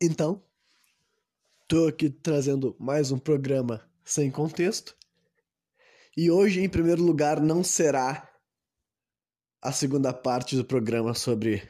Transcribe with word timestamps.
Então, 0.00 0.40
tô 1.66 1.88
aqui 1.88 2.08
trazendo 2.08 2.76
mais 2.78 3.10
um 3.10 3.18
programa 3.18 3.84
sem 4.04 4.30
contexto. 4.30 4.96
E 6.16 6.30
hoje, 6.30 6.60
em 6.60 6.68
primeiro 6.68 7.02
lugar, 7.02 7.40
não 7.40 7.64
será 7.64 8.30
a 9.60 9.72
segunda 9.72 10.12
parte 10.12 10.54
do 10.54 10.64
programa 10.64 11.14
sobre 11.14 11.68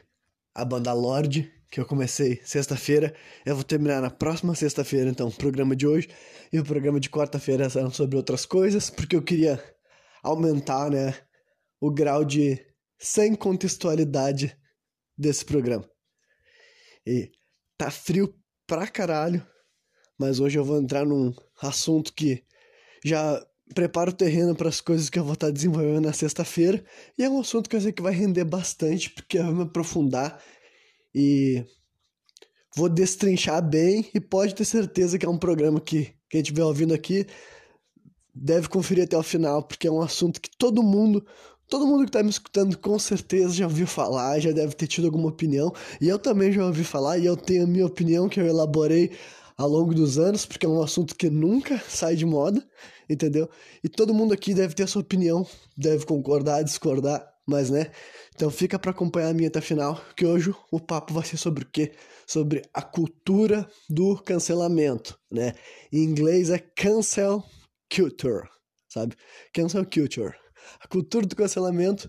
a 0.53 0.63
banda 0.63 0.93
Lorde, 0.93 1.51
que 1.71 1.79
eu 1.79 1.87
comecei 1.87 2.39
sexta-feira. 2.43 3.15
Eu 3.43 3.55
vou 3.55 3.63
terminar 3.63 3.99
na 3.99 4.11
próxima 4.11 4.53
sexta-feira, 4.53 5.09
então, 5.09 5.29
o 5.29 5.35
programa 5.35 5.75
de 5.75 5.87
hoje. 5.87 6.07
E 6.53 6.59
o 6.59 6.63
programa 6.63 6.99
de 6.99 7.09
quarta-feira 7.09 7.67
serão 7.67 7.89
sobre 7.89 8.15
outras 8.15 8.45
coisas, 8.45 8.91
porque 8.91 9.15
eu 9.15 9.23
queria 9.23 9.59
aumentar, 10.21 10.91
né, 10.91 11.15
o 11.81 11.89
grau 11.89 12.23
de 12.23 12.63
sem 12.99 13.33
contextualidade 13.33 14.55
desse 15.17 15.43
programa. 15.43 15.89
E 17.07 17.31
tá 17.79 17.89
frio 17.89 18.35
pra 18.67 18.85
caralho, 18.85 19.43
mas 20.17 20.41
hoje 20.41 20.59
eu 20.59 20.65
vou 20.65 20.77
entrar 20.81 21.05
num 21.05 21.33
assunto 21.61 22.13
que 22.13 22.43
já 23.03 23.41
prepara 23.73 24.09
o 24.09 24.13
terreno 24.13 24.53
para 24.53 24.67
as 24.67 24.81
coisas 24.81 25.09
que 25.09 25.17
eu 25.17 25.23
vou 25.23 25.33
estar 25.33 25.47
tá 25.47 25.53
desenvolvendo 25.53 26.01
na 26.01 26.11
sexta-feira, 26.11 26.83
e 27.17 27.23
é 27.23 27.29
um 27.29 27.39
assunto 27.39 27.69
que 27.69 27.77
eu 27.77 27.81
sei 27.81 27.93
que 27.93 28.01
vai 28.01 28.13
render 28.13 28.43
bastante, 28.43 29.09
porque 29.09 29.39
vai 29.39 29.53
me 29.53 29.63
aprofundar 29.63 30.43
e 31.15 31.65
vou 32.75 32.89
destrinchar 32.89 33.61
bem 33.67 34.09
e 34.13 34.19
pode 34.19 34.53
ter 34.53 34.65
certeza 34.65 35.17
que 35.17 35.25
é 35.25 35.29
um 35.29 35.39
programa 35.39 35.79
que 35.79 36.13
quem 36.29 36.41
estiver 36.41 36.63
ouvindo 36.65 36.93
aqui 36.93 37.25
deve 38.35 38.67
conferir 38.67 39.05
até 39.05 39.17
o 39.17 39.23
final, 39.23 39.63
porque 39.63 39.87
é 39.87 39.91
um 39.91 40.01
assunto 40.01 40.41
que 40.41 40.49
todo 40.57 40.83
mundo 40.83 41.25
Todo 41.69 41.85
mundo 41.85 42.05
que 42.05 42.11
tá 42.11 42.23
me 42.23 42.31
escutando 42.31 42.75
com 42.79 42.97
certeza 42.97 43.53
já 43.53 43.65
ouviu 43.65 43.85
falar, 43.85 44.39
já 44.39 44.51
deve 44.51 44.73
ter 44.73 44.87
tido 44.87 45.05
alguma 45.05 45.29
opinião, 45.29 45.71
e 46.01 46.09
eu 46.09 46.17
também 46.17 46.51
já 46.51 46.65
ouvi 46.65 46.83
falar, 46.83 47.19
e 47.19 47.27
eu 47.27 47.37
tenho 47.37 47.63
a 47.63 47.67
minha 47.67 47.85
opinião 47.85 48.27
que 48.27 48.39
eu 48.39 48.47
elaborei 48.47 49.11
ao 49.55 49.69
longo 49.69 49.93
dos 49.93 50.17
anos, 50.17 50.47
porque 50.47 50.65
é 50.65 50.69
um 50.69 50.81
assunto 50.81 51.15
que 51.15 51.29
nunca 51.29 51.77
sai 51.87 52.15
de 52.15 52.25
moda, 52.25 52.67
entendeu? 53.07 53.47
E 53.83 53.87
todo 53.87 54.15
mundo 54.15 54.33
aqui 54.33 54.53
deve 54.53 54.73
ter 54.73 54.83
a 54.83 54.87
sua 54.87 55.03
opinião, 55.03 55.45
deve 55.77 56.07
concordar, 56.07 56.63
discordar, 56.63 57.23
mas 57.45 57.69
né? 57.69 57.91
Então 58.33 58.49
fica 58.49 58.79
para 58.79 58.89
acompanhar 58.89 59.29
a 59.29 59.33
minha 59.33 59.49
até 59.49 59.61
final, 59.61 60.01
que 60.15 60.25
hoje 60.25 60.51
o 60.71 60.79
papo 60.79 61.13
vai 61.13 61.23
ser 61.23 61.37
sobre 61.37 61.65
o 61.65 61.67
quê? 61.71 61.91
Sobre 62.25 62.63
a 62.73 62.81
cultura 62.81 63.69
do 63.87 64.17
cancelamento, 64.17 65.19
né? 65.29 65.53
Em 65.93 66.03
inglês 66.03 66.49
é 66.49 66.57
cancel 66.57 67.43
culture, 67.93 68.47
sabe? 68.87 69.15
Cancel 69.53 69.85
culture 69.85 70.33
a 70.79 70.87
cultura 70.87 71.25
do 71.25 71.35
cancelamento. 71.35 72.07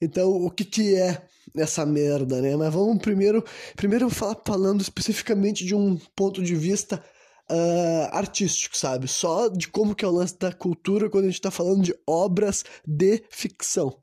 Então, 0.00 0.30
o 0.30 0.50
que, 0.50 0.64
que 0.64 0.94
é 0.94 1.22
essa 1.56 1.84
merda, 1.84 2.40
né? 2.40 2.54
Mas 2.56 2.72
vamos 2.72 2.98
primeiro, 2.98 3.44
primeiro 3.76 4.08
falar 4.10 4.36
falando 4.44 4.80
especificamente 4.80 5.64
de 5.64 5.74
um 5.74 5.96
ponto 6.14 6.42
de 6.42 6.54
vista 6.54 7.02
uh, 7.50 8.16
artístico, 8.16 8.76
sabe? 8.76 9.08
Só 9.08 9.48
de 9.48 9.68
como 9.68 9.94
que 9.94 10.04
é 10.04 10.08
o 10.08 10.12
lance 10.12 10.38
da 10.38 10.52
cultura 10.52 11.08
quando 11.08 11.24
a 11.24 11.28
gente 11.28 11.38
está 11.38 11.50
falando 11.50 11.82
de 11.82 11.94
obras 12.06 12.64
de 12.86 13.22
ficção, 13.30 13.96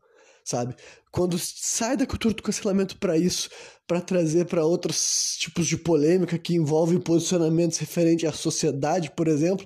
sabe? 0.43 0.75
Quando 1.11 1.39
sai 1.39 1.95
da 1.95 2.05
cultura 2.05 2.33
do 2.33 2.43
cancelamento 2.43 2.97
para 2.97 3.17
isso, 3.17 3.49
para 3.87 4.01
trazer 4.01 4.45
para 4.45 4.65
outros 4.65 5.37
tipos 5.39 5.67
de 5.67 5.77
polêmica 5.77 6.37
que 6.37 6.55
envolvem 6.55 6.99
posicionamentos 6.99 7.77
referentes 7.77 8.27
à 8.27 8.33
sociedade, 8.33 9.11
por 9.11 9.27
exemplo, 9.27 9.65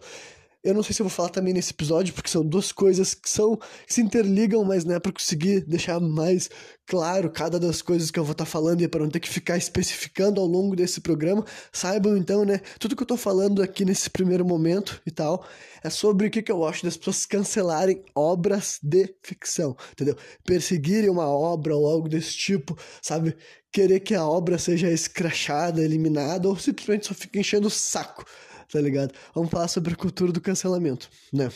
eu 0.61 0.73
não 0.73 0.83
sei 0.83 0.93
se 0.93 1.01
eu 1.01 1.05
vou 1.05 1.11
falar 1.11 1.29
também 1.29 1.53
nesse 1.53 1.71
episódio, 1.71 2.13
porque 2.13 2.29
são 2.29 2.45
duas 2.45 2.71
coisas 2.71 3.13
que 3.13 3.29
são 3.29 3.55
que 3.55 3.93
se 3.93 4.01
interligam, 4.01 4.63
mas 4.65 4.83
né, 4.83 4.99
para 4.99 5.11
conseguir 5.11 5.61
deixar 5.61 5.99
mais 6.01 6.49
claro 6.85 7.29
cada 7.29 7.57
das 7.59 7.81
coisas 7.81 8.11
que 8.11 8.19
eu 8.19 8.25
vou 8.25 8.33
estar 8.33 8.43
tá 8.43 8.49
falando 8.49 8.81
e 8.81 8.87
para 8.87 9.01
não 9.01 9.09
ter 9.09 9.21
que 9.21 9.29
ficar 9.29 9.57
especificando 9.57 10.41
ao 10.41 10.47
longo 10.47 10.75
desse 10.75 10.99
programa, 10.99 11.45
saibam 11.71 12.17
então, 12.17 12.43
né, 12.43 12.59
tudo 12.77 12.95
que 12.95 13.03
eu 13.03 13.07
tô 13.07 13.15
falando 13.15 13.61
aqui 13.61 13.85
nesse 13.85 14.09
primeiro 14.09 14.43
momento 14.43 15.01
e 15.05 15.11
tal, 15.11 15.45
é 15.81 15.89
sobre 15.89 16.27
o 16.27 16.29
que, 16.31 16.41
que 16.41 16.51
eu 16.51 16.65
acho 16.65 16.83
das 16.83 16.97
pessoas 16.97 17.25
cancelarem 17.25 18.03
obras 18.13 18.79
de 18.83 19.15
ficção, 19.23 19.77
entendeu? 19.93 20.17
Perseguirem 20.43 21.09
uma 21.09 21.27
obra 21.27 21.75
ou 21.75 21.87
algo 21.87 22.09
desse 22.09 22.33
tipo, 22.33 22.77
sabe? 23.01 23.35
Querer 23.71 24.01
que 24.01 24.13
a 24.13 24.25
obra 24.25 24.57
seja 24.57 24.91
escrachada, 24.91 25.81
eliminada, 25.81 26.49
ou 26.49 26.57
simplesmente 26.57 27.07
só 27.07 27.13
fica 27.13 27.39
enchendo 27.39 27.67
o 27.67 27.71
saco 27.71 28.25
tá 28.71 28.79
ligado? 28.79 29.13
Vamos 29.33 29.49
falar 29.49 29.67
sobre 29.67 29.93
a 29.93 29.97
cultura 29.97 30.31
do 30.31 30.41
cancelamento, 30.41 31.09
né? 31.33 31.49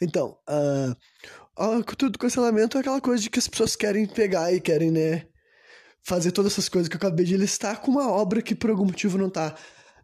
Então, 0.00 0.36
uh, 0.48 0.96
a 1.56 1.82
cultura 1.82 2.10
do 2.10 2.18
cancelamento 2.18 2.76
é 2.76 2.80
aquela 2.80 3.00
coisa 3.00 3.22
de 3.22 3.30
que 3.30 3.38
as 3.38 3.48
pessoas 3.48 3.74
querem 3.74 4.06
pegar 4.06 4.52
e 4.52 4.60
querem, 4.60 4.90
né, 4.90 5.26
fazer 6.02 6.32
todas 6.32 6.52
essas 6.52 6.68
coisas 6.68 6.88
que 6.88 6.94
eu 6.94 6.98
acabei 6.98 7.24
de 7.24 7.36
listar 7.36 7.80
com 7.80 7.90
uma 7.90 8.10
obra 8.10 8.42
que 8.42 8.54
por 8.54 8.70
algum 8.70 8.84
motivo 8.84 9.18
não 9.18 9.30
tá 9.30 9.56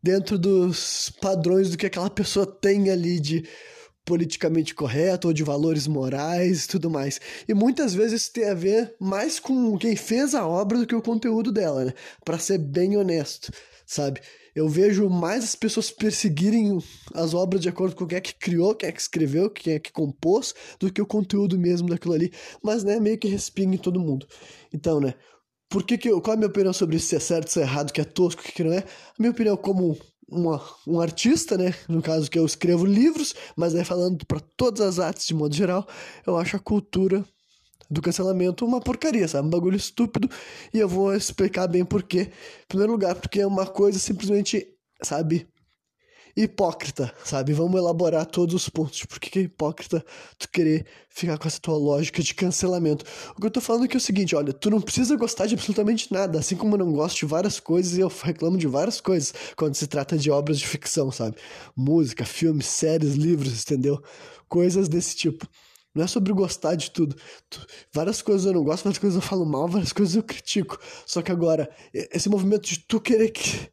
dentro 0.02 0.38
dos 0.38 1.10
padrões 1.20 1.70
do 1.70 1.76
que 1.76 1.86
aquela 1.86 2.10
pessoa 2.10 2.46
tem 2.46 2.90
ali 2.90 3.20
de 3.20 3.48
politicamente 4.04 4.74
correto 4.74 5.28
ou 5.28 5.34
de 5.34 5.44
valores 5.44 5.86
morais 5.86 6.64
e 6.64 6.68
tudo 6.68 6.90
mais. 6.90 7.20
E 7.46 7.54
muitas 7.54 7.94
vezes 7.94 8.22
isso 8.22 8.32
tem 8.32 8.48
a 8.48 8.54
ver 8.54 8.96
mais 8.98 9.38
com 9.38 9.78
quem 9.78 9.94
fez 9.94 10.34
a 10.34 10.46
obra 10.46 10.78
do 10.78 10.86
que 10.86 10.94
o 10.94 11.02
conteúdo 11.02 11.52
dela, 11.52 11.84
né? 11.84 11.94
Para 12.24 12.38
ser 12.38 12.58
bem 12.58 12.96
honesto, 12.96 13.52
sabe? 13.86 14.20
Eu 14.54 14.68
vejo 14.68 15.08
mais 15.08 15.44
as 15.44 15.54
pessoas 15.54 15.90
perseguirem 15.90 16.78
as 17.14 17.34
obras 17.34 17.60
de 17.60 17.68
acordo 17.68 17.96
com 17.96 18.06
quem 18.06 18.18
é 18.18 18.20
que 18.20 18.34
criou, 18.34 18.74
quem 18.74 18.88
é 18.88 18.92
que 18.92 19.00
escreveu, 19.00 19.48
quem 19.50 19.74
é 19.74 19.78
que 19.78 19.92
compôs, 19.92 20.54
do 20.78 20.92
que 20.92 21.00
o 21.00 21.06
conteúdo 21.06 21.58
mesmo 21.58 21.88
daquilo 21.88 22.14
ali. 22.14 22.32
Mas, 22.62 22.84
né, 22.84 23.00
meio 23.00 23.18
que 23.18 23.28
respinga 23.28 23.74
em 23.74 23.78
todo 23.78 24.00
mundo. 24.00 24.26
Então, 24.72 25.00
né, 25.00 25.14
por 25.68 25.84
que 25.84 25.96
que 25.96 26.08
eu, 26.08 26.20
qual 26.20 26.34
é 26.34 26.36
a 26.36 26.38
minha 26.38 26.50
opinião 26.50 26.72
sobre 26.72 26.98
se 26.98 27.16
é 27.16 27.20
certo, 27.20 27.50
se 27.50 27.60
é 27.60 27.62
errado, 27.62 27.92
que 27.92 28.00
é 28.00 28.04
tosco, 28.04 28.42
que 28.42 28.62
não 28.62 28.72
é? 28.72 28.80
A 28.80 28.84
minha 29.18 29.30
opinião 29.30 29.56
como 29.56 29.96
uma, 30.28 30.62
um 30.86 31.00
artista, 31.00 31.56
né, 31.56 31.74
no 31.88 32.02
caso 32.02 32.30
que 32.30 32.38
eu 32.38 32.44
escrevo 32.44 32.84
livros, 32.84 33.34
mas 33.56 33.74
aí 33.74 33.84
falando 33.84 34.24
para 34.26 34.40
todas 34.56 34.80
as 34.80 34.98
artes 34.98 35.26
de 35.26 35.34
modo 35.34 35.54
geral, 35.54 35.86
eu 36.26 36.36
acho 36.36 36.56
a 36.56 36.60
cultura 36.60 37.24
do 37.92 38.00
cancelamento 38.00 38.64
uma 38.64 38.80
porcaria, 38.80 39.28
sabe? 39.28 39.46
Um 39.46 39.50
bagulho 39.50 39.76
estúpido. 39.76 40.28
E 40.72 40.78
eu 40.78 40.88
vou 40.88 41.14
explicar 41.14 41.66
bem 41.68 41.84
por 41.84 42.02
quê. 42.02 42.30
Em 42.64 42.66
primeiro 42.66 42.92
lugar, 42.92 43.14
porque 43.14 43.40
é 43.40 43.46
uma 43.46 43.66
coisa 43.66 43.98
simplesmente, 43.98 44.66
sabe? 45.02 45.46
Hipócrita, 46.34 47.12
sabe? 47.22 47.52
Vamos 47.52 47.78
elaborar 47.78 48.24
todos 48.24 48.54
os 48.54 48.66
pontos. 48.66 49.04
Por 49.04 49.20
que 49.20 49.38
é 49.38 49.42
hipócrita 49.42 50.02
tu 50.38 50.48
querer 50.50 50.86
ficar 51.10 51.36
com 51.36 51.46
essa 51.46 51.60
tua 51.60 51.76
lógica 51.76 52.22
de 52.22 52.34
cancelamento? 52.34 53.04
O 53.36 53.40
que 53.40 53.46
eu 53.46 53.50
tô 53.50 53.60
falando 53.60 53.84
aqui 53.84 53.94
é 53.94 53.98
o 53.98 54.00
seguinte: 54.00 54.34
olha, 54.34 54.54
tu 54.54 54.70
não 54.70 54.80
precisa 54.80 55.14
gostar 55.14 55.44
de 55.44 55.54
absolutamente 55.54 56.10
nada, 56.10 56.38
assim 56.38 56.56
como 56.56 56.74
eu 56.74 56.78
não 56.78 56.92
gosto 56.94 57.18
de 57.18 57.26
várias 57.26 57.60
coisas 57.60 57.98
e 57.98 58.00
eu 58.00 58.08
reclamo 58.24 58.56
de 58.56 58.66
várias 58.66 58.98
coisas 58.98 59.34
quando 59.54 59.74
se 59.74 59.86
trata 59.86 60.16
de 60.16 60.30
obras 60.30 60.58
de 60.58 60.66
ficção, 60.66 61.12
sabe? 61.12 61.36
Música, 61.76 62.24
filmes, 62.24 62.66
séries, 62.66 63.14
livros, 63.14 63.62
entendeu? 63.62 64.02
Coisas 64.48 64.88
desse 64.88 65.14
tipo. 65.14 65.46
Não 65.94 66.04
é 66.04 66.06
sobre 66.06 66.32
gostar 66.32 66.74
de 66.74 66.90
tudo. 66.90 67.14
Várias 67.92 68.22
coisas 68.22 68.46
eu 68.46 68.52
não 68.52 68.64
gosto, 68.64 68.84
várias 68.84 68.98
coisas 68.98 69.16
eu 69.16 69.22
falo 69.22 69.44
mal, 69.44 69.68
várias 69.68 69.92
coisas 69.92 70.14
eu 70.16 70.22
critico. 70.22 70.78
Só 71.06 71.20
que 71.20 71.30
agora, 71.30 71.68
esse 71.92 72.28
movimento 72.28 72.68
de 72.68 72.78
tu 72.78 73.00
querer 73.00 73.30
que, 73.30 73.70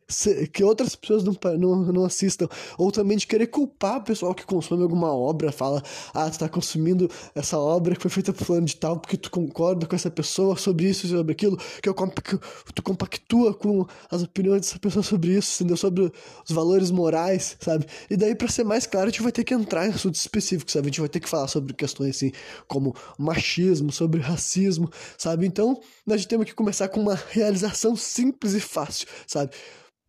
que 0.51 0.63
outras 0.63 0.95
pessoas 0.95 1.23
não, 1.23 1.33
não, 1.57 1.75
não 1.93 2.05
assistam, 2.05 2.47
ou 2.77 2.91
também 2.91 3.17
de 3.17 3.25
querer 3.25 3.47
culpar 3.47 3.99
o 3.99 4.03
pessoal 4.03 4.35
que 4.35 4.45
consome 4.45 4.83
alguma 4.83 5.13
obra, 5.13 5.51
fala, 5.51 5.81
ah, 6.13 6.29
tu 6.29 6.39
tá 6.39 6.49
consumindo 6.49 7.09
essa 7.33 7.57
obra 7.57 7.95
que 7.95 8.01
foi 8.01 8.11
feita 8.11 8.33
por 8.33 8.43
fulano 8.43 8.65
de 8.65 8.75
tal, 8.75 8.99
porque 8.99 9.15
tu 9.15 9.31
concorda 9.31 9.85
com 9.85 9.95
essa 9.95 10.11
pessoa 10.11 10.57
sobre 10.57 10.89
isso 10.89 11.07
sobre 11.07 11.31
aquilo, 11.31 11.57
que, 11.81 11.87
eu, 11.87 11.93
que 11.93 12.73
tu 12.73 12.83
compactua 12.83 13.53
com 13.53 13.85
as 14.11 14.23
opiniões 14.23 14.61
dessa 14.61 14.79
pessoa 14.79 15.03
sobre 15.03 15.37
isso, 15.37 15.63
entendeu? 15.63 15.77
Sobre 15.77 16.03
os 16.03 16.51
valores 16.53 16.91
morais, 16.91 17.55
sabe? 17.59 17.85
E 18.09 18.17
daí, 18.17 18.35
para 18.35 18.47
ser 18.47 18.63
mais 18.63 18.85
claro, 18.85 19.07
a 19.07 19.09
gente 19.09 19.21
vai 19.21 19.31
ter 19.31 19.43
que 19.43 19.53
entrar 19.53 19.87
em 19.87 19.91
assuntos 19.91 20.19
específicos, 20.19 20.73
sabe? 20.73 20.87
A 20.87 20.89
gente 20.89 20.99
vai 20.99 21.09
ter 21.09 21.19
que 21.19 21.29
falar 21.29 21.47
sobre 21.47 21.73
questões 21.73 22.08
assim, 22.09 22.31
como 22.67 22.95
machismo, 23.17 23.91
sobre 23.91 24.19
racismo, 24.21 24.89
sabe? 25.17 25.45
Então, 25.45 25.79
nós 26.05 26.25
temos 26.25 26.45
que 26.45 26.53
começar 26.53 26.89
com 26.89 26.99
uma 26.99 27.15
realização 27.29 27.95
simples 27.95 28.53
e 28.53 28.59
fácil, 28.59 29.07
sabe? 29.27 29.51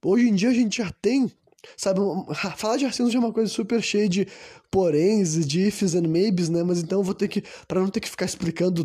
Hoje 0.04 0.28
em 0.28 0.34
dia 0.34 0.48
a 0.48 0.54
gente 0.54 0.78
já 0.78 0.90
tem 1.02 1.30
Sabe, 1.76 2.00
falar 2.56 2.76
de 2.76 2.86
racismo 2.86 3.10
já 3.10 3.18
é 3.18 3.20
uma 3.20 3.32
coisa 3.32 3.50
super 3.50 3.82
cheia 3.82 4.08
de 4.08 4.26
poréns, 4.70 5.46
de 5.46 5.66
ifs 5.66 5.94
and 5.94 6.08
maybes, 6.08 6.48
né? 6.48 6.62
Mas 6.62 6.80
então 6.80 7.00
eu 7.00 7.02
vou 7.02 7.14
ter 7.14 7.28
que, 7.28 7.42
para 7.68 7.80
não 7.80 7.88
ter 7.88 8.00
que 8.00 8.08
ficar 8.08 8.24
explicando 8.24 8.84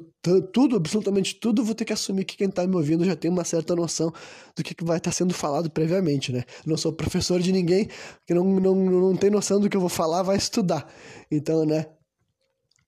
tudo, 0.52 0.76
absolutamente 0.76 1.36
tudo, 1.36 1.64
vou 1.64 1.76
ter 1.76 1.86
que 1.86 1.94
assumir 1.94 2.26
que 2.26 2.36
quem 2.36 2.50
tá 2.50 2.66
me 2.68 2.76
ouvindo 2.76 3.06
já 3.06 3.16
tem 3.16 3.32
uma 3.32 3.46
certa 3.46 3.76
noção 3.76 4.12
do 4.56 4.64
que, 4.64 4.74
que 4.74 4.84
vai 4.84 4.98
estar 4.98 5.12
tá 5.12 5.16
sendo 5.16 5.34
falado 5.34 5.70
previamente, 5.70 6.32
né? 6.34 6.44
Não 6.66 6.76
sou 6.76 6.92
professor 6.92 7.40
de 7.40 7.52
ninguém 7.52 7.88
que 8.26 8.34
não, 8.34 8.44
não, 8.44 8.76
não 8.76 9.16
tem 9.16 9.30
noção 9.30 9.60
do 9.60 9.70
que 9.70 9.78
eu 9.78 9.82
vou 9.82 9.90
falar, 9.90 10.24
vai 10.24 10.38
estudar. 10.38 10.92
Então, 11.32 11.66
né? 11.66 11.86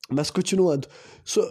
Mas 0.09 0.31
continuando. 0.31 0.87
So, 1.23 1.41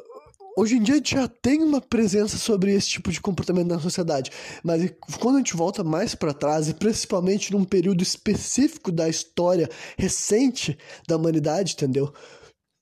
hoje 0.56 0.76
em 0.76 0.82
dia 0.82 0.94
a 0.94 0.96
gente 0.98 1.14
já 1.14 1.28
tem 1.28 1.62
uma 1.62 1.80
presença 1.80 2.38
sobre 2.38 2.72
esse 2.72 2.88
tipo 2.88 3.12
de 3.12 3.20
comportamento 3.20 3.68
na 3.68 3.78
sociedade, 3.78 4.30
mas 4.64 4.90
quando 5.20 5.36
a 5.36 5.38
gente 5.38 5.56
volta 5.56 5.84
mais 5.84 6.14
para 6.14 6.32
trás, 6.32 6.68
e 6.68 6.74
principalmente 6.74 7.52
num 7.52 7.64
período 7.64 8.02
específico 8.02 8.90
da 8.90 9.08
história 9.08 9.68
recente 9.98 10.78
da 11.06 11.16
humanidade, 11.16 11.74
entendeu? 11.74 12.12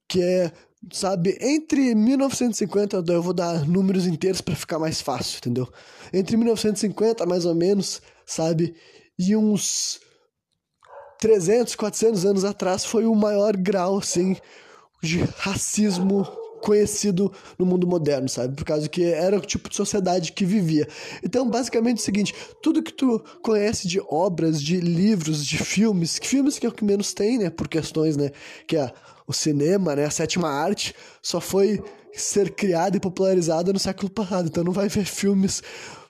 Que 0.09 0.23
é 0.23 0.53
sabe, 0.93 1.37
entre 1.41 1.95
1950, 1.95 3.05
eu 3.09 3.23
vou 3.23 3.33
dar 3.33 3.67
números 3.67 4.07
inteiros 4.07 4.41
para 4.41 4.55
ficar 4.55 4.79
mais 4.79 5.01
fácil, 5.01 5.39
entendeu? 5.39 5.69
Entre 6.13 6.37
1950, 6.37 7.25
mais 7.27 7.45
ou 7.45 7.55
menos, 7.55 8.03
sabe, 8.27 8.75
e 9.19 9.35
uns 9.37 10.01
300, 11.21 11.75
400 11.75 12.25
anos 12.27 12.45
atrás 12.45 12.85
foi 12.85 13.07
o 13.07 13.15
maior 13.15 13.57
grau, 13.57 13.99
assim, 13.99 14.37
de 15.05 15.21
racismo 15.39 16.27
conhecido 16.65 17.31
no 17.59 17.67
mundo 17.67 17.87
moderno, 17.87 18.27
sabe? 18.27 18.57
Por 18.57 18.65
causa 18.65 18.89
que 18.89 19.05
era 19.05 19.37
o 19.37 19.41
tipo 19.41 19.69
de 19.69 19.77
sociedade 19.77 20.33
que 20.33 20.47
vivia. 20.47 20.89
Então, 21.23 21.49
basicamente 21.49 21.99
é 21.99 22.01
o 22.01 22.05
seguinte, 22.05 22.35
tudo 22.63 22.83
que 22.83 22.93
tu 22.93 23.23
conhece 23.43 23.87
de 23.87 24.01
obras, 24.09 24.63
de 24.63 24.81
livros, 24.81 25.45
de 25.45 25.59
filmes, 25.59 26.19
filmes 26.23 26.59
que 26.59 26.65
é 26.65 26.69
o 26.69 26.73
que 26.73 26.83
menos 26.83 27.13
tem, 27.13 27.37
né, 27.37 27.51
por 27.51 27.69
questões, 27.69 28.17
né, 28.17 28.31
que 28.67 28.79
é 28.79 28.91
o 29.27 29.33
cinema, 29.33 29.95
né, 29.95 30.07
a 30.07 30.11
sétima 30.11 30.49
arte, 30.49 30.95
só 31.23 31.39
foi 31.39 31.83
ser 32.15 32.51
criada 32.55 32.97
e 32.97 33.01
popularizada 33.01 33.73
no 33.73 33.79
século 33.79 34.09
passado. 34.09 34.49
Então 34.49 34.65
não 34.65 34.73
vai 34.73 34.89
ver 34.89 35.05
filmes. 35.05 35.63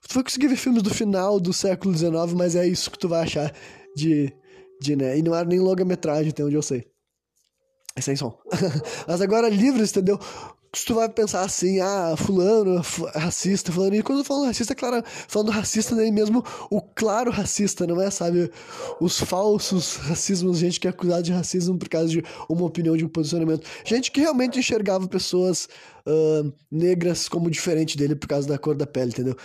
Tu 0.07 0.15
vai 0.15 0.23
conseguir 0.23 0.49
ver 0.49 0.57
filmes 0.57 0.83
do 0.83 0.91
final 0.91 1.41
do 1.41 1.53
século 1.53 1.97
XIX, 1.97 2.33
mas 2.37 2.55
é 2.55 2.67
isso 2.67 2.91
que 2.91 2.99
tu 2.99 3.09
vai 3.09 3.23
achar 3.23 3.53
de. 3.97 4.33
de 4.81 4.95
né? 4.95 5.19
E 5.19 5.23
não 5.23 5.35
era 5.35 5.49
nem 5.49 5.59
longa-metragem, 5.59 6.31
até 6.31 6.45
onde 6.45 6.55
eu 6.55 6.63
sei. 6.63 6.94
É 7.97 8.01
sem 8.01 8.17
som. 8.17 8.37
mas 9.07 9.21
agora 9.21 9.49
livros, 9.49 9.91
entendeu? 9.91 10.19
se 10.79 10.85
tu 10.85 10.95
vai 10.95 11.09
pensar 11.09 11.43
assim, 11.43 11.81
ah, 11.81 12.15
fulano, 12.17 12.83
racista, 13.15 13.71
fulano, 13.71 13.95
e 13.95 14.03
quando 14.03 14.19
eu 14.19 14.25
falo 14.25 14.45
racista, 14.45 14.73
é 14.73 14.77
claro, 14.77 15.03
falando 15.29 15.51
racista 15.51 15.95
nem 15.95 16.11
mesmo 16.11 16.45
o 16.71 16.81
claro 16.81 17.31
racista, 17.31 17.87
não 17.87 18.01
é, 18.01 18.11
sabe, 18.11 18.51
os 19.01 19.21
falsos 19.21 19.97
racismos, 19.97 20.59
gente 20.59 20.81
que 20.81 20.87
é 20.87 20.91
acusada 20.91 21.23
de 21.23 21.33
racismo 21.33 21.79
por 21.79 21.89
causa 21.89 22.09
de 22.09 22.25
uma 22.49 22.65
opinião, 22.65 22.97
de 22.97 23.05
um 23.05 23.09
posicionamento, 23.09 23.67
gente 23.85 24.11
que 24.11 24.21
realmente 24.21 24.59
enxergava 24.59 25.07
pessoas 25.07 25.69
uh, 26.07 26.53
negras 26.71 27.29
como 27.29 27.51
diferente 27.51 27.97
dele 27.97 28.17
por 28.17 28.29
causa 28.29 28.49
da 28.49 28.59
cor 28.59 28.75
da 28.75 28.87
pele, 28.87 29.11
entendeu? 29.11 29.37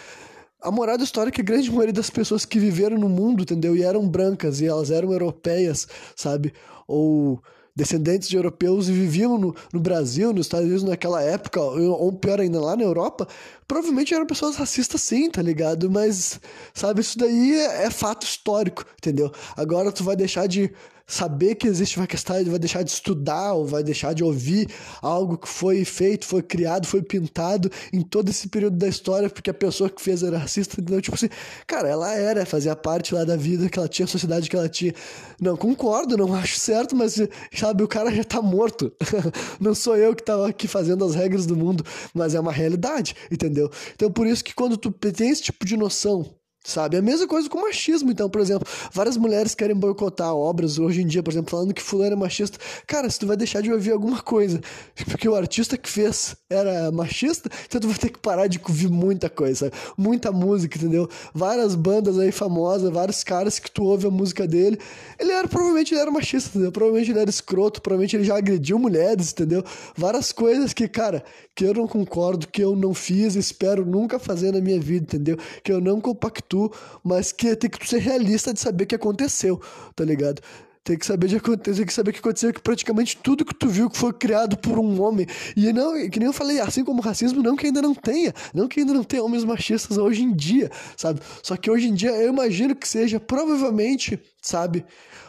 A 0.62 0.72
moral 0.72 0.98
da 0.98 1.04
história 1.04 1.30
é 1.30 1.32
que 1.32 1.42
a 1.42 1.44
grande 1.44 1.70
maioria 1.70 1.94
das 1.94 2.10
pessoas 2.10 2.44
que 2.44 2.60
viveram 2.60 2.98
no 2.98 3.08
mundo, 3.08 3.44
entendeu, 3.44 3.76
e 3.78 3.84
eram 3.84 4.10
brancas, 4.10 4.60
e 4.60 4.66
elas 4.66 4.92
eram 4.92 5.12
europeias, 5.14 5.88
sabe, 6.16 6.54
ou 6.86 7.42
descendentes 7.76 8.28
de 8.28 8.36
europeus 8.36 8.90
e 8.90 8.92
viviam 8.92 9.38
no, 9.38 9.56
no 9.74 9.80
Brasil, 9.80 10.34
nos 10.34 10.46
Estados 10.46 10.66
Unidos 10.66 10.84
naquela 10.84 11.22
época, 11.22 11.62
ou 11.62 12.12
pior 12.14 12.40
ainda, 12.40 12.60
lá 12.60 12.76
na 12.76 12.84
Europa, 12.84 13.28
provavelmente 13.68 14.14
eram 14.14 14.26
pessoas 14.26 14.56
racistas 14.56 15.02
sim, 15.02 15.30
tá 15.30 15.42
ligado? 15.42 15.90
Mas, 15.90 16.40
sabe, 16.74 17.02
isso 17.02 17.18
daí 17.18 17.54
é, 17.54 17.86
é 17.86 17.90
fato 17.90 18.24
histórico, 18.24 18.86
entendeu? 18.98 19.32
Agora 19.56 19.92
tu 19.92 20.04
vai 20.04 20.16
deixar 20.16 20.48
de 20.48 20.72
saber 21.10 21.56
que 21.56 21.68
existe 21.68 22.00
questão, 22.08 22.38
ele 22.38 22.52
vai 22.52 22.60
deixar 22.60 22.84
de 22.84 22.92
estudar 22.92 23.54
ou 23.54 23.66
vai 23.66 23.84
deixar 23.84 24.14
de 24.14 24.24
ouvir 24.24 24.70
algo 25.02 25.38
que 25.38 25.50
foi 25.50 25.84
feito, 25.84 26.26
foi 26.26 26.44
criado, 26.44 26.86
foi 26.86 27.02
pintado 27.02 27.70
em 27.92 28.02
todo 28.02 28.30
esse 28.30 28.48
período 28.48 28.78
da 28.78 28.88
história, 28.88 29.30
porque 29.30 29.50
a 29.50 29.54
pessoa 29.54 29.90
que 29.90 30.02
fez 30.02 30.22
era 30.22 30.38
racista, 30.38 30.80
entendeu? 30.80 31.02
Tipo 31.02 31.16
assim, 31.16 31.30
cara, 31.66 31.90
ela 31.90 32.14
era, 32.14 32.46
fazia 32.46 32.76
parte 32.76 33.14
lá 33.14 33.24
da 33.26 33.36
vida 33.36 33.68
que 33.70 33.80
ela 33.80 33.88
tinha, 33.88 34.06
a 34.06 34.08
sociedade 34.08 34.50
que 34.50 34.56
ela 34.56 34.70
tinha. 34.70 34.94
Não, 35.42 35.58
concordo, 35.58 36.16
não 36.16 36.34
acho 36.36 36.58
certo, 36.58 36.96
mas, 36.96 37.20
sabe, 37.54 37.84
o 37.84 37.88
cara 37.88 38.12
já 38.12 38.24
tá 38.24 38.42
morto. 38.42 38.94
não 39.60 39.74
sou 39.74 39.98
eu 39.98 40.16
que 40.16 40.24
tava 40.24 40.48
aqui 40.48 40.68
fazendo 40.68 41.04
as 41.04 41.16
regras 41.16 41.48
do 41.48 41.56
mundo, 41.56 41.84
mas 42.14 42.36
é 42.36 42.40
uma 42.40 42.52
realidade, 42.52 43.16
entendeu? 43.32 43.70
Então, 43.96 44.12
por 44.12 44.28
isso 44.28 44.44
que 44.44 44.54
quando 44.54 44.78
tu 44.78 44.92
tem 44.92 45.30
esse 45.30 45.42
tipo 45.42 45.66
de 45.66 45.76
noção 45.76 46.39
Sabe? 46.70 46.98
A 46.98 47.02
mesma 47.02 47.28
coisa 47.28 47.50
com 47.50 47.62
machismo, 47.62 48.12
então, 48.12 48.30
por 48.30 48.40
exemplo, 48.40 48.68
várias 48.94 49.18
mulheres 49.18 49.56
querem 49.56 49.76
boicotar 49.76 50.36
obras 50.36 50.78
hoje 50.78 51.02
em 51.02 51.08
dia, 51.08 51.24
por 51.24 51.32
exemplo, 51.32 51.50
falando 51.50 51.74
que 51.74 51.82
fulano 51.82 52.14
é 52.14 52.16
machista. 52.16 52.60
Cara, 52.86 53.10
se 53.10 53.18
tu 53.18 53.26
vai 53.26 53.36
deixar 53.36 53.62
de 53.62 53.74
ouvir 53.74 53.92
alguma 53.92 54.22
coisa, 54.22 54.62
porque 55.10 55.28
o 55.28 55.34
artista 55.34 55.76
que 55.78 55.90
fez 55.90 56.36
era 56.48 56.92
machista, 56.92 57.50
então 57.66 57.82
tu 57.82 57.88
vai 57.88 57.98
ter 57.98 58.10
que 58.10 58.20
parar 58.20 58.46
de 58.46 58.62
ouvir 58.68 58.88
muita 58.88 59.32
coisa, 59.32 59.72
muita 59.98 60.32
música, 60.32 60.78
entendeu? 60.78 61.10
Várias 61.34 61.74
bandas 61.74 62.20
aí 62.20 62.32
famosas, 62.32 62.92
vários 62.92 63.24
caras 63.24 63.58
que 63.58 63.72
tu 63.72 63.84
ouve 63.84 64.06
a 64.06 64.12
música 64.12 64.48
dele, 64.48 64.78
ele 65.18 65.32
era, 65.32 65.48
provavelmente 65.48 65.96
ele 65.96 66.02
era 66.02 66.12
machista, 66.12 66.50
entendeu? 66.50 66.72
Provavelmente 66.72 67.10
ele 67.10 67.20
era 67.20 67.30
escroto, 67.32 67.82
provavelmente 67.82 68.16
ele 68.16 68.26
já 68.26 68.38
agrediu 68.38 68.78
mulheres, 68.78 69.32
entendeu? 69.32 69.64
Várias 69.98 70.32
coisas 70.32 70.72
que, 70.72 70.88
cara, 70.88 71.24
que 71.56 71.66
eu 71.66 71.74
não 71.74 71.88
concordo, 71.88 72.48
que 72.48 72.64
eu 72.64 72.76
não 72.76 72.94
fiz, 72.94 73.36
espero 73.36 73.84
nunca 73.84 74.20
fazer 74.20 74.54
na 74.54 74.62
minha 74.62 74.80
vida, 74.80 75.06
entendeu? 75.06 75.38
Que 75.64 75.72
eu 75.72 75.82
não 75.82 76.00
compacto 76.00 76.59
tu, 76.60 76.72
mas 77.04 77.32
que 77.32 77.56
tem 77.56 77.70
que 77.70 77.88
ser 77.88 78.00
realista 78.00 78.54
de 78.54 78.60
saber 78.60 78.84
o 78.84 78.88
que 78.88 78.96
aconteceu, 78.96 79.62
tá 79.96 80.04
ligado? 80.04 80.42
Tem 80.84 80.98
que 80.98 81.06
saber 81.06 81.28
de 81.28 81.36
acontecer, 81.36 81.86
que 81.86 81.94
saber 81.94 82.12
que 82.14 82.20
aconteceu 82.20 82.52
que 82.52 82.62
praticamente 82.62 83.18
tudo 83.18 83.46
que 83.46 83.54
tu 83.54 83.68
viu 83.68 83.90
que 83.90 83.98
foi 83.98 84.12
criado 84.12 84.58
por 84.58 84.80
um 84.80 85.02
homem. 85.02 85.28
E 85.56 85.72
não, 85.72 85.94
que 86.10 86.20
nem 86.20 86.28
eu 86.28 86.34
falei, 86.34 86.60
assim 86.60 86.84
como 86.84 87.02
racismo, 87.02 87.44
não 87.44 87.56
que 87.56 87.68
ainda 87.68 87.82
não 87.82 87.94
tenha, 87.94 88.34
não 88.54 88.68
que 88.68 88.80
ainda 88.80 88.94
não 88.94 89.04
tenha 89.04 89.24
homens 89.24 89.44
machistas 89.44 89.98
hoje 89.98 90.24
em 90.24 90.34
dia, 90.34 90.72
sabe? 90.98 91.20
Só 91.44 91.56
que 91.56 91.70
hoje 91.70 91.88
em 91.88 91.94
dia 91.94 92.12
eu 92.12 92.30
imagino 92.30 92.76
que 92.76 92.88
seja 92.88 93.20
provavelmente, 93.20 94.20
sabe, 94.42 94.86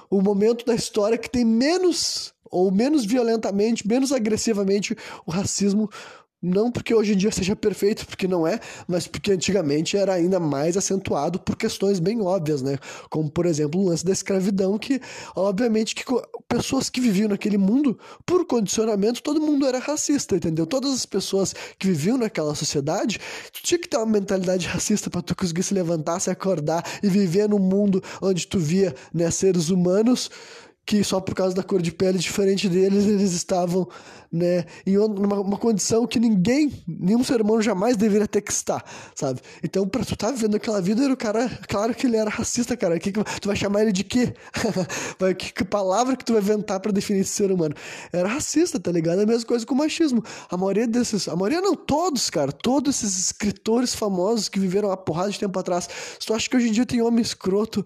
o 0.08 0.22
momento 0.22 0.64
da 0.64 0.74
história 0.74 1.18
que 1.18 1.28
tem 1.28 1.44
menos 1.44 2.32
ou 2.50 2.70
menos 2.72 3.04
violentamente, 3.04 3.86
menos 3.86 4.12
agressivamente 4.12 4.96
o 5.24 5.30
racismo 5.30 5.88
não 6.42 6.70
porque 6.70 6.94
hoje 6.94 7.12
em 7.12 7.16
dia 7.16 7.30
seja 7.30 7.54
perfeito, 7.54 8.06
porque 8.06 8.26
não 8.26 8.46
é, 8.46 8.58
mas 8.88 9.06
porque 9.06 9.32
antigamente 9.32 9.96
era 9.96 10.14
ainda 10.14 10.40
mais 10.40 10.76
acentuado 10.76 11.38
por 11.38 11.56
questões 11.56 12.00
bem 12.00 12.22
óbvias, 12.22 12.62
né? 12.62 12.78
Como, 13.10 13.30
por 13.30 13.46
exemplo, 13.46 13.80
o 13.80 13.88
lance 13.88 14.04
da 14.04 14.12
escravidão, 14.12 14.78
que, 14.78 15.00
obviamente, 15.36 15.94
que 15.94 16.04
pessoas 16.48 16.88
que 16.88 17.00
viviam 17.00 17.28
naquele 17.28 17.58
mundo, 17.58 17.98
por 18.24 18.46
condicionamento, 18.46 19.22
todo 19.22 19.40
mundo 19.40 19.66
era 19.66 19.78
racista, 19.78 20.36
entendeu? 20.36 20.66
Todas 20.66 20.92
as 20.92 21.06
pessoas 21.06 21.54
que 21.78 21.86
viviam 21.86 22.16
naquela 22.16 22.54
sociedade, 22.54 23.18
tu 23.52 23.62
tinha 23.62 23.78
que 23.78 23.88
ter 23.88 23.98
uma 23.98 24.06
mentalidade 24.06 24.66
racista 24.66 25.10
para 25.10 25.22
tu 25.22 25.36
conseguir 25.36 25.62
se 25.62 25.74
levantar, 25.74 26.20
se 26.20 26.30
acordar 26.30 26.84
e 27.02 27.08
viver 27.08 27.48
num 27.48 27.58
mundo 27.58 28.02
onde 28.22 28.46
tu 28.46 28.58
via 28.58 28.94
né, 29.12 29.30
seres 29.30 29.68
humanos 29.68 30.30
que 30.86 31.04
só 31.04 31.20
por 31.20 31.34
causa 31.34 31.54
da 31.54 31.62
cor 31.62 31.80
de 31.80 31.92
pele 31.92 32.18
diferente 32.18 32.68
deles, 32.68 33.06
eles 33.06 33.32
estavam 33.32 33.88
né, 34.32 34.64
em 34.86 34.96
uma, 34.96 35.56
condição 35.56 36.06
que 36.06 36.20
ninguém, 36.20 36.72
nenhum 36.86 37.24
ser 37.24 37.40
humano 37.40 37.60
jamais 37.60 37.96
deveria 37.96 38.28
ter 38.28 38.40
que 38.40 38.52
estar, 38.52 38.84
sabe? 39.14 39.40
Então, 39.62 39.86
pra 39.88 40.04
tu 40.04 40.16
tá 40.16 40.30
vivendo 40.30 40.54
aquela 40.54 40.80
vida, 40.80 41.06
o 41.12 41.16
cara, 41.16 41.48
claro 41.68 41.94
que 41.94 42.06
ele 42.06 42.16
era 42.16 42.30
racista, 42.30 42.76
cara. 42.76 42.98
Que, 42.98 43.10
que 43.10 43.22
tu 43.40 43.48
vai 43.48 43.56
chamar 43.56 43.82
ele 43.82 43.92
de 43.92 44.04
quê? 44.04 44.32
que, 45.36 45.52
que 45.52 45.64
palavra 45.64 46.16
que 46.16 46.24
tu 46.24 46.32
vai 46.32 46.42
inventar 46.42 46.78
para 46.78 46.92
definir 46.92 47.20
esse 47.20 47.32
ser 47.32 47.50
humano? 47.50 47.74
Era 48.12 48.28
racista, 48.28 48.78
tá 48.78 48.92
ligado? 48.92 49.20
É 49.20 49.24
a 49.24 49.26
mesma 49.26 49.46
coisa 49.46 49.66
com 49.66 49.74
o 49.74 49.78
machismo. 49.78 50.22
A 50.48 50.56
maioria 50.56 50.86
desses, 50.86 51.28
a 51.28 51.34
maioria 51.34 51.60
não, 51.60 51.74
todos, 51.74 52.30
cara, 52.30 52.52
todos 52.52 53.02
esses 53.02 53.18
escritores 53.18 53.94
famosos 53.94 54.48
que 54.48 54.60
viveram 54.60 54.88
uma 54.88 54.96
porrada 54.96 55.30
de 55.30 55.38
tempo 55.38 55.58
atrás. 55.58 55.88
Tu 56.24 56.32
acha 56.32 56.48
que 56.48 56.56
hoje 56.56 56.68
em 56.68 56.72
dia 56.72 56.86
tem 56.86 57.02
homem 57.02 57.22
escroto 57.22 57.84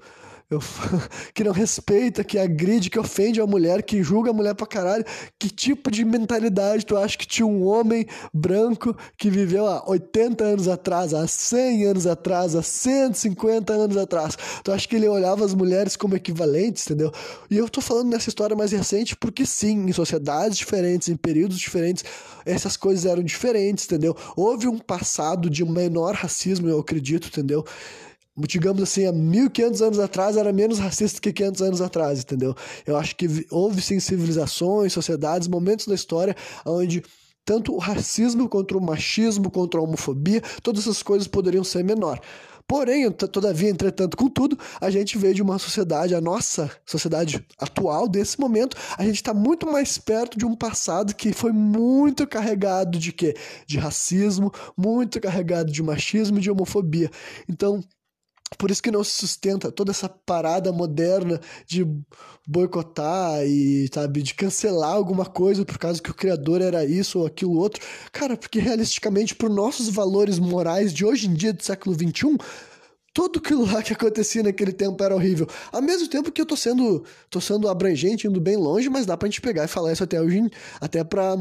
eu, 0.50 0.60
que 1.32 1.42
não 1.42 1.52
respeita, 1.52 2.22
que 2.22 2.38
agride, 2.38 2.90
que 2.90 2.98
ofende 2.98 3.40
a 3.40 3.46
mulher, 3.46 3.82
que 3.82 4.02
julga 4.02 4.30
a 4.30 4.32
mulher 4.32 4.54
pra 4.54 4.66
caralho. 4.66 5.04
Que 5.38 5.48
tipo 5.48 5.90
de 5.90 6.04
mentalidade 6.04 6.84
tu 6.84 6.96
acha 6.96 7.16
que 7.16 7.26
tinha 7.26 7.46
um 7.46 7.66
homem 7.66 8.06
branco 8.32 8.96
que 9.16 9.30
viveu 9.30 9.66
há 9.66 9.88
80 9.88 10.44
anos 10.44 10.68
atrás, 10.68 11.14
há 11.14 11.26
100 11.26 11.84
anos 11.86 12.06
atrás, 12.06 12.54
há 12.54 12.62
150 12.62 13.72
anos 13.72 13.96
atrás? 13.96 14.36
Tu 14.62 14.70
acha 14.70 14.86
que 14.86 14.96
ele 14.96 15.08
olhava 15.08 15.44
as 15.44 15.54
mulheres 15.54 15.96
como 15.96 16.16
equivalentes, 16.16 16.84
entendeu? 16.84 17.10
E 17.50 17.56
eu 17.56 17.68
tô 17.68 17.80
falando 17.80 18.10
nessa 18.10 18.28
história 18.28 18.54
mais 18.54 18.72
recente 18.72 19.16
porque 19.16 19.46
sim, 19.46 19.88
em 19.88 19.92
sociedades 19.92 20.58
diferentes, 20.58 21.08
em 21.08 21.16
períodos 21.16 21.58
diferentes, 21.58 22.04
essas 22.44 22.76
coisas 22.76 23.06
eram 23.06 23.22
diferentes, 23.22 23.86
entendeu? 23.86 24.14
Houve 24.36 24.68
um 24.68 24.78
passado 24.78 25.48
de 25.48 25.64
menor 25.64 26.14
racismo, 26.14 26.68
eu 26.68 26.78
acredito, 26.78 27.28
entendeu? 27.28 27.64
Digamos 28.36 28.82
assim, 28.82 29.06
há 29.06 29.12
1500 29.12 29.82
anos 29.82 29.98
atrás 29.98 30.36
era 30.36 30.52
menos 30.52 30.78
racista 30.78 31.20
que 31.20 31.32
500 31.32 31.62
anos 31.62 31.80
atrás, 31.80 32.20
entendeu? 32.20 32.54
Eu 32.86 32.96
acho 32.96 33.14
que 33.14 33.46
houve 33.50 33.80
sim 33.80 34.00
civilizações, 34.00 34.92
sociedades, 34.92 35.48
momentos 35.48 35.86
da 35.86 35.94
história 35.94 36.34
onde 36.66 37.02
tanto 37.44 37.74
o 37.74 37.78
racismo 37.78 38.48
contra 38.48 38.76
o 38.76 38.80
machismo, 38.80 39.50
contra 39.50 39.78
a 39.78 39.82
homofobia, 39.82 40.42
todas 40.62 40.82
essas 40.82 41.02
coisas 41.02 41.28
poderiam 41.28 41.62
ser 41.62 41.84
menor. 41.84 42.20
Porém, 42.66 43.10
todavia, 43.10 43.68
entretanto, 43.68 44.16
contudo, 44.16 44.58
a 44.80 44.88
gente 44.88 45.18
vê 45.18 45.34
de 45.34 45.42
uma 45.42 45.58
sociedade, 45.58 46.14
a 46.14 46.20
nossa 46.20 46.70
sociedade 46.86 47.44
atual, 47.58 48.08
desse 48.08 48.40
momento, 48.40 48.74
a 48.96 49.04
gente 49.04 49.16
está 49.16 49.34
muito 49.34 49.70
mais 49.70 49.98
perto 49.98 50.38
de 50.38 50.46
um 50.46 50.56
passado 50.56 51.14
que 51.14 51.34
foi 51.34 51.52
muito 51.52 52.26
carregado 52.26 52.98
de 52.98 53.12
quê? 53.12 53.36
De 53.66 53.76
racismo, 53.76 54.50
muito 54.74 55.20
carregado 55.20 55.70
de 55.70 55.82
machismo 55.82 56.38
e 56.38 56.40
de 56.40 56.50
homofobia. 56.50 57.10
Então, 57.46 57.84
por 58.58 58.70
isso 58.70 58.82
que 58.82 58.90
não 58.90 59.02
se 59.02 59.12
sustenta 59.12 59.72
toda 59.72 59.90
essa 59.90 60.08
parada 60.08 60.72
moderna 60.72 61.40
de 61.66 61.86
boicotar 62.46 63.44
e, 63.46 63.88
sabe, 63.92 64.22
de 64.22 64.34
cancelar 64.34 64.92
alguma 64.92 65.26
coisa 65.26 65.64
por 65.64 65.78
causa 65.78 66.00
que 66.00 66.10
o 66.10 66.14
criador 66.14 66.60
era 66.60 66.84
isso 66.84 67.20
ou 67.20 67.26
aquilo 67.26 67.58
outro. 67.58 67.82
Cara, 68.12 68.36
porque 68.36 68.58
realisticamente, 68.58 69.34
por 69.34 69.50
nossos 69.50 69.88
valores 69.88 70.38
morais 70.38 70.92
de 70.92 71.04
hoje 71.04 71.26
em 71.26 71.34
dia, 71.34 71.52
do 71.52 71.62
século 71.62 71.94
XXI, 71.94 72.36
tudo 73.12 73.38
aquilo 73.38 73.64
lá 73.64 73.82
que 73.82 73.92
acontecia 73.92 74.42
naquele 74.42 74.72
tempo 74.72 75.02
era 75.02 75.14
horrível. 75.14 75.46
Ao 75.72 75.80
mesmo 75.80 76.08
tempo 76.08 76.32
que 76.32 76.40
eu 76.40 76.46
tô 76.46 76.56
sendo, 76.56 77.04
tô 77.30 77.40
sendo 77.40 77.68
abrangente, 77.68 78.26
indo 78.26 78.40
bem 78.40 78.56
longe, 78.56 78.88
mas 78.90 79.06
dá 79.06 79.16
pra 79.16 79.28
gente 79.28 79.40
pegar 79.40 79.64
e 79.64 79.68
falar 79.68 79.92
isso 79.92 80.04
até 80.04 80.20
hoje, 80.20 80.42
até 80.80 81.04
pra 81.04 81.36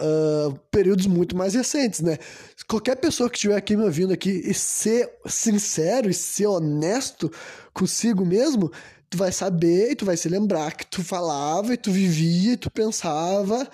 uh, 0.00 0.58
períodos 0.70 1.06
muito 1.06 1.36
mais 1.36 1.54
recentes, 1.54 2.00
né? 2.00 2.18
Qualquer 2.66 2.96
pessoa 2.96 3.28
que 3.28 3.36
estiver 3.36 3.56
aqui 3.56 3.76
me 3.76 3.84
ouvindo 3.84 4.12
aqui 4.12 4.30
e 4.44 4.54
ser 4.54 5.10
sincero 5.26 6.08
e 6.08 6.14
ser 6.14 6.46
honesto 6.46 7.30
consigo 7.72 8.24
mesmo, 8.24 8.70
tu 9.08 9.18
vai 9.18 9.32
saber 9.32 9.90
e 9.90 9.96
tu 9.96 10.04
vai 10.04 10.16
se 10.16 10.28
lembrar 10.28 10.76
que 10.76 10.86
tu 10.86 11.02
falava 11.02 11.74
e 11.74 11.76
tu 11.76 11.90
vivia 11.90 12.52
e 12.52 12.56
tu 12.56 12.70
pensava 12.70 13.68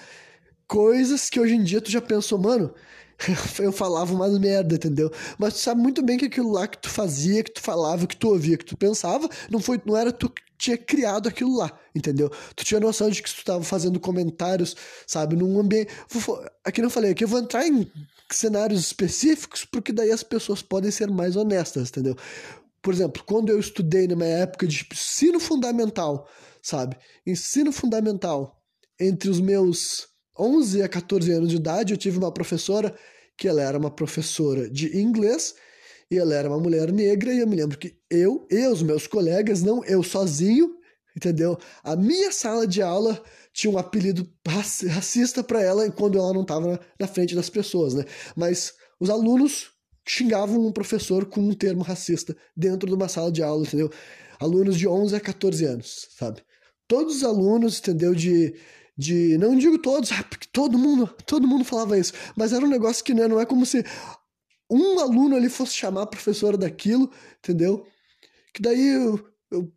coisas 0.66 1.30
que 1.30 1.38
hoje 1.38 1.54
em 1.54 1.62
dia 1.62 1.80
tu 1.80 1.90
já 1.90 2.00
pensou, 2.00 2.38
mano, 2.38 2.72
eu 3.58 3.72
falava 3.72 4.12
umas 4.12 4.38
merda, 4.38 4.74
entendeu? 4.74 5.10
Mas 5.38 5.54
tu 5.54 5.60
sabe 5.60 5.80
muito 5.80 6.02
bem 6.02 6.18
que 6.18 6.26
aquilo 6.26 6.50
lá 6.50 6.66
que 6.66 6.78
tu 6.78 6.90
fazia, 6.90 7.42
que 7.42 7.52
tu 7.52 7.60
falava, 7.60 8.06
que 8.06 8.16
tu 8.16 8.28
ouvia, 8.28 8.56
que 8.56 8.64
tu 8.64 8.76
pensava, 8.76 9.28
não 9.50 9.60
foi, 9.60 9.80
não 9.84 9.96
era 9.96 10.12
tu 10.12 10.28
que 10.28 10.42
tinha 10.58 10.76
criado 10.76 11.28
aquilo 11.28 11.56
lá, 11.56 11.78
entendeu? 11.94 12.30
Tu 12.54 12.64
tinha 12.64 12.80
noção 12.80 13.10
de 13.10 13.22
que 13.22 13.30
tu 13.30 13.38
estava 13.38 13.62
fazendo 13.62 14.00
comentários, 14.00 14.76
sabe, 15.06 15.36
num 15.36 15.58
ambiente. 15.58 15.92
Aqui 16.64 16.82
não 16.82 16.90
falei, 16.90 17.12
aqui 17.12 17.24
eu 17.24 17.28
vou 17.28 17.40
entrar 17.40 17.66
em 17.66 17.90
cenários 18.30 18.80
específicos, 18.80 19.64
porque 19.64 19.92
daí 19.92 20.10
as 20.10 20.22
pessoas 20.22 20.62
podem 20.62 20.90
ser 20.90 21.10
mais 21.10 21.36
honestas, 21.36 21.88
entendeu? 21.88 22.16
Por 22.82 22.94
exemplo, 22.94 23.22
quando 23.24 23.50
eu 23.50 23.58
estudei 23.58 24.06
numa 24.06 24.24
época 24.24 24.66
de 24.66 24.86
ensino 24.92 25.40
fundamental, 25.40 26.28
sabe? 26.62 26.96
Ensino 27.26 27.72
fundamental, 27.72 28.62
entre 28.98 29.28
os 29.28 29.40
meus 29.40 30.08
11 30.38 30.82
a 30.82 30.88
14 30.88 31.32
anos 31.32 31.50
de 31.50 31.56
idade, 31.56 31.92
eu 31.92 31.96
tive 31.96 32.18
uma 32.18 32.32
professora 32.32 32.94
que 33.36 33.48
ela 33.48 33.62
era 33.62 33.78
uma 33.78 33.90
professora 33.90 34.68
de 34.70 34.96
inglês 34.96 35.54
e 36.10 36.18
ela 36.18 36.34
era 36.34 36.48
uma 36.48 36.58
mulher 36.58 36.92
negra 36.92 37.32
e 37.32 37.38
eu 37.40 37.46
me 37.46 37.56
lembro 37.56 37.78
que 37.78 37.96
eu 38.10 38.46
e 38.50 38.66
os 38.66 38.82
meus 38.82 39.06
colegas, 39.06 39.62
não 39.62 39.84
eu 39.84 40.02
sozinho, 40.02 40.76
entendeu? 41.16 41.58
A 41.82 41.96
minha 41.96 42.30
sala 42.30 42.66
de 42.66 42.80
aula 42.82 43.20
tinha 43.52 43.72
um 43.72 43.78
apelido 43.78 44.28
racista 44.46 45.42
para 45.42 45.62
ela 45.62 45.90
quando 45.90 46.18
ela 46.18 46.32
não 46.32 46.42
estava 46.42 46.78
na 47.00 47.06
frente 47.06 47.34
das 47.34 47.50
pessoas, 47.50 47.94
né? 47.94 48.04
Mas 48.36 48.74
os 49.00 49.10
alunos 49.10 49.70
xingavam 50.06 50.64
um 50.64 50.70
professor 50.70 51.26
com 51.26 51.40
um 51.40 51.52
termo 51.52 51.82
racista 51.82 52.36
dentro 52.56 52.88
de 52.88 52.94
uma 52.94 53.08
sala 53.08 53.32
de 53.32 53.42
aula, 53.42 53.64
entendeu? 53.64 53.90
Alunos 54.38 54.76
de 54.76 54.86
11 54.86 55.16
a 55.16 55.20
14 55.20 55.64
anos, 55.64 56.08
sabe? 56.16 56.42
Todos 56.86 57.16
os 57.16 57.24
alunos, 57.24 57.78
entendeu? 57.78 58.14
De 58.14 58.54
de 58.98 59.36
não 59.36 59.56
digo 59.56 59.78
todos, 59.78 60.10
ah, 60.12 60.22
porque 60.22 60.48
todo 60.50 60.78
mundo, 60.78 61.06
todo 61.26 61.46
mundo 61.46 61.64
falava 61.64 61.98
isso, 61.98 62.14
mas 62.34 62.52
era 62.52 62.64
um 62.64 62.68
negócio 62.68 63.04
que 63.04 63.12
né, 63.12 63.28
não 63.28 63.38
é 63.38 63.44
como 63.44 63.66
se 63.66 63.84
um 64.70 64.98
aluno 65.00 65.36
ali 65.36 65.48
fosse 65.48 65.74
chamar 65.74 66.02
a 66.02 66.06
professora 66.06 66.56
daquilo, 66.56 67.10
entendeu? 67.38 67.86
Que 68.52 68.62
daí 68.62 68.88
eu, 68.88 69.28
eu, 69.50 69.72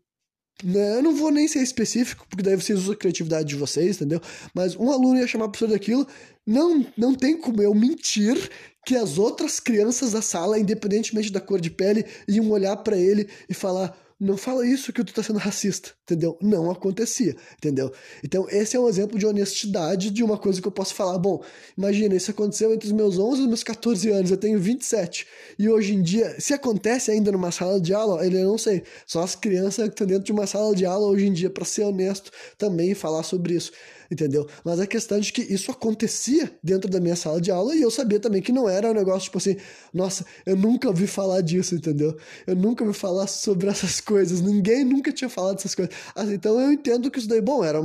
né, 0.64 0.98
eu 0.98 1.04
não 1.04 1.16
vou 1.16 1.32
nem 1.32 1.48
ser 1.48 1.62
específico, 1.62 2.26
porque 2.30 2.44
daí 2.44 2.56
vocês 2.56 2.80
usam 2.80 2.94
a 2.94 2.98
criatividade 2.98 3.48
de 3.48 3.56
vocês, 3.56 3.96
entendeu? 3.96 4.22
Mas 4.54 4.76
um 4.76 4.92
aluno 4.92 5.20
ia 5.20 5.28
chamar 5.28 5.46
a 5.46 5.50
professora 5.50 5.74
daquilo, 5.74 6.08
não, 6.46 6.86
não 6.98 7.14
tem 7.14 7.38
como 7.38 7.62
eu 7.62 7.74
mentir 7.74 8.50
que 8.86 8.96
as 8.96 9.18
outras 9.18 9.60
crianças 9.60 10.14
da 10.14 10.22
sala, 10.22 10.58
independentemente 10.58 11.32
da 11.32 11.40
cor 11.40 11.62
de 11.62 11.70
pele, 11.70 12.06
iam 12.28 12.50
olhar 12.50 12.76
para 12.78 12.98
ele 12.98 13.30
e 13.48 13.54
falar 13.54 13.96
não 14.20 14.36
fala 14.36 14.68
isso 14.68 14.92
que 14.92 15.04
tu 15.04 15.14
tá 15.14 15.24
sendo 15.24 15.40
racista, 15.40 15.92
entendeu? 16.04 16.38
Não 16.42 16.70
acontecia, 16.70 17.36
entendeu? 17.58 17.92
Então, 18.24 18.48
esse 18.50 18.76
é 18.76 18.80
um 18.80 18.90
exemplo 18.90 19.18
de 19.18 19.26
honestidade 19.26 20.12
de 20.12 20.24
uma 20.24 20.38
coisa 20.38 20.62
que 20.62 20.68
eu 20.68 20.72
posso 20.72 20.94
falar. 20.94 21.18
Bom, 21.18 21.42
imagina, 21.78 22.16
isso 22.16 22.32
aconteceu 22.32 22.74
entre 22.74 22.88
os 22.88 22.92
meus 22.92 23.18
11 23.18 23.40
e 23.40 23.42
os 23.44 23.48
meus 23.48 23.64
14 23.64 24.10
anos, 24.10 24.32
eu 24.32 24.38
tenho 24.38 24.60
27. 24.60 25.26
E 25.58 25.70
hoje 25.70 25.94
em 25.94 26.02
dia, 26.02 26.36
se 26.40 26.54
acontece 26.54 27.12
ainda 27.12 27.32
numa 27.32 27.52
sala 27.52 27.80
de 27.80 27.94
aula, 27.94 28.26
ele 28.26 28.44
não 28.44 28.58
sei. 28.58 28.84
Só 29.08 29.24
as 29.24 29.36
crianças 29.36 29.86
que 29.86 29.94
estão 29.94 30.08
dentro 30.08 30.26
de 30.26 30.32
uma 30.34 30.46
sala 30.46 30.76
de 30.76 30.86
aula 30.86 31.08
hoje 31.08 31.26
em 31.26 31.34
dia, 31.34 31.50
para 31.50 31.64
ser 31.64 31.84
honesto, 31.84 32.30
também 32.58 32.94
falar 32.94 33.24
sobre 33.24 33.54
isso 33.54 33.72
entendeu? 34.12 34.48
Mas 34.64 34.80
a 34.80 34.88
questão 34.88 35.20
de 35.20 35.32
que 35.32 35.42
isso 35.42 35.72
acontecia 35.72 36.52
dentro 36.64 36.90
da 36.90 37.00
minha 37.00 37.16
sala 37.16 37.40
de 37.40 37.52
aula 37.52 37.76
e 37.76 37.82
eu 37.82 37.92
sabia 37.92 38.20
também 38.20 38.42
que 38.42 38.52
não 38.52 38.68
era 38.68 38.90
um 38.90 38.94
negócio 38.94 39.26
tipo 39.26 39.38
assim, 39.38 39.56
nossa, 39.94 40.26
eu 40.46 40.56
nunca 40.56 40.88
ouvi 40.88 41.08
falar 41.08 41.42
disso, 41.42 41.76
entendeu? 41.76 42.18
Eu 42.48 42.56
nunca 42.56 42.84
ouvi 42.84 42.98
falar 42.98 43.28
sobre 43.28 43.68
essas 43.68 44.02
coisas, 44.02 44.42
ninguém 44.42 44.84
nunca 44.84 45.12
tinha 45.12 45.30
falado 45.30 45.58
dessas 45.58 45.76
coisas. 45.76 45.94
Assim, 46.16 46.34
então 46.34 46.60
eu 46.60 46.72
entendo 46.72 47.12
que 47.12 47.20
isso 47.20 47.28
daí, 47.28 47.42
bom, 47.42 47.64
era 47.64 47.80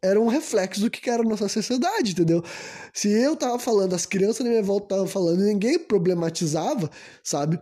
era 0.00 0.20
um 0.20 0.28
reflexo 0.28 0.80
do 0.80 0.88
que 0.88 1.10
era 1.10 1.22
a 1.22 1.26
nossa 1.26 1.48
sociedade, 1.48 2.12
entendeu? 2.12 2.40
Se 2.94 3.08
eu 3.10 3.34
tava 3.34 3.58
falando, 3.58 3.94
as 3.94 4.06
crianças 4.06 4.44
na 4.44 4.50
minha 4.50 4.62
volta 4.62 4.84
estavam 4.86 5.08
falando, 5.08 5.40
ninguém 5.40 5.76
problematizava, 5.76 6.88
sabe? 7.24 7.60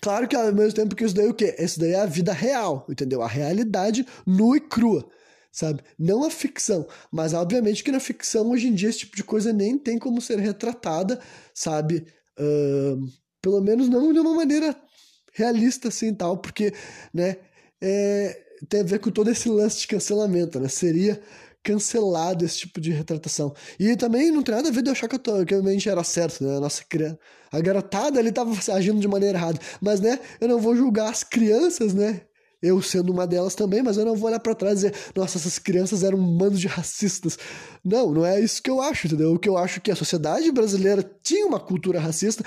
Claro 0.00 0.28
que 0.28 0.36
ao 0.36 0.52
mesmo 0.52 0.74
tempo 0.74 0.94
que 0.94 1.04
isso 1.04 1.16
daí 1.16 1.26
é 1.26 1.30
o 1.30 1.34
quê? 1.34 1.56
Isso 1.58 1.80
daí 1.80 1.92
é 1.92 2.00
a 2.00 2.06
vida 2.06 2.32
real, 2.32 2.86
entendeu? 2.88 3.20
A 3.20 3.26
realidade 3.26 4.06
nua 4.24 4.58
e 4.58 4.60
crua 4.60 5.08
sabe? 5.52 5.82
Não 5.98 6.24
a 6.24 6.30
ficção, 6.30 6.86
mas 7.10 7.34
obviamente 7.34 7.82
que 7.82 7.92
na 7.92 8.00
ficção 8.00 8.50
hoje 8.50 8.68
em 8.68 8.74
dia 8.74 8.88
esse 8.88 9.00
tipo 9.00 9.16
de 9.16 9.24
coisa 9.24 9.52
nem 9.52 9.78
tem 9.78 9.98
como 9.98 10.20
ser 10.20 10.38
retratada, 10.38 11.20
sabe? 11.54 12.06
Uh, 12.38 13.06
pelo 13.42 13.60
menos 13.60 13.88
não 13.88 14.12
de 14.12 14.18
uma 14.20 14.34
maneira 14.34 14.76
realista 15.32 15.88
assim 15.88 16.14
tal, 16.14 16.38
porque, 16.38 16.72
né, 17.14 17.36
é, 17.80 18.44
tem 18.68 18.80
a 18.80 18.84
ver 18.84 18.98
com 18.98 19.10
todo 19.10 19.30
esse 19.30 19.48
lance 19.48 19.80
de 19.80 19.86
cancelamento, 19.86 20.58
né? 20.58 20.68
Seria 20.68 21.20
cancelado 21.62 22.44
esse 22.44 22.58
tipo 22.58 22.80
de 22.80 22.90
retratação. 22.90 23.54
E 23.78 23.96
também 23.96 24.30
não 24.30 24.42
tem 24.42 24.54
nada 24.54 24.68
a 24.68 24.72
ver 24.72 24.82
de 24.82 24.88
eu 24.88 24.92
achar 24.92 25.08
que, 25.08 25.16
eu 25.16 25.18
tô, 25.18 25.44
que 25.44 25.54
a 25.54 25.62
mente 25.62 25.88
era 25.88 26.02
certo, 26.02 26.42
né? 26.42 26.56
A 26.56 26.60
nossa 26.60 26.82
criança, 26.84 27.18
a 27.52 27.60
garotada 27.60 28.18
ali 28.18 28.32
tava 28.32 28.52
agindo 28.72 29.00
de 29.00 29.08
maneira 29.08 29.38
errada. 29.38 29.58
Mas, 29.80 30.00
né, 30.00 30.18
eu 30.40 30.48
não 30.48 30.58
vou 30.58 30.74
julgar 30.74 31.10
as 31.10 31.22
crianças, 31.22 31.94
né? 31.94 32.22
Eu 32.62 32.82
sendo 32.82 33.12
uma 33.12 33.26
delas 33.26 33.54
também, 33.54 33.82
mas 33.82 33.96
eu 33.96 34.04
não 34.04 34.16
vou 34.16 34.28
olhar 34.28 34.40
para 34.40 34.54
trás 34.54 34.82
e 34.82 34.90
dizer, 34.90 34.94
nossa, 35.14 35.38
essas 35.38 35.58
crianças 35.58 36.02
eram 36.02 36.18
um 36.18 36.36
bando 36.36 36.58
de 36.58 36.66
racistas. 36.66 37.38
Não, 37.84 38.12
não 38.12 38.26
é 38.26 38.40
isso 38.40 38.62
que 38.62 38.70
eu 38.70 38.80
acho, 38.80 39.06
entendeu? 39.06 39.32
O 39.32 39.38
que 39.38 39.48
eu 39.48 39.56
acho 39.56 39.78
é 39.78 39.80
que 39.80 39.90
a 39.90 39.96
sociedade 39.96 40.50
brasileira 40.50 41.08
tinha 41.22 41.46
uma 41.46 41.60
cultura 41.60 42.00
racista, 42.00 42.44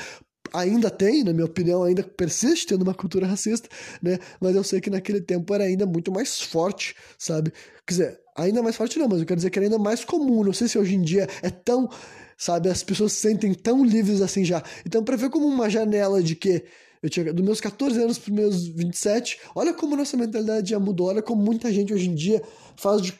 ainda 0.53 0.89
tem, 0.89 1.23
na 1.23 1.33
minha 1.33 1.45
opinião, 1.45 1.83
ainda 1.83 2.03
persiste 2.03 2.67
tendo 2.67 2.81
uma 2.81 2.93
cultura 2.93 3.25
racista, 3.25 3.69
né? 4.01 4.19
Mas 4.39 4.55
eu 4.55 4.63
sei 4.63 4.81
que 4.81 4.89
naquele 4.89 5.21
tempo 5.21 5.53
era 5.53 5.63
ainda 5.63 5.85
muito 5.85 6.11
mais 6.11 6.41
forte, 6.41 6.95
sabe? 7.17 7.51
Quer 7.87 7.93
dizer, 7.93 8.19
ainda 8.35 8.61
mais 8.61 8.75
forte 8.75 8.99
não, 8.99 9.07
mas 9.07 9.19
eu 9.19 9.25
quero 9.25 9.37
dizer 9.37 9.49
que 9.49 9.59
era 9.59 9.65
ainda 9.65 9.79
mais 9.79 10.03
comum. 10.03 10.43
Não 10.43 10.53
sei 10.53 10.67
se 10.67 10.77
hoje 10.77 10.95
em 10.95 11.01
dia 11.01 11.27
é 11.41 11.49
tão, 11.49 11.89
sabe, 12.37 12.69
as 12.69 12.83
pessoas 12.83 13.13
se 13.13 13.19
sentem 13.19 13.53
tão 13.53 13.83
livres 13.83 14.21
assim 14.21 14.43
já. 14.43 14.61
Então, 14.85 15.03
para 15.03 15.15
ver 15.15 15.29
como 15.29 15.47
uma 15.47 15.69
janela 15.69 16.21
de 16.21 16.35
que 16.35 16.65
eu 17.01 17.09
tinha 17.09 17.33
dos 17.33 17.43
meus 17.43 17.59
14 17.59 17.99
anos 18.01 18.19
para 18.19 18.31
os 18.31 18.35
meus 18.35 18.67
27. 18.67 19.39
Olha 19.55 19.73
como 19.73 19.95
nossa 19.95 20.15
mentalidade 20.15 20.69
já 20.69 20.79
mudou. 20.79 21.07
Olha 21.07 21.21
como 21.21 21.41
muita 21.41 21.71
gente 21.71 21.93
hoje 21.93 22.09
em 22.09 22.15
dia 22.15 22.41
faz 22.75 23.01
de 23.01 23.13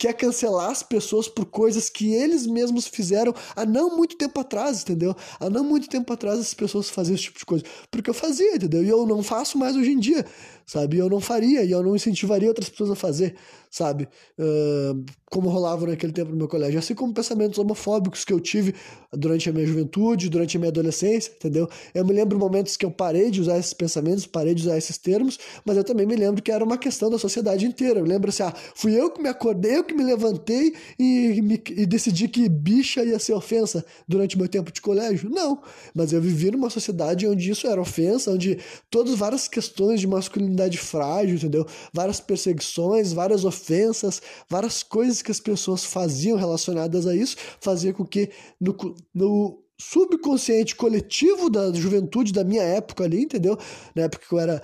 quer 0.00 0.14
cancelar 0.14 0.70
as 0.70 0.82
pessoas 0.82 1.28
por 1.28 1.44
coisas 1.44 1.90
que 1.90 2.14
eles 2.14 2.46
mesmos 2.46 2.86
fizeram 2.86 3.34
há 3.54 3.66
não 3.66 3.94
muito 3.94 4.16
tempo 4.16 4.40
atrás, 4.40 4.80
entendeu? 4.80 5.14
Há 5.38 5.50
não 5.50 5.62
muito 5.62 5.90
tempo 5.90 6.10
atrás 6.10 6.38
as 6.40 6.54
pessoas 6.54 6.88
faziam 6.88 7.14
esse 7.14 7.24
tipo 7.24 7.38
de 7.38 7.44
coisa. 7.44 7.64
Porque 7.90 8.08
eu 8.08 8.14
fazia, 8.14 8.56
entendeu? 8.56 8.82
E 8.82 8.88
eu 8.88 9.04
não 9.06 9.22
faço 9.22 9.58
mais 9.58 9.76
hoje 9.76 9.92
em 9.92 9.98
dia, 9.98 10.24
sabe? 10.70 10.98
Eu 10.98 11.10
não 11.10 11.20
faria 11.20 11.64
e 11.64 11.72
eu 11.72 11.82
não 11.82 11.96
incentivaria 11.96 12.46
outras 12.46 12.68
pessoas 12.68 12.92
a 12.92 12.94
fazer, 12.94 13.34
sabe? 13.68 14.08
Uh, 14.38 15.04
como 15.28 15.48
rolava 15.48 15.84
naquele 15.84 16.12
tempo 16.12 16.30
no 16.30 16.36
meu 16.36 16.46
colégio. 16.46 16.78
Assim 16.78 16.94
como 16.94 17.12
pensamentos 17.12 17.58
homofóbicos 17.58 18.24
que 18.24 18.32
eu 18.32 18.38
tive 18.38 18.74
durante 19.12 19.50
a 19.50 19.52
minha 19.52 19.66
juventude, 19.66 20.28
durante 20.28 20.56
a 20.56 20.60
minha 20.60 20.70
adolescência, 20.70 21.32
entendeu? 21.34 21.68
Eu 21.92 22.04
me 22.04 22.12
lembro 22.12 22.38
momentos 22.38 22.76
que 22.76 22.86
eu 22.86 22.90
parei 22.90 23.32
de 23.32 23.40
usar 23.40 23.58
esses 23.58 23.72
pensamentos, 23.72 24.26
parei 24.26 24.54
de 24.54 24.62
usar 24.62 24.78
esses 24.78 24.96
termos, 24.96 25.40
mas 25.64 25.76
eu 25.76 25.82
também 25.82 26.06
me 26.06 26.14
lembro 26.14 26.40
que 26.40 26.52
era 26.52 26.64
uma 26.64 26.78
questão 26.78 27.10
da 27.10 27.18
sociedade 27.18 27.66
inteira. 27.66 27.98
Eu 27.98 28.04
lembro 28.04 28.30
assim, 28.30 28.44
ah, 28.44 28.54
fui 28.74 28.94
eu 28.94 29.10
que 29.10 29.20
me 29.20 29.28
acordei, 29.28 29.76
eu 29.76 29.82
que 29.82 29.94
me 29.94 30.04
levantei 30.04 30.72
e, 30.96 31.42
me, 31.42 31.60
e 31.70 31.84
decidi 31.84 32.28
que 32.28 32.48
bicha 32.48 33.04
ia 33.04 33.18
ser 33.18 33.32
ofensa 33.32 33.84
durante 34.06 34.38
meu 34.38 34.48
tempo 34.48 34.72
de 34.72 34.80
colégio. 34.80 35.30
Não, 35.30 35.60
mas 35.92 36.12
eu 36.12 36.20
vivi 36.20 36.52
numa 36.52 36.70
sociedade 36.70 37.26
onde 37.26 37.50
isso 37.50 37.66
era 37.66 37.80
ofensa, 37.80 38.30
onde 38.30 38.58
todas 38.88 39.16
várias 39.16 39.48
questões 39.48 40.00
de 40.00 40.06
masculinidade 40.06 40.59
frágil, 40.78 41.36
entendeu? 41.36 41.66
Várias 41.92 42.20
perseguições, 42.20 43.12
várias 43.12 43.44
ofensas, 43.44 44.20
várias 44.48 44.82
coisas 44.82 45.22
que 45.22 45.30
as 45.30 45.40
pessoas 45.40 45.84
faziam 45.84 46.36
relacionadas 46.36 47.06
a 47.06 47.14
isso, 47.14 47.36
fazia 47.60 47.92
com 47.92 48.04
que 48.04 48.30
no, 48.60 48.76
no 49.14 49.62
subconsciente 49.80 50.76
coletivo 50.76 51.48
da 51.48 51.72
juventude 51.72 52.32
da 52.32 52.44
minha 52.44 52.62
época 52.62 53.04
ali, 53.04 53.22
entendeu? 53.22 53.58
Na 53.94 54.02
época 54.02 54.26
que 54.28 54.34
eu 54.34 54.38
era 54.38 54.62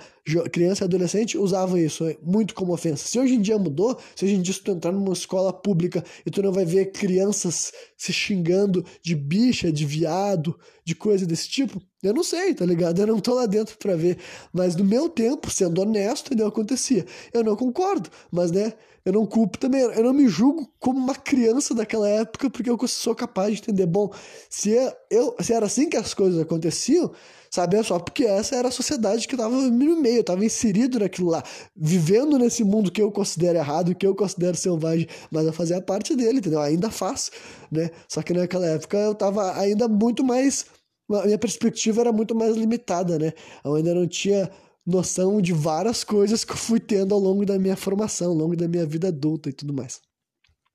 criança 0.51 0.83
e 0.83 0.85
adolescente, 0.85 1.37
usavam 1.37 1.77
isso 1.77 2.05
é, 2.05 2.17
muito 2.21 2.53
como 2.53 2.73
ofensa. 2.73 3.07
Se 3.07 3.17
hoje 3.17 3.33
em 3.33 3.41
dia 3.41 3.57
mudou, 3.57 3.97
se 4.15 4.25
hoje 4.25 4.35
em 4.35 4.41
dia 4.41 4.53
tu 4.63 4.71
entrar 4.71 4.91
numa 4.91 5.13
escola 5.13 5.51
pública 5.51 6.03
e 6.25 6.29
tu 6.29 6.43
não 6.43 6.51
vai 6.51 6.65
ver 6.65 6.91
crianças 6.91 7.71
se 7.97 8.13
xingando 8.13 8.85
de 9.01 9.15
bicha, 9.15 9.71
de 9.71 9.85
viado, 9.85 10.57
de 10.85 10.93
coisa 10.93 11.25
desse 11.25 11.49
tipo, 11.49 11.81
eu 12.03 12.13
não 12.13 12.23
sei, 12.23 12.53
tá 12.53 12.65
ligado? 12.65 12.99
Eu 12.99 13.07
não 13.07 13.19
tô 13.19 13.33
lá 13.33 13.45
dentro 13.45 13.77
para 13.77 13.95
ver. 13.95 14.17
Mas 14.53 14.75
no 14.75 14.85
meu 14.85 15.09
tempo, 15.09 15.49
sendo 15.49 15.81
honesto, 15.81 16.27
entendeu? 16.27 16.47
Acontecia. 16.47 17.05
Eu 17.33 17.43
não 17.43 17.55
concordo, 17.55 18.09
mas 18.31 18.51
né, 18.51 18.73
eu 19.07 19.13
não 19.13 19.25
culpo 19.25 19.57
também, 19.57 19.79
eu 19.79 20.03
não 20.03 20.11
me 20.11 20.27
julgo 20.27 20.69
como 20.79 20.99
uma 20.99 21.15
criança 21.15 21.73
daquela 21.73 22.09
época, 22.09 22.49
porque 22.49 22.69
eu 22.69 22.77
sou 22.89 23.15
capaz 23.15 23.55
de 23.55 23.61
entender. 23.61 23.85
Bom, 23.85 24.11
se, 24.49 24.77
é, 24.77 24.93
eu, 25.09 25.33
se 25.39 25.53
era 25.53 25.65
assim 25.65 25.87
que 25.87 25.95
as 25.95 26.13
coisas 26.13 26.41
aconteciam, 26.41 27.09
Sabe? 27.49 27.81
Só 27.81 27.97
porque 27.97 28.25
essa 28.25 28.57
era 28.57 28.67
a 28.67 28.71
sociedade 28.71 29.25
que 29.25 29.33
eu 29.33 29.39
tava 29.39 29.55
no 29.55 30.01
meio, 30.01 30.17
eu 30.17 30.23
tava 30.25 30.43
inserido 30.43 30.99
naquilo 30.99 31.29
lá, 31.29 31.41
vivendo 31.73 32.37
nesse 32.37 32.61
mundo 32.65 32.91
que 32.91 33.01
eu 33.01 33.09
considero 33.09 33.57
errado, 33.57 33.95
que 33.95 34.05
eu 34.05 34.13
considero 34.13 34.57
selvagem, 34.57 35.07
mas 35.31 35.45
eu 35.45 35.53
fazia 35.53 35.81
parte 35.81 36.13
dele, 36.13 36.39
entendeu? 36.39 36.59
Ainda 36.59 36.91
faço, 36.91 37.31
né? 37.71 37.89
Só 38.09 38.21
que 38.21 38.33
naquela 38.33 38.67
época 38.67 38.97
eu 38.97 39.15
tava 39.15 39.57
ainda 39.57 39.87
muito 39.87 40.21
mais. 40.21 40.65
A 41.09 41.23
minha 41.25 41.37
perspectiva 41.37 42.01
era 42.01 42.11
muito 42.11 42.35
mais 42.35 42.57
limitada, 42.57 43.17
né? 43.17 43.31
Eu 43.63 43.75
ainda 43.75 43.95
não 43.95 44.05
tinha 44.05 44.51
noção 44.87 45.41
de 45.41 45.51
várias 45.51 46.03
coisas 46.03 46.45
que 46.45 46.53
eu 46.53 46.57
fui 46.57 46.79
tendo 46.79 47.13
ao 47.13 47.19
longo 47.19 47.45
da 47.45 47.59
minha 47.59 47.75
formação, 47.75 48.29
ao 48.29 48.37
longo 48.37 48.55
da 48.55 48.69
minha 48.69 48.85
vida 48.85 49.09
adulta 49.09 49.49
e 49.49 49.53
tudo 49.53 49.73
mais. 49.73 49.99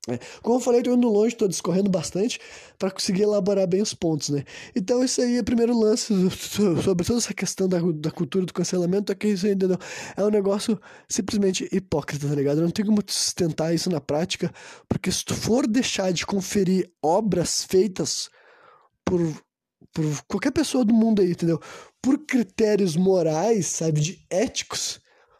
É. 0.07 0.19
Como 0.41 0.57
eu 0.57 0.59
falei, 0.59 0.81
estou 0.81 0.95
indo 0.95 1.07
longe, 1.07 1.33
estou 1.33 1.47
discorrendo 1.47 1.89
bastante 1.89 2.37
para 2.77 2.91
conseguir 2.91 3.21
elaborar 3.21 3.65
bem 3.65 3.81
os 3.81 3.93
pontos, 3.93 4.29
né? 4.29 4.43
Então, 4.75 5.01
isso 5.01 5.21
aí 5.21 5.37
é 5.37 5.39
o 5.39 5.43
primeiro 5.45 5.77
lance 5.79 6.13
sobre 6.83 7.05
toda 7.05 7.19
essa 7.19 7.33
questão 7.33 7.69
da, 7.69 7.79
da 7.79 8.11
cultura 8.11 8.45
do 8.45 8.53
cancelamento, 8.53 9.13
é 9.13 9.15
que 9.15 9.29
isso 9.29 9.47
ainda 9.47 9.69
não 9.69 9.77
é 10.17 10.23
um 10.23 10.29
negócio 10.29 10.77
simplesmente 11.07 11.69
hipócrita, 11.71 12.27
tá 12.27 12.35
ligado? 12.35 12.61
Não 12.61 12.69
tem 12.69 12.85
como 12.85 13.01
sustentar 13.07 13.73
isso 13.73 13.89
na 13.89 14.01
prática, 14.01 14.53
porque 14.89 15.09
se 15.09 15.23
tu 15.23 15.33
for 15.33 15.65
deixar 15.65 16.11
de 16.11 16.25
conferir 16.25 16.91
obras 17.01 17.63
feitas 17.63 18.29
por, 19.05 19.21
por 19.93 20.03
qualquer 20.27 20.51
pessoa 20.51 20.83
do 20.83 20.93
mundo 20.93 21.21
aí, 21.21 21.31
entendeu? 21.31 21.59
Por 22.01 22.17
critérios 22.25 22.95
morais, 22.95 23.67
sabe, 23.67 24.01
de 24.01 24.25
éticos, 24.29 24.99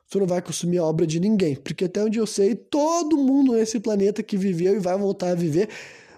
tu 0.10 0.20
não 0.20 0.28
vai 0.28 0.42
consumir 0.42 0.78
a 0.78 0.84
obra 0.84 1.08
de 1.08 1.20
ninguém. 1.20 1.56
Porque 1.56 1.86
até 1.86 2.04
onde 2.04 2.20
eu 2.20 2.28
sei, 2.28 2.56
todo 2.56 3.18
mundo 3.18 3.54
nesse 3.54 3.80
planeta 3.80 4.22
que 4.22 4.38
viveu 4.38 4.76
e 4.76 4.80
vai 4.80 4.98
voltar 4.98 5.32
a 5.32 5.36
viver 5.36 5.70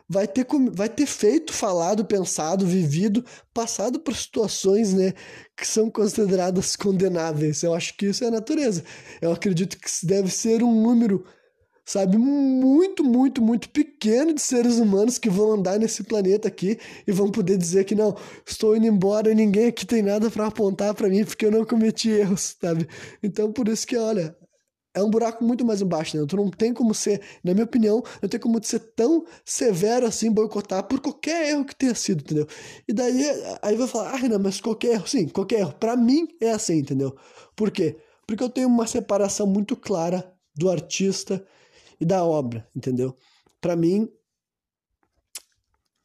vai 0.08 0.28
ter, 0.28 0.46
vai 0.72 0.90
ter 0.90 1.06
feito, 1.06 1.52
falado, 1.52 2.06
pensado, 2.06 2.66
vivido, 2.66 3.26
passado 3.54 4.00
por 4.00 4.16
situações 4.16 4.94
né, 4.94 5.14
que 5.58 5.68
são 5.68 5.90
consideradas 5.90 6.76
condenáveis. 6.76 7.64
Eu 7.64 7.74
acho 7.74 7.96
que 7.98 8.08
isso 8.08 8.24
é 8.24 8.28
a 8.28 8.32
natureza. 8.32 8.84
Eu 9.22 9.32
acredito 9.32 9.78
que 9.78 9.90
deve 10.06 10.30
ser 10.30 10.62
um 10.62 10.82
número 10.82 11.26
sabe, 11.86 12.18
muito, 12.18 13.04
muito, 13.04 13.42
muito 13.42 13.70
pequeno 13.70 14.34
de 14.34 14.42
seres 14.42 14.78
humanos 14.78 15.20
que 15.20 15.30
vão 15.30 15.54
andar 15.54 15.78
nesse 15.80 16.04
planeta 16.04 16.48
aqui 16.48 16.80
e 17.06 17.12
vão 17.12 17.30
poder 17.30 17.58
dizer 17.58 17.86
que 17.86 17.94
não, 17.94 18.16
estou 18.46 18.76
indo 18.76 18.88
embora 18.88 19.32
e 19.32 19.36
ninguém 19.36 19.68
aqui 19.68 19.86
tem 19.86 20.02
nada 20.02 20.32
para 20.32 20.48
apontar 20.48 20.96
para 20.96 21.08
mim 21.08 21.24
porque 21.24 21.46
eu 21.46 21.52
não 21.52 21.64
cometi 21.64 22.10
erros, 22.10 22.58
sabe? 22.60 22.88
Então 23.22 23.52
por 23.52 23.68
isso 23.68 23.86
que, 23.86 23.96
olha, 23.96 24.36
é 24.96 25.04
um 25.04 25.10
buraco 25.10 25.44
muito 25.44 25.66
mais 25.66 25.82
embaixo, 25.82 26.18
né? 26.18 26.26
Tu 26.28 26.36
não 26.38 26.50
tem 26.50 26.74
como 26.74 26.94
ser, 26.94 27.22
na 27.44 27.54
minha 27.54 27.66
opinião, 27.66 28.02
não 28.22 28.30
tem 28.30 28.40
como 28.40 28.64
ser 28.64 28.80
tão 28.96 29.26
severo 29.44 30.08
assim, 30.08 30.32
boicotar 30.32 30.84
por 30.88 31.02
qualquer 31.02 31.50
erro 31.50 31.66
que 31.66 31.76
tenha 31.76 31.94
sido, 31.94 32.22
entendeu? 32.22 32.48
E 32.88 32.94
daí, 32.94 33.26
aí 33.62 33.76
vai 33.76 33.88
falar, 33.88 34.16
ah, 34.16 34.28
não, 34.30 34.40
mas 34.40 34.62
qualquer 34.62 34.94
erro, 34.94 35.08
sim, 35.08 35.28
qualquer 35.28 35.60
erro. 35.60 35.74
Pra 35.74 35.98
mim 35.98 36.28
é 36.42 36.52
assim, 36.52 36.78
entendeu? 36.78 37.16
Por 37.56 37.70
quê? 37.72 37.98
Porque 38.26 38.44
eu 38.44 38.50
tenho 38.50 38.70
uma 38.70 38.88
separação 38.88 39.46
muito 39.46 39.76
clara 39.76 40.34
do 40.56 40.70
artista 40.70 41.46
e 42.00 42.06
da 42.06 42.24
obra, 42.24 42.68
entendeu? 42.76 43.16
Para 43.62 43.76
mim, 43.76 44.10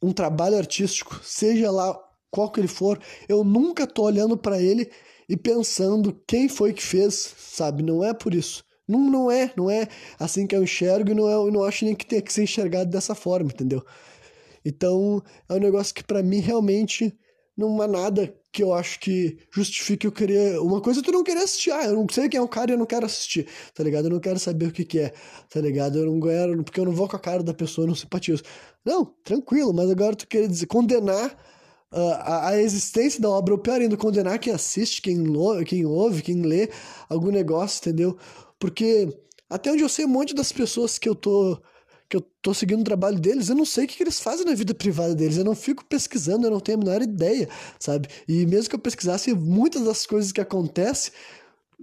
um 0.02 0.12
trabalho 0.12 0.56
artístico, 0.56 1.20
seja 1.22 1.70
lá 1.70 1.98
qual 2.30 2.50
que 2.50 2.60
ele 2.60 2.68
for, 2.68 3.00
eu 3.28 3.42
nunca 3.44 3.86
tô 3.86 4.04
olhando 4.04 4.36
para 4.36 4.60
ele 4.60 4.90
e 5.28 5.36
pensando 5.36 6.20
quem 6.26 6.48
foi 6.48 6.72
que 6.72 6.82
fez, 6.82 7.34
sabe? 7.38 7.82
Não 7.82 8.04
é 8.04 8.14
por 8.14 8.34
isso. 8.34 8.64
Não, 8.86 8.98
não 8.98 9.30
é, 9.30 9.52
não 9.56 9.70
é 9.70 9.86
assim 10.18 10.46
que 10.46 10.56
eu 10.56 10.62
enxergo 10.62 11.10
e 11.10 11.14
não, 11.14 11.28
é, 11.28 11.50
não 11.50 11.62
acho 11.62 11.84
nem 11.84 11.94
que 11.94 12.06
tenha 12.06 12.22
que 12.22 12.32
ser 12.32 12.42
enxergado 12.42 12.90
dessa 12.90 13.14
forma, 13.14 13.50
entendeu? 13.50 13.84
Então, 14.64 15.22
é 15.48 15.54
um 15.54 15.58
negócio 15.58 15.94
que 15.94 16.02
para 16.02 16.22
mim 16.22 16.40
realmente 16.40 17.16
não 17.56 17.80
há 17.80 17.86
nada 17.86 18.34
que 18.52 18.62
eu 18.62 18.74
acho 18.74 18.98
que 18.98 19.38
justifique 19.52 20.06
eu 20.06 20.12
querer. 20.12 20.58
Uma 20.60 20.80
coisa 20.80 21.00
é 21.00 21.02
tu 21.02 21.12
não 21.12 21.22
querer 21.22 21.40
assistir. 21.40 21.70
Ah, 21.70 21.84
eu 21.84 21.94
não 21.94 22.06
sei 22.10 22.28
quem 22.28 22.38
é 22.38 22.42
o 22.42 22.48
cara 22.48 22.70
e 22.70 22.74
eu 22.74 22.78
não 22.78 22.86
quero 22.86 23.06
assistir, 23.06 23.46
tá 23.74 23.82
ligado? 23.84 24.06
Eu 24.06 24.10
não 24.10 24.20
quero 24.20 24.38
saber 24.38 24.66
o 24.66 24.72
que, 24.72 24.84
que 24.84 24.98
é, 24.98 25.12
tá 25.48 25.60
ligado? 25.60 25.98
Eu 25.98 26.06
não 26.06 26.20
quero, 26.20 26.64
porque 26.64 26.80
eu 26.80 26.84
não 26.84 26.92
vou 26.92 27.08
com 27.08 27.16
a 27.16 27.20
cara 27.20 27.42
da 27.42 27.54
pessoa, 27.54 27.84
eu 27.84 27.88
não 27.88 27.94
simpatizo. 27.94 28.42
Não, 28.84 29.04
tranquilo, 29.24 29.72
mas 29.72 29.90
agora 29.90 30.16
tu 30.16 30.26
quer 30.26 30.48
dizer, 30.48 30.66
condenar 30.66 31.30
uh, 31.92 31.98
a, 31.98 32.48
a, 32.48 32.60
existência 32.60 33.20
da 33.20 33.30
obra, 33.30 33.54
ou 33.54 33.60
pior 33.60 33.80
ainda, 33.80 33.96
condenar 33.96 34.38
quem 34.38 34.52
assiste, 34.52 35.02
quem, 35.02 35.18
lo, 35.18 35.62
quem 35.64 35.86
ouve, 35.86 36.22
quem 36.22 36.42
lê 36.42 36.70
algum 37.08 37.30
negócio, 37.30 37.78
entendeu? 37.80 38.18
Porque 38.58 39.08
até 39.48 39.70
onde 39.72 39.82
eu 39.82 39.88
sei, 39.88 40.04
um 40.04 40.08
monte 40.08 40.34
das 40.34 40.52
pessoas 40.52 40.98
que 40.98 41.08
eu 41.08 41.14
tô 41.14 41.60
que 42.10 42.16
eu 42.16 42.26
tô 42.42 42.52
seguindo 42.52 42.80
o 42.80 42.84
trabalho 42.84 43.20
deles, 43.20 43.48
eu 43.48 43.54
não 43.54 43.64
sei 43.64 43.84
o 43.84 43.88
que, 43.88 43.96
que 43.96 44.02
eles 44.02 44.18
fazem 44.18 44.44
na 44.44 44.52
vida 44.52 44.74
privada 44.74 45.14
deles, 45.14 45.36
eu 45.36 45.44
não 45.44 45.54
fico 45.54 45.84
pesquisando, 45.84 46.44
eu 46.44 46.50
não 46.50 46.58
tenho 46.58 46.78
a 46.78 46.84
menor 46.84 47.00
ideia, 47.00 47.48
sabe? 47.78 48.08
E 48.26 48.44
mesmo 48.46 48.68
que 48.68 48.74
eu 48.74 48.80
pesquisasse, 48.80 49.32
muitas 49.32 49.82
das 49.82 50.04
coisas 50.04 50.32
que 50.32 50.40
acontecem 50.40 51.12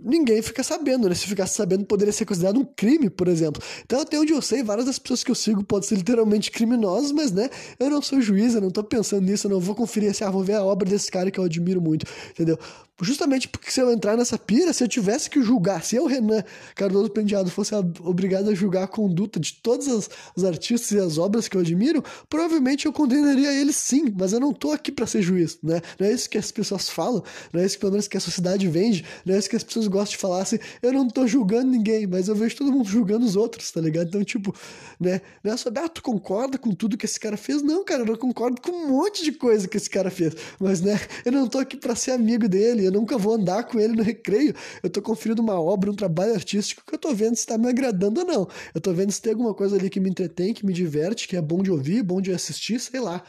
ninguém 0.03 0.41
fica 0.41 0.61
sabendo, 0.63 1.09
né? 1.09 1.15
Se 1.15 1.25
ficasse 1.25 1.55
sabendo, 1.55 1.85
poderia 1.85 2.13
ser 2.13 2.25
considerado 2.25 2.59
um 2.59 2.65
crime, 2.65 3.09
por 3.09 3.27
exemplo. 3.27 3.61
Então, 3.83 3.99
até 3.99 4.19
onde 4.19 4.31
eu 4.31 4.41
sei, 4.41 4.61
várias 4.61 4.85
das 4.85 4.99
pessoas 4.99 5.23
que 5.23 5.31
eu 5.31 5.35
sigo 5.35 5.63
podem 5.63 5.87
ser 5.87 5.95
literalmente 5.95 6.51
criminosas, 6.51 7.11
mas, 7.11 7.31
né, 7.31 7.49
eu 7.79 7.89
não 7.89 8.01
sou 8.01 8.21
juiz, 8.21 8.53
eu 8.53 8.61
não 8.61 8.69
tô 8.69 8.83
pensando 8.83 9.23
nisso, 9.23 9.47
eu 9.47 9.51
não 9.51 9.59
vou 9.59 9.75
conferir 9.75 10.11
assim, 10.11 10.23
ah, 10.23 10.29
vou 10.29 10.43
ver 10.43 10.53
a 10.53 10.63
obra 10.63 10.87
desse 10.87 11.09
cara 11.09 11.31
que 11.31 11.39
eu 11.39 11.43
admiro 11.43 11.81
muito, 11.81 12.05
entendeu? 12.29 12.59
Justamente 13.01 13.47
porque 13.47 13.69
se 13.69 13.79
eu 13.79 13.91
entrar 13.91 14.17
nessa 14.17 14.39
pira, 14.39 14.73
se 14.73 14.83
eu 14.83 14.87
tivesse 14.87 15.29
que 15.29 15.41
julgar, 15.43 15.83
se 15.83 15.95
eu, 15.95 16.07
Renan 16.07 16.43
Cardoso 16.75 17.11
Penteado, 17.11 17.49
fosse 17.51 17.75
obrigado 17.99 18.49
a 18.49 18.55
julgar 18.55 18.83
a 18.83 18.87
conduta 18.87 19.39
de 19.39 19.53
todos 19.53 19.85
os, 19.87 20.09
os 20.35 20.43
artistas 20.43 20.91
e 20.91 20.99
as 20.99 21.19
obras 21.19 21.47
que 21.47 21.55
eu 21.55 21.61
admiro, 21.61 22.03
provavelmente 22.27 22.87
eu 22.87 22.93
condenaria 22.93 23.53
eles 23.53 23.75
sim, 23.75 24.11
mas 24.17 24.33
eu 24.33 24.39
não 24.39 24.51
tô 24.51 24.71
aqui 24.71 24.91
para 24.91 25.05
ser 25.05 25.21
juiz, 25.21 25.59
né? 25.61 25.79
Não 25.99 26.07
é 26.07 26.11
isso 26.11 26.27
que 26.27 26.39
as 26.39 26.51
pessoas 26.51 26.89
falam, 26.89 27.23
não 27.53 27.61
é 27.61 27.65
isso 27.65 27.75
que 27.75 27.81
pelo 27.81 27.91
menos 27.91 28.07
que 28.07 28.17
a 28.17 28.19
sociedade 28.19 28.67
vende, 28.67 29.05
não 29.23 29.35
é 29.35 29.37
isso 29.37 29.49
que 29.49 29.55
as 29.55 29.63
pessoas 29.63 29.87
gostam 29.87 30.11
de 30.11 30.17
falar 30.17 30.41
assim, 30.41 30.57
eu 30.81 30.91
não 30.91 31.07
tô 31.07 31.27
julgando 31.27 31.69
ninguém, 31.69 32.07
mas 32.07 32.27
eu 32.27 32.35
vejo 32.35 32.55
todo 32.55 32.71
mundo 32.71 32.89
julgando 32.89 33.27
os 33.27 33.35
outros, 33.35 33.71
tá 33.71 33.79
ligado? 33.79 34.07
Então, 34.07 34.23
tipo, 34.23 34.55
né? 34.99 35.21
Não 35.43 35.53
é 35.53 35.57
só, 35.57 35.69
ah, 35.69 35.87
tu 35.87 36.01
concorda 36.01 36.57
com 36.57 36.71
tudo 36.73 36.97
que 36.97 37.05
esse 37.05 37.19
cara 37.19 37.37
fez? 37.37 37.61
Não, 37.61 37.85
cara, 37.85 38.01
eu 38.01 38.07
não 38.07 38.15
concordo 38.15 38.59
com 38.59 38.71
um 38.71 38.87
monte 38.89 39.23
de 39.23 39.33
coisa 39.33 39.67
que 39.67 39.77
esse 39.77 39.89
cara 39.89 40.09
fez, 40.09 40.33
mas, 40.59 40.81
né, 40.81 40.99
eu 41.23 41.31
não 41.31 41.47
tô 41.47 41.59
aqui 41.59 41.77
para 41.77 41.93
ser 41.93 42.11
amigo 42.11 42.47
dele, 42.47 42.86
eu 42.87 42.91
nunca 42.91 43.17
vou 43.17 43.35
andar 43.35 43.63
com 43.63 43.79
ele 43.79 43.95
no 43.95 44.03
recreio. 44.03 44.53
Eu 44.81 44.89
tô 44.89 45.01
conferindo 45.01 45.41
uma 45.41 45.59
obra, 45.59 45.91
um 45.91 45.95
trabalho 45.95 46.33
artístico 46.33 46.83
que 46.85 46.95
eu 46.95 46.99
tô 46.99 47.13
vendo 47.13 47.35
se 47.35 47.45
tá 47.45 47.57
me 47.57 47.67
agradando 47.67 48.21
ou 48.21 48.25
não. 48.25 48.47
Eu 48.73 48.81
tô 48.81 48.93
vendo 48.93 49.11
se 49.11 49.21
tem 49.21 49.33
alguma 49.33 49.53
coisa 49.53 49.75
ali 49.75 49.89
que 49.89 49.99
me 49.99 50.09
entretém, 50.09 50.53
que 50.53 50.65
me 50.65 50.73
diverte, 50.73 51.27
que 51.27 51.35
é 51.35 51.41
bom 51.41 51.61
de 51.61 51.71
ouvir, 51.71 52.03
bom 52.03 52.21
de 52.21 52.31
assistir, 52.31 52.79
sei 52.79 52.99
lá. 52.99 53.23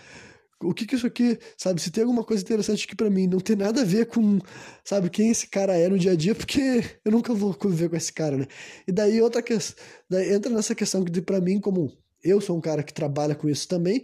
O 0.60 0.74
que 0.74 0.84
que 0.86 0.96
isso 0.96 1.06
aqui, 1.06 1.38
sabe, 1.56 1.80
se 1.80 1.88
tem 1.90 2.02
alguma 2.02 2.24
coisa 2.24 2.42
interessante 2.42 2.84
aqui 2.84 2.96
para 2.96 3.08
mim, 3.08 3.28
não 3.28 3.38
tem 3.38 3.54
nada 3.54 3.82
a 3.82 3.84
ver 3.84 4.06
com, 4.06 4.40
sabe, 4.84 5.08
quem 5.08 5.30
esse 5.30 5.46
cara 5.46 5.76
é 5.76 5.88
no 5.88 5.96
dia 5.96 6.12
a 6.12 6.16
dia, 6.16 6.34
porque 6.34 6.82
eu 7.04 7.12
nunca 7.12 7.32
vou 7.32 7.54
conviver 7.54 7.88
com 7.88 7.96
esse 7.96 8.12
cara, 8.12 8.36
né? 8.36 8.46
E 8.86 8.90
daí 8.90 9.22
outra 9.22 9.40
questão, 9.40 9.76
daí 10.10 10.32
entra 10.34 10.50
nessa 10.50 10.74
questão 10.74 11.04
que 11.04 11.20
para 11.22 11.40
mim 11.40 11.60
como 11.60 11.92
eu 12.24 12.40
sou 12.40 12.56
um 12.56 12.60
cara 12.60 12.82
que 12.82 12.92
trabalha 12.92 13.36
com 13.36 13.48
isso 13.48 13.68
também, 13.68 14.02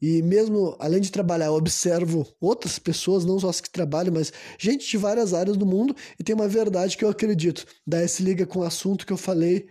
e 0.00 0.22
mesmo, 0.22 0.76
além 0.78 1.00
de 1.00 1.10
trabalhar, 1.10 1.46
eu 1.46 1.54
observo 1.54 2.26
outras 2.40 2.78
pessoas, 2.78 3.24
não 3.24 3.38
só 3.38 3.48
as 3.48 3.60
que 3.60 3.70
trabalham, 3.70 4.12
mas 4.12 4.32
gente 4.58 4.88
de 4.88 4.96
várias 4.96 5.32
áreas 5.32 5.56
do 5.56 5.66
mundo, 5.66 5.94
e 6.18 6.24
tem 6.24 6.34
uma 6.34 6.48
verdade 6.48 6.96
que 6.96 7.04
eu 7.04 7.08
acredito. 7.08 7.64
Daí 7.86 8.06
se 8.08 8.22
liga 8.22 8.46
com 8.46 8.60
o 8.60 8.64
assunto 8.64 9.06
que 9.06 9.12
eu 9.12 9.16
falei. 9.16 9.66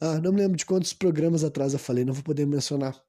Ah, 0.00 0.20
não 0.20 0.32
me 0.32 0.40
lembro 0.40 0.56
de 0.56 0.66
quantos 0.66 0.92
programas 0.92 1.44
atrás 1.44 1.72
eu 1.72 1.78
falei, 1.78 2.04
não 2.04 2.12
vou 2.14 2.24
poder 2.24 2.46
mencionar. 2.46 3.00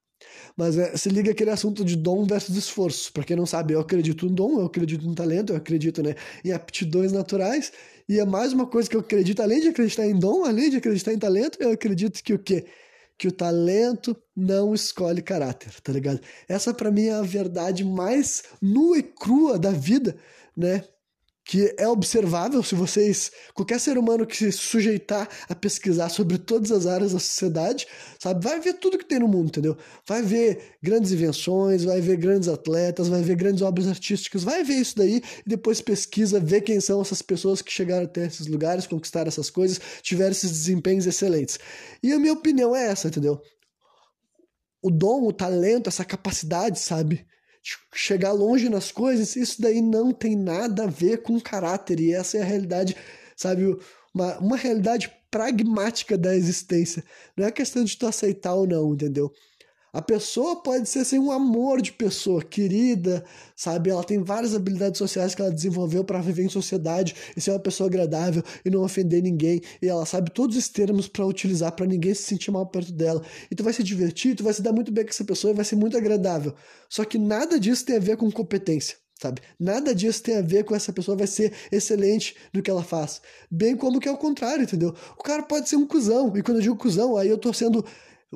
Mas 0.56 0.78
é, 0.78 0.96
se 0.96 1.10
liga 1.10 1.32
aquele 1.32 1.50
assunto 1.50 1.84
de 1.84 1.96
dom 1.96 2.26
versus 2.26 2.56
esforço. 2.56 3.12
Para 3.12 3.24
quem 3.24 3.36
não 3.36 3.46
sabe, 3.46 3.74
eu 3.74 3.80
acredito 3.80 4.26
em 4.26 4.34
dom, 4.34 4.60
eu 4.60 4.66
acredito 4.66 5.06
em 5.06 5.14
talento, 5.14 5.54
eu 5.54 5.58
acredito 5.58 6.02
né, 6.04 6.16
em 6.44 6.52
aptidões 6.52 7.12
naturais. 7.12 7.72
E 8.08 8.20
é 8.20 8.26
mais 8.26 8.54
uma 8.54 8.68
coisa 8.68 8.90
que 8.90 8.96
eu 8.96 9.02
acredito, 9.02 9.42
além 9.42 9.62
de 9.62 9.70
acreditar 9.70 10.06
em 10.06 10.18
dom, 10.18 10.44
além 10.46 10.70
de 10.70 10.78
acreditar 10.78 11.14
em 11.14 11.20
talento, 11.20 11.58
eu 11.62 11.72
acredito 11.72 12.22
que 12.24 12.34
o 12.34 12.40
quê? 12.40 12.66
Que 13.18 13.28
o 13.28 13.32
talento 13.32 14.16
não 14.36 14.74
escolhe 14.74 15.22
caráter, 15.22 15.80
tá 15.82 15.92
ligado? 15.92 16.20
Essa 16.48 16.74
para 16.74 16.92
mim 16.92 17.06
é 17.06 17.14
a 17.14 17.22
verdade 17.22 17.84
mais 17.84 18.44
nua 18.62 18.98
e 18.98 19.04
crua 19.04 19.58
da 19.58 19.72
vida, 19.72 20.18
né? 20.56 20.84
Que 21.46 21.76
é 21.78 21.88
observável 21.88 22.64
se 22.64 22.74
vocês, 22.74 23.32
qualquer 23.54 23.80
ser 23.80 23.98
humano 23.98 24.26
que 24.26 24.36
se 24.36 24.52
sujeitar 24.52 25.28
a 25.50 25.54
pesquisar 25.54 26.10
sobre 26.10 26.38
todas 26.38 26.72
as 26.72 26.86
áreas 26.86 27.12
da 27.12 27.20
sociedade, 27.20 27.86
sabe, 28.18 28.44
vai 28.44 28.60
ver 28.62 28.76
tudo 28.76 28.98
que 28.98 29.06
tem 29.06 29.20
no 29.20 29.28
mundo, 29.28 29.48
entendeu? 29.48 29.78
Vai 30.08 30.22
ver 30.22 30.78
grandes 30.82 31.12
invenções, 31.12 31.84
vai 31.84 32.00
ver 32.00 32.16
grandes 32.16 32.48
atletas, 32.48 33.10
vai 33.10 33.22
ver 33.22 33.36
grandes 33.36 33.62
obras 33.62 33.88
artísticas, 33.88 34.44
vai 34.44 34.64
ver 34.64 34.76
isso 34.76 34.96
daí 34.96 35.22
e 35.46 35.50
depois 35.50 35.82
pesquisa, 35.82 36.40
vê 36.40 36.62
quem 36.62 36.80
são 36.80 37.02
essas 37.02 37.22
pessoas 37.22 37.62
que 37.62 37.72
chegaram 37.72 38.06
até 38.06 38.26
esses 38.26 38.48
lugares, 38.48 38.88
conquistaram 38.88 39.28
essas 39.28 39.50
coisas, 39.50 39.80
tiveram 40.02 40.32
esses 40.32 40.52
desempenhos 40.52 41.06
excelentes. 41.06 41.60
E 42.02 42.14
a 42.14 42.20
minha 42.20 42.34
opinião 42.34 42.74
é 42.74 42.88
essa, 42.88 43.10
entendeu? 43.10 43.42
O 44.82 44.90
dom, 44.90 45.28
o 45.28 45.34
talento, 45.34 45.88
essa 45.88 46.06
capacidade, 46.06 46.80
sabe? 46.80 47.26
Chegar 47.94 48.32
longe 48.32 48.70
nas 48.70 48.92
coisas, 48.92 49.36
isso 49.36 49.62
daí 49.62 49.82
não 49.82 50.12
tem 50.12 50.36
nada 50.36 50.84
a 50.84 50.88
ver 50.88 51.22
com 51.22 51.40
caráter. 51.40 52.00
E 52.00 52.14
essa 52.14 52.38
é 52.38 52.42
a 52.42 52.46
realidade, 52.46 52.96
sabe? 53.36 53.78
Uma, 54.14 54.38
uma 54.40 54.58
realidade 54.58 55.12
pragmática 55.32 56.18
da 56.18 56.36
existência. 56.36 57.04
Não 57.36 57.46
é 57.46 57.52
questão 57.52 57.84
de 57.84 57.98
tu 57.98 58.06
aceitar 58.06 58.54
ou 58.54 58.68
não, 58.68 58.94
entendeu? 58.94 59.32
A 59.94 60.02
pessoa 60.02 60.56
pode 60.56 60.90
ser 60.90 61.00
assim, 61.00 61.20
um 61.20 61.32
amor 61.32 61.80
de 61.80 61.92
pessoa, 61.92 62.44
querida, 62.44 63.24
sabe? 63.56 63.92
Ela 63.92 64.04
tem 64.04 64.24
várias 64.24 64.56
habilidades 64.56 64.98
sociais 64.98 65.36
que 65.36 65.42
ela 65.44 65.52
desenvolveu 65.52 66.04
para 66.04 66.20
viver 66.20 66.44
em 66.44 66.50
sociedade 66.50 67.14
e 67.38 67.40
ser 67.40 67.52
uma 67.52 67.60
pessoa 67.60 67.88
agradável 67.88 68.42
e 68.66 68.72
não 68.72 68.82
ofender 68.82 69.22
ninguém. 69.22 69.62
E 69.80 69.88
ela 69.88 70.04
sabe 70.04 70.32
todos 70.32 70.58
os 70.58 70.68
termos 70.68 71.08
para 71.08 71.24
utilizar 71.24 71.74
para 71.74 71.86
ninguém 71.86 72.12
se 72.16 72.24
sentir 72.24 72.50
mal 72.50 72.66
perto 72.66 72.92
dela. 72.92 73.22
E 73.52 73.56
tu 73.56 73.64
vai 73.64 73.72
se 73.72 73.84
divertir, 73.84 74.36
tu 74.36 74.44
vai 74.44 74.54
se 74.54 74.64
dar 74.64 74.74
muito 74.74 74.92
bem 74.92 75.04
com 75.04 75.12
essa 75.12 75.24
pessoa 75.24 75.52
e 75.52 75.56
vai 75.56 75.64
ser 75.64 75.76
muito 75.76 75.96
agradável. 75.96 76.56
Só 76.90 77.06
que 77.06 77.20
nada 77.20 77.60
disso 77.60 77.86
tem 77.86 77.98
a 77.98 78.00
ver 78.00 78.18
com 78.18 78.32
competência. 78.32 78.98
Sabe? 79.22 79.42
Nada 79.60 79.94
disso 79.94 80.24
tem 80.24 80.38
a 80.38 80.42
ver 80.42 80.64
com 80.66 80.76
essa 80.76 80.92
pessoa 80.92 81.16
vai 81.16 81.28
ser 81.28 81.54
excelente 81.72 82.36
no 82.52 82.64
que 82.64 82.70
ela 82.70 82.84
faz. 82.84 83.22
Bem 83.50 83.78
como 83.78 84.00
que 84.00 84.10
é 84.10 84.12
o 84.12 84.18
contrário, 84.18 84.64
entendeu? 84.64 84.94
O 85.18 85.24
cara 85.24 85.44
pode 85.44 85.70
ser 85.70 85.76
um 85.76 85.86
cuzão, 85.86 86.36
e 86.36 86.42
quando 86.42 86.58
eu 86.58 86.64
digo 86.64 86.76
cuzão, 86.76 87.16
aí 87.16 87.30
eu 87.30 87.38
tô 87.38 87.54
sendo 87.54 87.86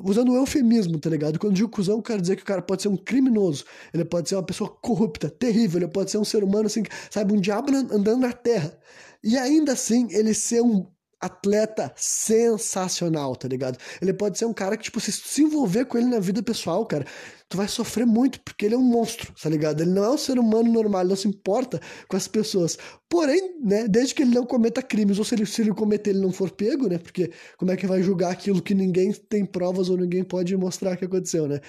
usando 0.04 0.30
o 0.30 0.36
eufemismo, 0.36 0.98
tá 0.98 1.10
ligado? 1.10 1.38
Quando 1.38 1.52
eu 1.52 1.56
digo 1.56 1.68
cuzão, 1.68 1.96
eu 1.96 2.02
quero 2.02 2.20
dizer 2.20 2.36
que 2.36 2.42
o 2.42 2.46
cara 2.46 2.62
pode 2.62 2.82
ser 2.82 2.88
um 2.88 2.96
criminoso, 2.96 3.64
ele 3.92 4.04
pode 4.04 4.28
ser 4.28 4.36
uma 4.36 4.42
pessoa 4.42 4.70
corrupta, 4.70 5.30
terrível, 5.30 5.80
ele 5.80 5.88
pode 5.88 6.10
ser 6.10 6.18
um 6.18 6.24
ser 6.24 6.42
humano 6.44 6.66
assim, 6.66 6.82
sabe, 7.10 7.32
um 7.32 7.40
diabo 7.40 7.72
andando 7.74 8.20
na 8.20 8.32
terra. 8.32 8.78
E 9.22 9.36
ainda 9.36 9.72
assim, 9.72 10.08
ele 10.10 10.32
ser 10.34 10.62
um 10.62 10.86
atleta 11.20 11.92
sensacional, 11.96 13.34
tá 13.34 13.48
ligado? 13.48 13.78
Ele 14.00 14.12
pode 14.12 14.38
ser 14.38 14.44
um 14.44 14.52
cara 14.52 14.76
que, 14.76 14.84
tipo, 14.84 15.00
se, 15.00 15.10
se 15.10 15.42
envolver 15.42 15.84
com 15.84 15.98
ele 15.98 16.06
na 16.06 16.20
vida 16.20 16.42
pessoal, 16.42 16.86
cara, 16.86 17.04
tu 17.48 17.56
vai 17.56 17.66
sofrer 17.66 18.06
muito, 18.06 18.40
porque 18.40 18.66
ele 18.66 18.74
é 18.74 18.78
um 18.78 18.82
monstro, 18.82 19.32
tá 19.40 19.48
ligado? 19.48 19.80
Ele 19.80 19.90
não 19.90 20.04
é 20.04 20.10
um 20.10 20.18
ser 20.18 20.38
humano 20.38 20.70
normal, 20.70 21.02
ele 21.02 21.10
não 21.10 21.16
se 21.16 21.26
importa 21.26 21.80
com 22.08 22.16
as 22.16 22.28
pessoas. 22.28 22.78
Porém, 23.08 23.58
né, 23.62 23.88
desde 23.88 24.14
que 24.14 24.22
ele 24.22 24.34
não 24.34 24.46
cometa 24.46 24.82
crimes, 24.82 25.18
ou 25.18 25.24
se 25.24 25.34
ele, 25.34 25.46
se 25.46 25.62
ele 25.62 25.74
cometer 25.74 26.10
ele 26.10 26.20
não 26.20 26.30
for 26.30 26.50
pego, 26.50 26.88
né? 26.88 26.98
Porque 26.98 27.32
como 27.56 27.70
é 27.72 27.76
que 27.76 27.86
vai 27.86 28.02
julgar 28.02 28.30
aquilo 28.30 28.62
que 28.62 28.74
ninguém 28.74 29.12
tem 29.12 29.44
provas 29.44 29.88
ou 29.88 29.96
ninguém 29.96 30.22
pode 30.22 30.56
mostrar 30.56 30.96
que 30.96 31.04
aconteceu, 31.04 31.48
né? 31.48 31.60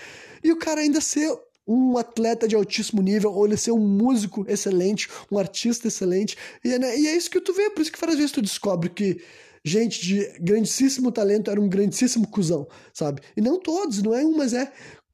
E 0.44 0.52
o 0.52 0.58
cara 0.58 0.82
ainda 0.82 1.02
ser 1.02 1.30
um 1.70 1.98
atleta 1.98 2.48
de 2.48 2.56
altíssimo 2.56 3.00
nível, 3.00 3.32
ou 3.32 3.46
ele 3.46 3.56
ser 3.56 3.72
um 3.72 3.88
músico 3.88 4.44
excelente, 4.48 5.08
um 5.32 5.38
artista 5.38 5.88
excelente. 5.88 6.36
E, 6.64 6.78
né, 6.80 7.00
e 7.00 7.08
é 7.08 7.16
isso 7.16 7.30
que 7.30 7.40
tu 7.40 7.54
vê, 7.54 7.70
por 7.70 7.82
isso 7.82 7.92
que 7.92 8.00
várias 8.00 8.18
vezes 8.18 8.32
tu 8.32 8.42
descobre 8.42 8.90
que 8.90 9.22
gente 9.64 10.02
de 10.02 10.40
grandíssimo 10.40 11.12
talento 11.12 11.52
era 11.52 11.62
um 11.62 11.70
grandíssimo 11.70 12.28
cuzão, 12.28 12.68
sabe? 12.92 13.22
E 13.38 13.42
não 13.42 13.60
todos, 13.60 14.02
não 14.02 14.16
é 14.16 14.26
um, 14.26 14.36
mas 14.36 14.54
é. 14.54 14.72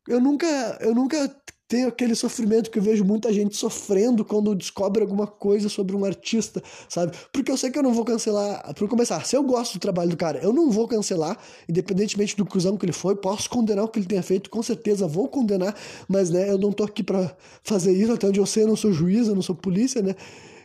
Eu 0.08 0.22
nunca, 0.22 0.78
eu 0.82 0.94
nunca 0.94 1.28
tenho 1.68 1.88
aquele 1.88 2.14
sofrimento 2.14 2.70
que 2.70 2.78
eu 2.78 2.84
vejo 2.84 3.04
muita 3.04 3.34
gente 3.34 3.56
sofrendo 3.56 4.24
quando 4.24 4.54
descobre 4.54 5.02
alguma 5.02 5.26
coisa 5.26 5.68
sobre 5.68 5.96
um 5.96 6.06
artista, 6.06 6.62
sabe? 6.88 7.18
Porque 7.34 7.52
eu 7.52 7.58
sei 7.58 7.72
que 7.72 7.80
eu 7.80 7.84
não 7.84 7.94
vou 7.94 8.06
cancelar. 8.06 8.74
Por 8.76 8.88
começar, 8.88 9.26
se 9.26 9.36
eu 9.36 9.44
gosto 9.44 9.74
do 9.74 9.80
trabalho 9.80 10.12
do 10.12 10.18
cara, 10.18 10.40
eu 10.44 10.54
não 10.54 10.70
vou 10.70 10.88
cancelar, 10.88 11.40
independentemente 11.68 12.38
do 12.38 12.46
cruzão 12.46 12.78
que 12.78 12.86
ele 12.86 12.94
foi. 12.94 13.16
Posso 13.16 13.50
condenar 13.50 13.84
o 13.84 13.88
que 13.88 13.98
ele 13.98 14.06
tenha 14.06 14.22
feito, 14.22 14.50
com 14.50 14.62
certeza 14.62 15.08
vou 15.08 15.28
condenar, 15.28 15.76
mas 16.08 16.30
né, 16.30 16.50
eu 16.52 16.58
não 16.58 16.72
tô 16.72 16.84
aqui 16.84 17.02
para 17.02 17.36
fazer 17.64 17.94
isso. 17.94 18.14
Até 18.14 18.28
onde 18.28 18.40
eu 18.40 18.46
sei, 18.46 18.64
eu 18.64 18.68
não 18.68 18.76
sou 18.76 18.92
juiz, 18.92 19.28
eu 19.28 19.34
não 19.34 19.42
sou 19.42 19.56
polícia, 19.56 20.04
né? 20.04 20.16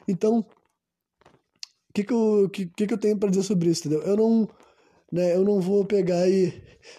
Então, 0.06 0.40
o 0.40 1.92
que, 1.94 2.04
que, 2.04 2.12
eu, 2.12 2.48
que, 2.52 2.66
que 2.66 2.92
eu 2.92 2.98
tenho 2.98 3.16
para 3.16 3.30
dizer 3.30 3.42
sobre 3.42 3.70
isso, 3.70 3.88
entendeu? 3.88 4.06
Eu 4.06 4.16
não. 4.16 4.48
Né, 5.10 5.34
eu 5.34 5.44
não 5.44 5.60
vou 5.60 5.84
pegar 5.84 6.28
e 6.28 6.54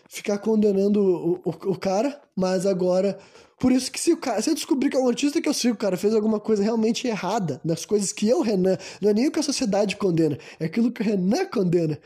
ficar 0.09 0.37
condenando 0.39 1.01
o, 1.01 1.33
o, 1.45 1.71
o 1.71 1.79
cara, 1.79 2.21
mas 2.35 2.65
agora 2.65 3.17
por 3.61 3.71
isso 3.71 3.91
que 3.91 3.99
se, 3.99 4.11
o 4.11 4.17
cara, 4.17 4.41
se 4.41 4.49
eu 4.49 4.55
descobrir 4.55 4.89
que 4.89 4.97
é 4.97 4.99
um 4.99 5.07
artista 5.07 5.39
que 5.39 5.47
eu 5.47 5.53
sigo, 5.53 5.77
cara, 5.77 5.95
fez 5.95 6.15
alguma 6.15 6.39
coisa 6.39 6.63
realmente 6.63 7.07
errada 7.07 7.61
nas 7.63 7.85
coisas 7.85 8.11
que 8.11 8.27
eu, 8.27 8.41
Renan, 8.41 8.75
não 8.99 9.11
é 9.11 9.13
nem 9.13 9.27
o 9.27 9.31
que 9.31 9.39
a 9.39 9.43
sociedade 9.43 9.95
condena, 9.97 10.35
é 10.59 10.65
aquilo 10.65 10.91
que 10.91 11.03
o 11.03 11.05
Renan 11.05 11.45
condena 11.45 11.99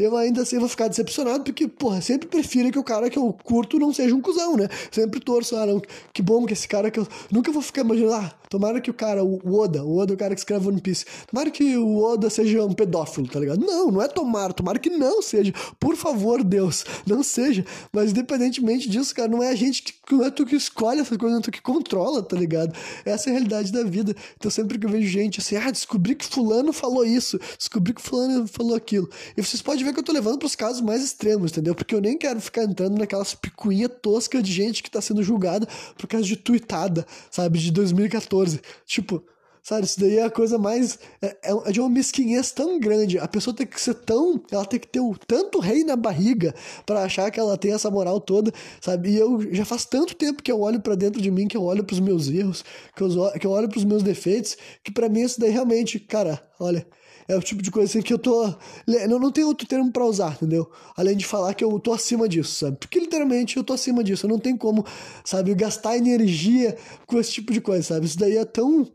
eu 0.00 0.16
ainda 0.16 0.42
assim 0.42 0.58
vou 0.58 0.68
ficar 0.68 0.88
decepcionado, 0.88 1.44
porque, 1.44 1.68
porra, 1.68 2.00
sempre 2.00 2.26
prefiro 2.26 2.70
que 2.70 2.78
o 2.78 2.84
cara 2.84 3.10
que 3.10 3.18
eu 3.18 3.36
curto 3.44 3.78
não 3.78 3.92
seja 3.92 4.14
um 4.14 4.20
cuzão, 4.20 4.56
né? 4.56 4.68
Sempre 4.90 5.20
torço, 5.20 5.56
ah, 5.56 5.66
não, 5.66 5.82
que 6.12 6.22
bom 6.22 6.46
que 6.46 6.54
esse 6.54 6.66
cara 6.66 6.90
que 6.90 6.98
eu. 6.98 7.06
Nunca 7.30 7.52
vou 7.52 7.62
ficar 7.62 7.82
imaginando, 7.82 8.14
ah, 8.14 8.32
tomara 8.48 8.80
que 8.80 8.90
o 8.90 8.94
cara, 8.94 9.22
o 9.22 9.58
Oda, 9.58 9.84
o 9.84 9.98
Oda 9.98 10.12
é 10.12 10.14
o 10.14 10.18
cara 10.18 10.34
que 10.34 10.40
escreve 10.40 10.68
One 10.68 10.80
Piece, 10.80 11.04
tomara 11.30 11.50
que 11.50 11.76
o 11.76 12.02
Oda 12.02 12.30
seja 12.30 12.64
um 12.64 12.72
pedófilo, 12.72 13.28
tá 13.28 13.38
ligado? 13.38 13.60
Não, 13.60 13.90
não 13.90 14.02
é 14.02 14.08
tomara, 14.08 14.52
tomara 14.52 14.78
que 14.78 14.90
não 14.90 15.22
seja. 15.22 15.52
Por 15.78 15.96
favor, 15.96 16.42
Deus, 16.42 16.84
não 17.06 17.22
seja. 17.22 17.64
Mas 17.92 18.10
independentemente 18.10 18.88
disso, 18.88 19.14
cara, 19.14 19.28
não 19.28 19.42
é 19.42 19.48
a 19.48 19.54
gente 19.54 19.82
que. 19.82 20.00
Não 20.10 20.24
é 20.24 20.30
tu 20.30 20.44
que 20.44 20.56
escolhe 20.56 21.00
essas 21.00 21.16
coisas, 21.16 21.32
não 21.32 21.38
é 21.38 21.42
tu 21.42 21.52
que 21.52 21.62
controla, 21.62 22.20
tá 22.20 22.36
ligado? 22.36 22.74
Essa 23.04 23.28
é 23.28 23.30
a 23.30 23.32
realidade 23.34 23.70
da 23.70 23.84
vida. 23.84 24.14
Então 24.36 24.50
sempre 24.50 24.76
que 24.76 24.84
eu 24.84 24.90
vejo 24.90 25.06
gente 25.06 25.38
assim, 25.38 25.54
ah, 25.54 25.70
descobri 25.70 26.16
que 26.16 26.24
fulano 26.26 26.72
falou 26.72 27.04
isso, 27.04 27.38
descobri 27.56 27.94
que 27.94 28.02
fulano 28.02 28.48
falou 28.48 28.74
aquilo. 28.74 29.08
E 29.36 29.42
vocês 29.42 29.62
podem 29.62 29.84
ver 29.84 29.89
que 29.92 29.98
eu 29.98 30.04
tô 30.04 30.12
levando 30.12 30.38
pros 30.38 30.54
casos 30.54 30.80
mais 30.80 31.02
extremos, 31.02 31.52
entendeu? 31.52 31.74
Porque 31.74 31.94
eu 31.94 32.00
nem 32.00 32.16
quero 32.16 32.40
ficar 32.40 32.64
entrando 32.64 32.98
naquelas 32.98 33.34
picuinhas 33.34 33.90
toscas 34.02 34.42
de 34.42 34.52
gente 34.52 34.82
que 34.82 34.90
tá 34.90 35.00
sendo 35.00 35.22
julgada 35.22 35.66
por 35.96 36.06
causa 36.06 36.26
de 36.26 36.36
tuitada, 36.36 37.06
sabe? 37.30 37.58
De 37.58 37.70
2014. 37.70 38.60
Tipo, 38.86 39.22
sabe? 39.62 39.84
Isso 39.84 40.00
daí 40.00 40.18
é 40.18 40.24
a 40.24 40.30
coisa 40.30 40.58
mais. 40.58 40.98
É, 41.22 41.36
é, 41.42 41.52
é 41.66 41.72
de 41.72 41.80
uma 41.80 41.88
mesquinhez 41.88 42.52
tão 42.52 42.78
grande. 42.78 43.18
A 43.18 43.28
pessoa 43.28 43.54
tem 43.54 43.66
que 43.66 43.80
ser 43.80 43.94
tão. 43.94 44.40
Ela 44.50 44.64
tem 44.64 44.80
que 44.80 44.88
ter 44.88 45.00
o, 45.00 45.14
tanto 45.26 45.60
rei 45.60 45.84
na 45.84 45.96
barriga 45.96 46.54
para 46.86 47.02
achar 47.02 47.30
que 47.30 47.38
ela 47.38 47.56
tem 47.56 47.72
essa 47.72 47.90
moral 47.90 48.20
toda, 48.20 48.52
sabe? 48.80 49.10
E 49.10 49.16
eu 49.16 49.40
já 49.52 49.64
faz 49.64 49.84
tanto 49.84 50.14
tempo 50.14 50.42
que 50.42 50.50
eu 50.50 50.60
olho 50.60 50.80
para 50.80 50.94
dentro 50.94 51.20
de 51.20 51.30
mim, 51.30 51.48
que 51.48 51.56
eu 51.56 51.62
olho 51.62 51.84
pros 51.84 52.00
meus 52.00 52.28
erros, 52.28 52.64
que 52.96 53.02
eu, 53.02 53.30
que 53.38 53.46
eu 53.46 53.50
olho 53.50 53.68
pros 53.68 53.84
meus 53.84 54.02
defeitos, 54.02 54.56
que 54.82 54.92
para 54.92 55.08
mim 55.08 55.22
isso 55.22 55.40
daí 55.40 55.50
realmente, 55.50 55.98
cara, 55.98 56.42
olha 56.58 56.86
é 57.30 57.36
o 57.36 57.40
tipo 57.40 57.62
de 57.62 57.70
coisa 57.70 57.88
assim 57.88 58.02
que 58.02 58.12
eu 58.12 58.18
tô. 58.18 58.52
Eu 58.86 59.18
não 59.20 59.30
tenho 59.30 59.46
outro 59.46 59.66
termo 59.66 59.90
para 59.92 60.04
usar, 60.04 60.32
entendeu? 60.34 60.70
Além 60.96 61.16
de 61.16 61.24
falar 61.24 61.54
que 61.54 61.62
eu 61.62 61.78
tô 61.78 61.92
acima 61.92 62.28
disso, 62.28 62.52
sabe? 62.52 62.76
Porque 62.78 62.98
literalmente 62.98 63.56
eu 63.56 63.64
tô 63.64 63.72
acima 63.72 64.02
disso. 64.02 64.26
Eu 64.26 64.30
não 64.30 64.38
tenho 64.38 64.58
como, 64.58 64.84
sabe, 65.24 65.54
gastar 65.54 65.96
energia 65.96 66.76
com 67.06 67.18
esse 67.18 67.32
tipo 67.32 67.52
de 67.52 67.60
coisa, 67.60 67.82
sabe? 67.94 68.06
Isso 68.06 68.18
daí 68.18 68.36
é 68.36 68.44
tão 68.44 68.86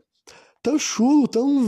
tão 0.66 0.78
chulo, 0.80 1.28
tão. 1.28 1.64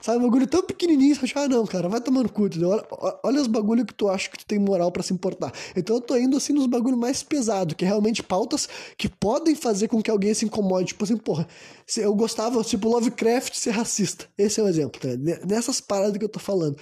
Sabe, 0.00 0.18
um 0.18 0.22
bagulho 0.22 0.46
tão 0.46 0.62
pequenininho. 0.62 1.14
Você 1.14 1.26
acha, 1.26 1.40
ah, 1.40 1.48
não, 1.48 1.66
cara, 1.66 1.90
vai 1.90 2.00
tomando 2.00 2.32
cu, 2.32 2.46
entendeu? 2.46 2.70
Olha, 2.70 3.18
olha 3.22 3.42
os 3.42 3.46
bagulhos 3.46 3.84
que 3.84 3.92
tu 3.92 4.08
acha 4.08 4.30
que 4.30 4.38
tu 4.38 4.46
tem 4.46 4.58
moral 4.58 4.90
para 4.90 5.02
se 5.02 5.12
importar. 5.12 5.52
Então 5.76 5.96
eu 5.96 6.00
tô 6.00 6.16
indo 6.16 6.34
assim 6.34 6.54
nos 6.54 6.66
bagulhos 6.66 6.98
mais 6.98 7.22
pesados, 7.22 7.74
que 7.74 7.84
é 7.84 7.88
realmente 7.88 8.22
pautas 8.22 8.66
que 8.96 9.10
podem 9.10 9.54
fazer 9.54 9.88
com 9.88 10.02
que 10.02 10.10
alguém 10.10 10.32
se 10.32 10.46
incomode. 10.46 10.88
Tipo 10.88 11.04
assim, 11.04 11.18
porra, 11.18 11.46
eu 11.98 12.14
gostava, 12.14 12.62
tipo, 12.64 12.88
Lovecraft 12.88 13.54
ser 13.54 13.72
racista. 13.72 14.26
Esse 14.38 14.58
é 14.58 14.62
um 14.62 14.68
exemplo, 14.68 14.98
tá? 14.98 15.08
Nessas 15.46 15.82
paradas 15.82 16.16
que 16.16 16.24
eu 16.24 16.28
tô 16.28 16.40
falando. 16.40 16.78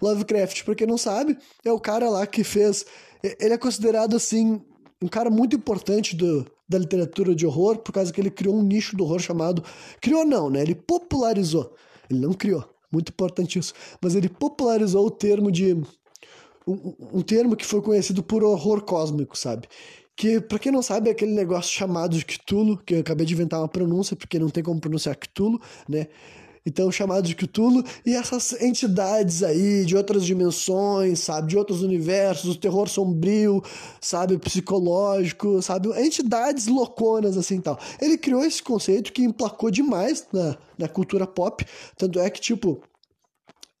Lovecraft, 0.00 0.64
pra 0.64 0.74
quem 0.74 0.86
não 0.86 0.96
sabe, 0.96 1.36
é 1.62 1.70
o 1.70 1.78
cara 1.78 2.08
lá 2.08 2.26
que 2.26 2.42
fez. 2.42 2.86
Ele 3.22 3.52
é 3.52 3.58
considerado 3.58 4.16
assim 4.16 4.62
um 5.02 5.08
cara 5.08 5.30
muito 5.30 5.56
importante 5.56 6.16
do, 6.16 6.46
da 6.68 6.78
literatura 6.78 7.34
de 7.34 7.46
horror, 7.46 7.78
por 7.78 7.92
causa 7.92 8.12
que 8.12 8.20
ele 8.20 8.30
criou 8.30 8.56
um 8.56 8.62
nicho 8.62 8.96
do 8.96 9.04
horror 9.04 9.18
chamado. 9.18 9.62
Criou 10.00 10.24
não, 10.24 10.50
né? 10.50 10.62
Ele 10.62 10.74
popularizou. 10.74 11.74
Ele 12.10 12.20
não 12.20 12.32
criou, 12.32 12.64
muito 12.90 13.10
importante 13.10 13.58
isso. 13.58 13.74
Mas 14.00 14.14
ele 14.14 14.28
popularizou 14.28 15.06
o 15.06 15.10
termo 15.10 15.50
de. 15.50 15.74
Um, 16.66 16.94
um 17.12 17.22
termo 17.22 17.54
que 17.54 17.64
foi 17.64 17.80
conhecido 17.80 18.22
por 18.22 18.42
horror 18.42 18.82
cósmico, 18.82 19.38
sabe? 19.38 19.68
Que, 20.16 20.40
pra 20.40 20.58
quem 20.58 20.72
não 20.72 20.82
sabe, 20.82 21.08
é 21.08 21.12
aquele 21.12 21.32
negócio 21.32 21.70
chamado 21.72 22.16
de 22.16 22.24
Cthulhu, 22.24 22.78
que 22.78 22.94
eu 22.94 23.00
acabei 23.00 23.26
de 23.26 23.34
inventar 23.34 23.60
uma 23.60 23.68
pronúncia, 23.68 24.16
porque 24.16 24.38
não 24.38 24.48
tem 24.48 24.64
como 24.64 24.80
pronunciar 24.80 25.14
Cthulhu, 25.14 25.60
né? 25.88 26.08
Então 26.66 26.90
chamado 26.90 27.26
de 27.26 27.34
Cthulhu, 27.34 27.84
e 28.04 28.12
essas 28.12 28.52
entidades 28.60 29.44
aí 29.44 29.84
de 29.84 29.96
outras 29.96 30.24
dimensões, 30.26 31.20
sabe, 31.20 31.48
de 31.48 31.56
outros 31.56 31.82
universos, 31.82 32.56
o 32.56 32.58
terror 32.58 32.88
sombrio, 32.88 33.62
sabe, 34.00 34.36
psicológico, 34.36 35.62
sabe, 35.62 35.88
entidades 36.00 36.66
louconas 36.66 37.36
assim 37.36 37.60
tal. 37.60 37.78
Ele 38.00 38.18
criou 38.18 38.44
esse 38.44 38.62
conceito 38.62 39.12
que 39.12 39.22
emplacou 39.22 39.70
demais 39.70 40.26
na, 40.32 40.58
na 40.76 40.88
cultura 40.88 41.26
pop, 41.26 41.64
tanto 41.96 42.18
é 42.18 42.28
que, 42.28 42.40
tipo, 42.40 42.82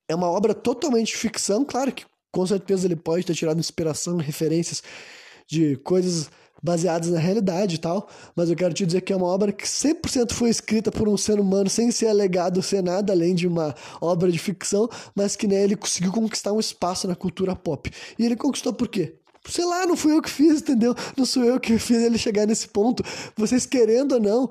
é 0.08 0.14
uma 0.14 0.30
obra 0.30 0.54
totalmente 0.54 1.16
ficção, 1.16 1.64
claro 1.64 1.92
que 1.92 2.04
com 2.30 2.46
certeza 2.46 2.86
ele 2.86 2.96
pode 2.96 3.26
ter 3.26 3.34
tirado 3.34 3.58
inspiração, 3.58 4.18
referências 4.18 4.82
de 5.48 5.76
coisas 5.76 6.30
baseadas 6.62 7.10
na 7.10 7.18
realidade 7.18 7.76
e 7.76 7.78
tal, 7.78 8.08
mas 8.34 8.50
eu 8.50 8.56
quero 8.56 8.74
te 8.74 8.84
dizer 8.84 9.00
que 9.02 9.12
é 9.12 9.16
uma 9.16 9.26
obra 9.26 9.52
que 9.52 9.64
100% 9.64 10.32
foi 10.32 10.50
escrita 10.50 10.90
por 10.90 11.08
um 11.08 11.16
ser 11.16 11.38
humano 11.38 11.68
sem 11.68 11.90
ser 11.90 12.08
alegado 12.08 12.62
ser 12.62 12.82
nada 12.82 13.12
além 13.12 13.34
de 13.34 13.46
uma 13.46 13.74
obra 14.00 14.30
de 14.30 14.38
ficção, 14.38 14.88
mas 15.14 15.36
que 15.36 15.46
né, 15.46 15.62
ele 15.62 15.76
conseguiu 15.76 16.12
conquistar 16.12 16.52
um 16.52 16.60
espaço 16.60 17.06
na 17.06 17.14
cultura 17.14 17.54
pop. 17.54 17.90
E 18.18 18.24
ele 18.24 18.36
conquistou 18.36 18.72
por 18.72 18.88
quê? 18.88 19.14
Sei 19.48 19.64
lá, 19.64 19.86
não 19.86 19.96
fui 19.96 20.12
eu 20.12 20.20
que 20.20 20.30
fiz, 20.30 20.60
entendeu? 20.60 20.94
Não 21.16 21.24
sou 21.24 21.44
eu 21.44 21.60
que 21.60 21.78
fiz 21.78 22.02
ele 22.02 22.18
chegar 22.18 22.46
nesse 22.46 22.66
ponto. 22.68 23.04
Vocês 23.36 23.64
querendo 23.64 24.12
ou 24.12 24.20
não, 24.20 24.50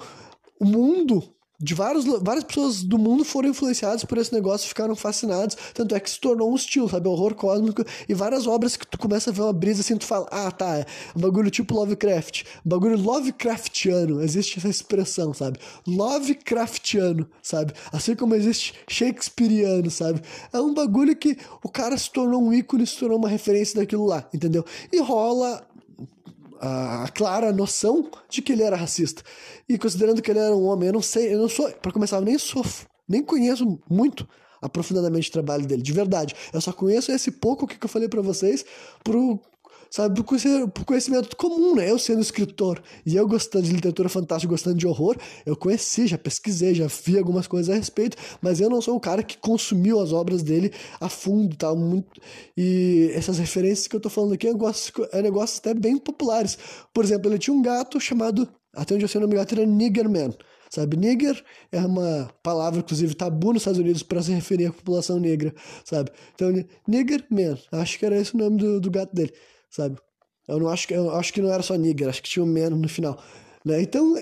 o 0.57 0.63
mundo 0.63 1.34
de 1.59 1.73
vários, 1.73 2.05
várias 2.21 2.43
pessoas 2.43 2.83
do 2.83 2.97
mundo 2.97 3.23
foram 3.23 3.49
influenciadas 3.49 4.03
por 4.03 4.17
esse 4.17 4.33
negócio, 4.33 4.67
ficaram 4.67 4.95
fascinados, 4.95 5.57
tanto 5.73 5.95
é 5.95 5.99
que 5.99 6.09
se 6.09 6.19
tornou 6.19 6.51
um 6.51 6.55
estilo, 6.55 6.89
sabe, 6.89 7.07
horror 7.07 7.35
cósmico, 7.35 7.83
e 8.07 8.13
várias 8.13 8.45
obras 8.47 8.75
que 8.75 8.85
tu 8.85 8.97
começa 8.97 9.29
a 9.29 9.33
ver 9.33 9.41
uma 9.41 9.53
brisa 9.53 9.81
assim, 9.81 9.97
tu 9.97 10.05
fala, 10.05 10.27
ah, 10.31 10.51
tá, 10.51 10.77
é 10.77 10.85
um 11.15 11.21
bagulho 11.21 11.49
tipo 11.49 11.73
Lovecraft, 11.73 12.43
bagulho 12.63 12.97
Lovecraftiano, 12.99 14.21
existe 14.21 14.59
essa 14.59 14.69
expressão, 14.69 15.33
sabe, 15.33 15.59
Lovecraftiano, 15.87 17.27
sabe, 17.41 17.73
assim 17.91 18.15
como 18.15 18.35
existe 18.35 18.73
Shakespeareano, 18.87 19.89
sabe, 19.89 20.21
é 20.51 20.59
um 20.59 20.73
bagulho 20.73 21.15
que 21.15 21.37
o 21.63 21.69
cara 21.69 21.97
se 21.97 22.11
tornou 22.11 22.43
um 22.43 22.53
ícone, 22.53 22.85
se 22.85 22.97
tornou 22.97 23.17
uma 23.17 23.29
referência 23.29 23.79
daquilo 23.79 24.05
lá, 24.05 24.27
entendeu, 24.33 24.65
e 24.91 24.99
rola 24.99 25.65
a, 26.59 27.07
clara 27.13 27.51
noção 27.51 28.09
de 28.29 28.41
que 28.41 28.53
ele 28.53 28.63
era 28.63 28.75
racista. 28.75 29.21
E 29.67 29.77
considerando 29.77 30.21
que 30.21 30.31
ele 30.31 30.39
era 30.39 30.55
um 30.55 30.65
homem, 30.65 30.87
eu 30.87 30.93
não 30.93 31.01
sei, 31.01 31.33
eu 31.33 31.39
não 31.39 31.49
sou, 31.49 31.69
para 31.71 31.91
começar, 31.91 32.17
eu 32.17 32.21
nem 32.21 32.37
sou, 32.37 32.65
nem 33.07 33.23
conheço 33.23 33.79
muito 33.89 34.27
aprofundadamente 34.61 35.29
o 35.29 35.31
trabalho 35.31 35.65
dele, 35.65 35.81
de 35.81 35.93
verdade. 35.93 36.35
Eu 36.51 36.59
só 36.59 36.73
conheço 36.73 37.11
esse 37.11 37.31
pouco 37.31 37.67
que 37.67 37.83
eu 37.83 37.89
falei 37.89 38.09
para 38.09 38.21
vocês 38.21 38.65
sabe, 39.95 40.21
por 40.73 40.83
conhecimento 40.83 41.37
comum, 41.37 41.73
né? 41.73 41.89
Eu 41.89 41.97
sendo 41.97 42.19
escritor 42.19 42.83
e 43.05 43.15
eu 43.15 43.25
gostando 43.25 43.63
de 43.63 43.71
literatura 43.71 44.09
fantástica, 44.09 44.51
gostando 44.51 44.75
de 44.75 44.85
horror, 44.85 45.15
eu 45.45 45.55
conheci, 45.55 46.05
já 46.05 46.17
pesquisei, 46.17 46.75
já 46.75 46.87
vi 46.87 47.17
algumas 47.17 47.47
coisas 47.47 47.73
a 47.73 47.77
respeito, 47.77 48.17
mas 48.41 48.59
eu 48.59 48.69
não 48.69 48.81
sou 48.81 48.97
o 48.97 48.99
cara 48.99 49.23
que 49.23 49.37
consumiu 49.37 50.01
as 50.01 50.11
obras 50.11 50.43
dele 50.43 50.73
a 50.99 51.07
fundo, 51.07 51.55
tá? 51.55 51.73
Muito... 51.73 52.19
E 52.57 53.09
essas 53.13 53.37
referências 53.37 53.87
que 53.87 53.95
eu 53.95 54.01
tô 54.01 54.09
falando 54.09 54.33
aqui 54.33 54.47
é 54.47 54.51
negócios, 54.51 54.91
é 55.13 55.21
negócios 55.21 55.59
até 55.59 55.73
bem 55.73 55.97
populares. 55.97 56.57
Por 56.93 57.05
exemplo, 57.05 57.31
ele 57.31 57.39
tinha 57.39 57.55
um 57.55 57.61
gato 57.61 57.97
chamado, 57.97 58.49
até 58.75 58.95
onde 58.95 59.05
eu 59.05 59.07
sei 59.07 59.19
o 59.19 59.21
nome 59.21 59.33
do 59.33 59.37
gato 59.37 59.55
era 59.55 59.65
Niggerman. 59.65 60.33
Sabe, 60.67 60.97
nigger 60.97 61.41
é 61.71 61.79
uma 61.79 62.29
palavra, 62.43 62.79
inclusive, 62.79 63.13
tabu 63.13 63.53
nos 63.53 63.61
Estados 63.61 63.79
Unidos 63.79 64.03
para 64.03 64.21
se 64.21 64.33
referir 64.33 64.65
à 64.65 64.73
população 64.73 65.19
negra, 65.19 65.53
sabe? 65.85 66.11
Então, 66.33 66.51
nigger 66.85 67.23
man, 67.29 67.57
acho 67.71 67.97
que 67.97 68.05
era 68.05 68.17
esse 68.17 68.35
o 68.35 68.37
nome 68.37 68.57
do, 68.57 68.81
do 68.81 68.91
gato 68.91 69.15
dele 69.15 69.31
sabe? 69.75 69.97
Eu 70.47 70.59
não 70.59 70.69
acho 70.69 70.87
que 70.87 70.93
eu 70.93 71.09
acho 71.15 71.33
que 71.33 71.41
não 71.41 71.51
era 71.51 71.63
só 71.63 71.75
nigger, 71.75 72.07
acho 72.07 72.21
que 72.21 72.29
tinha 72.29 72.43
um 72.43 72.47
menos 72.47 72.79
no 72.79 72.87
final, 72.87 73.21
né? 73.65 73.81
Então, 73.81 74.15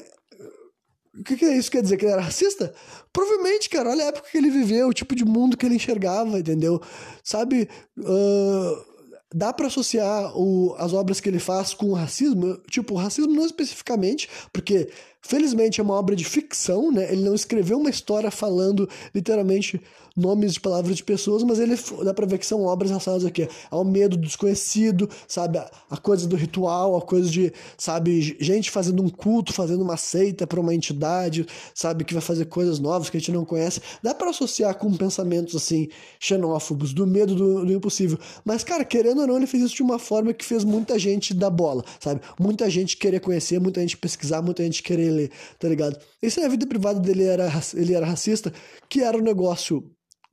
o 1.19 1.23
que, 1.23 1.35
que 1.35 1.45
é 1.45 1.55
isso? 1.55 1.69
Quer 1.69 1.83
dizer 1.83 1.97
que 1.97 2.05
ele 2.05 2.13
era 2.13 2.21
racista? 2.21 2.73
Provavelmente, 3.11 3.69
cara, 3.69 3.89
olha 3.91 4.05
a 4.05 4.07
época 4.07 4.29
que 4.31 4.37
ele 4.37 4.49
viveu, 4.49 4.87
o 4.87 4.93
tipo 4.93 5.15
de 5.15 5.23
mundo 5.23 5.55
que 5.55 5.65
ele 5.65 5.75
enxergava, 5.75 6.39
entendeu? 6.39 6.81
Sabe, 7.23 7.69
uh, 7.99 8.85
dá 9.33 9.53
para 9.53 9.67
associar 9.67 10.35
o, 10.35 10.73
as 10.77 10.91
obras 10.91 11.19
que 11.19 11.29
ele 11.29 11.39
faz 11.39 11.73
com 11.73 11.87
o 11.87 11.93
racismo? 11.93 12.57
Tipo, 12.69 12.95
o 12.95 12.97
racismo 12.97 13.31
não 13.31 13.45
especificamente, 13.45 14.27
porque 14.51 14.89
felizmente 15.23 15.79
é 15.79 15.83
uma 15.83 15.95
obra 15.95 16.15
de 16.15 16.25
ficção, 16.25 16.91
né? 16.91 17.11
Ele 17.11 17.23
não 17.23 17.33
escreveu 17.33 17.79
uma 17.79 17.89
história 17.89 18.29
falando 18.29 18.87
literalmente 19.15 19.81
nomes 20.15 20.53
de 20.53 20.59
palavras 20.59 20.95
de 20.95 21.03
pessoas, 21.03 21.43
mas 21.43 21.59
ele 21.59 21.75
dá 22.03 22.13
pra 22.13 22.25
ver 22.25 22.37
que 22.37 22.45
são 22.45 22.63
obras 22.65 22.91
relacionadas 22.91 23.25
aqui 23.25 23.47
ao 23.71 23.83
medo 23.83 24.15
do 24.15 24.23
desconhecido, 24.23 25.09
sabe? 25.27 25.57
A 25.89 25.97
coisa 25.97 26.27
do 26.27 26.35
ritual, 26.35 26.95
a 26.95 27.01
coisa 27.01 27.29
de, 27.29 27.51
sabe, 27.77 28.37
gente 28.39 28.69
fazendo 28.69 29.01
um 29.01 29.09
culto, 29.09 29.51
fazendo 29.51 29.81
uma 29.81 29.97
seita 29.97 30.45
para 30.45 30.59
uma 30.59 30.73
entidade, 30.75 31.47
sabe, 31.73 32.03
que 32.03 32.13
vai 32.13 32.21
fazer 32.21 32.45
coisas 32.45 32.79
novas 32.79 33.09
que 33.09 33.17
a 33.17 33.19
gente 33.19 33.31
não 33.31 33.43
conhece. 33.43 33.81
Dá 34.03 34.13
para 34.13 34.29
associar 34.29 34.75
com 34.75 34.93
pensamentos 34.93 35.55
assim, 35.55 35.87
xenófobos, 36.19 36.93
do 36.93 37.07
medo 37.07 37.33
do, 37.33 37.65
do 37.65 37.73
impossível. 37.73 38.19
Mas, 38.45 38.63
cara, 38.63 38.85
querendo 38.85 39.21
ou 39.21 39.27
não, 39.27 39.37
ele 39.37 39.47
fez 39.47 39.63
isso 39.63 39.75
de 39.75 39.81
uma 39.81 39.97
forma 39.97 40.33
que 40.33 40.45
fez 40.45 40.63
muita 40.63 40.99
gente 40.99 41.33
dar 41.33 41.49
bola, 41.49 41.83
sabe? 41.99 42.21
Muita 42.39 42.69
gente 42.69 42.97
querer 42.97 43.19
conhecer, 43.19 43.59
muita 43.59 43.81
gente 43.81 43.97
pesquisar, 43.97 44.41
muita 44.41 44.63
gente 44.63 44.83
querer 44.83 45.12
ler, 45.13 45.31
tá 45.59 45.67
ligado? 45.67 45.97
Isso 46.21 46.41
na 46.41 46.47
vida 46.47 46.67
privada 46.67 46.99
dele 46.99 47.23
era, 47.23 47.49
ele 47.73 47.93
era 47.93 48.05
racista, 48.05 48.51
que 48.89 49.01
era 49.01 49.17
um 49.17 49.21
negócio 49.21 49.83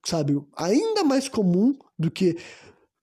sabe, 0.05 0.41
ainda 0.57 1.05
mais 1.05 1.29
comum 1.29 1.77
do 1.99 2.11
que 2.11 2.37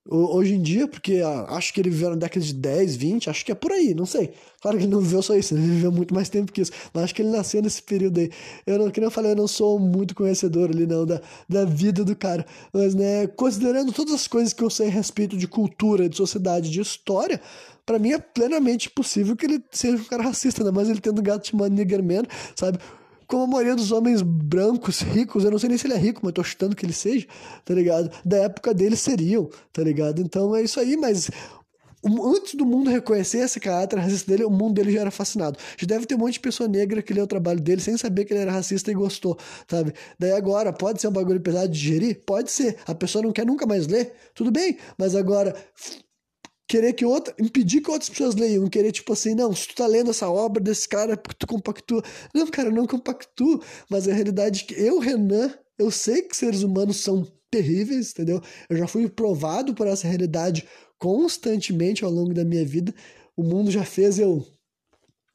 hoje 0.08 0.54
em 0.54 0.62
dia, 0.62 0.88
porque 0.88 1.20
ah, 1.24 1.46
acho 1.50 1.72
que 1.72 1.80
ele 1.80 1.90
viveu 1.90 2.10
na 2.10 2.16
década 2.16 2.44
de 2.44 2.54
10, 2.54 2.96
20, 2.96 3.30
acho 3.30 3.44
que 3.44 3.52
é 3.52 3.54
por 3.54 3.70
aí, 3.72 3.94
não 3.94 4.06
sei. 4.06 4.32
Claro 4.60 4.78
que 4.78 4.84
ele 4.84 4.92
não 4.92 5.00
viveu 5.00 5.22
só 5.22 5.36
isso, 5.36 5.54
ele 5.54 5.62
viveu 5.62 5.92
muito 5.92 6.14
mais 6.14 6.28
tempo 6.28 6.50
que 6.50 6.62
isso, 6.62 6.72
mas 6.92 7.04
acho 7.04 7.14
que 7.14 7.22
ele 7.22 7.30
nasceu 7.30 7.62
nesse 7.62 7.82
período 7.82 8.18
aí. 8.18 8.30
Eu 8.66 8.78
não, 8.78 8.90
que 8.90 9.00
eu 9.00 9.10
falei, 9.10 9.32
eu 9.32 9.36
não 9.36 9.46
sou 9.46 9.78
muito 9.78 10.14
conhecedor 10.14 10.70
ali, 10.70 10.86
não, 10.86 11.04
da, 11.04 11.20
da 11.48 11.64
vida 11.64 12.04
do 12.04 12.16
cara, 12.16 12.46
mas, 12.72 12.94
né, 12.94 13.26
considerando 13.26 13.92
todas 13.92 14.14
as 14.14 14.26
coisas 14.26 14.52
que 14.52 14.62
eu 14.62 14.70
sei 14.70 14.88
a 14.88 14.90
respeito 14.90 15.36
de 15.36 15.46
cultura, 15.46 16.08
de 16.08 16.16
sociedade, 16.16 16.70
de 16.70 16.80
história, 16.80 17.40
para 17.84 17.98
mim 17.98 18.12
é 18.12 18.18
plenamente 18.18 18.90
possível 18.90 19.36
que 19.36 19.46
ele 19.46 19.62
seja 19.70 19.96
um 19.96 20.04
cara 20.04 20.22
racista, 20.22 20.62
ainda 20.62 20.72
mais 20.72 20.88
ele 20.88 21.00
tendo 21.00 21.22
gato 21.22 21.48
chamado 21.48 21.72
Niggerman, 21.72 22.24
sabe? 22.54 22.78
Como 23.28 23.44
a 23.44 23.46
maioria 23.46 23.76
dos 23.76 23.92
homens 23.92 24.22
brancos, 24.22 25.00
ricos, 25.00 25.44
eu 25.44 25.50
não 25.50 25.58
sei 25.58 25.68
nem 25.68 25.76
se 25.78 25.86
ele 25.86 25.94
é 25.94 25.98
rico, 25.98 26.22
mas 26.24 26.32
tô 26.32 26.42
chutando 26.42 26.74
que 26.74 26.84
ele 26.84 26.94
seja, 26.94 27.26
tá 27.64 27.74
ligado? 27.74 28.10
Da 28.24 28.38
época 28.38 28.72
dele 28.72 28.96
seriam, 28.96 29.50
tá 29.70 29.82
ligado? 29.82 30.22
Então 30.22 30.56
é 30.56 30.62
isso 30.62 30.80
aí, 30.80 30.96
mas 30.96 31.30
antes 32.04 32.54
do 32.54 32.64
mundo 32.64 32.88
reconhecer 32.88 33.38
esse 33.38 33.60
caráter 33.60 33.98
racista 33.98 34.30
dele, 34.30 34.44
o 34.44 34.50
mundo 34.50 34.74
dele 34.74 34.92
já 34.92 35.00
era 35.02 35.10
fascinado. 35.10 35.58
Já 35.76 35.86
deve 35.86 36.06
ter 36.06 36.14
um 36.14 36.18
monte 36.18 36.34
de 36.34 36.40
pessoa 36.40 36.66
negra 36.66 37.02
que 37.02 37.12
leu 37.12 37.24
o 37.24 37.26
trabalho 37.26 37.60
dele 37.60 37.82
sem 37.82 37.98
saber 37.98 38.24
que 38.24 38.32
ele 38.32 38.40
era 38.40 38.52
racista 38.52 38.90
e 38.90 38.94
gostou, 38.94 39.36
sabe? 39.68 39.92
Daí 40.18 40.32
agora, 40.32 40.72
pode 40.72 40.98
ser 40.98 41.08
um 41.08 41.12
bagulho 41.12 41.40
pesado 41.40 41.68
de 41.68 41.78
digerir? 41.78 42.22
Pode 42.24 42.50
ser. 42.50 42.78
A 42.86 42.94
pessoa 42.94 43.22
não 43.22 43.32
quer 43.32 43.44
nunca 43.44 43.66
mais 43.66 43.86
ler? 43.86 44.14
Tudo 44.34 44.50
bem. 44.50 44.78
Mas 44.96 45.14
agora, 45.14 45.54
querer 46.68 46.92
que 46.92 47.04
outra, 47.04 47.34
impedir 47.40 47.80
que 47.80 47.90
outras 47.90 48.10
pessoas 48.10 48.34
leiam, 48.34 48.68
querer 48.68 48.92
tipo 48.92 49.12
assim, 49.12 49.34
não, 49.34 49.54
se 49.56 49.68
tu 49.68 49.74
tá 49.74 49.86
lendo 49.86 50.10
essa 50.10 50.28
obra 50.28 50.62
desse 50.62 50.86
cara, 50.86 51.16
porque 51.16 51.36
tu 51.38 51.46
compactua. 51.46 52.02
Não, 52.34 52.46
cara, 52.46 52.68
eu 52.68 52.74
não 52.74 52.86
compactuo, 52.86 53.60
mas 53.88 54.06
a 54.06 54.12
realidade 54.12 54.62
é 54.62 54.66
que 54.66 54.80
eu, 54.80 54.98
Renan, 54.98 55.52
eu 55.78 55.90
sei 55.90 56.22
que 56.22 56.36
seres 56.36 56.62
humanos 56.62 56.98
são 56.98 57.26
terríveis, 57.50 58.10
entendeu? 58.10 58.42
Eu 58.68 58.76
já 58.76 58.86
fui 58.86 59.08
provado 59.08 59.74
por 59.74 59.86
essa 59.86 60.06
realidade 60.06 60.68
constantemente 60.98 62.04
ao 62.04 62.10
longo 62.10 62.34
da 62.34 62.44
minha 62.44 62.64
vida. 62.64 62.94
O 63.34 63.42
mundo 63.42 63.70
já 63.70 63.84
fez 63.84 64.18
eu 64.18 64.46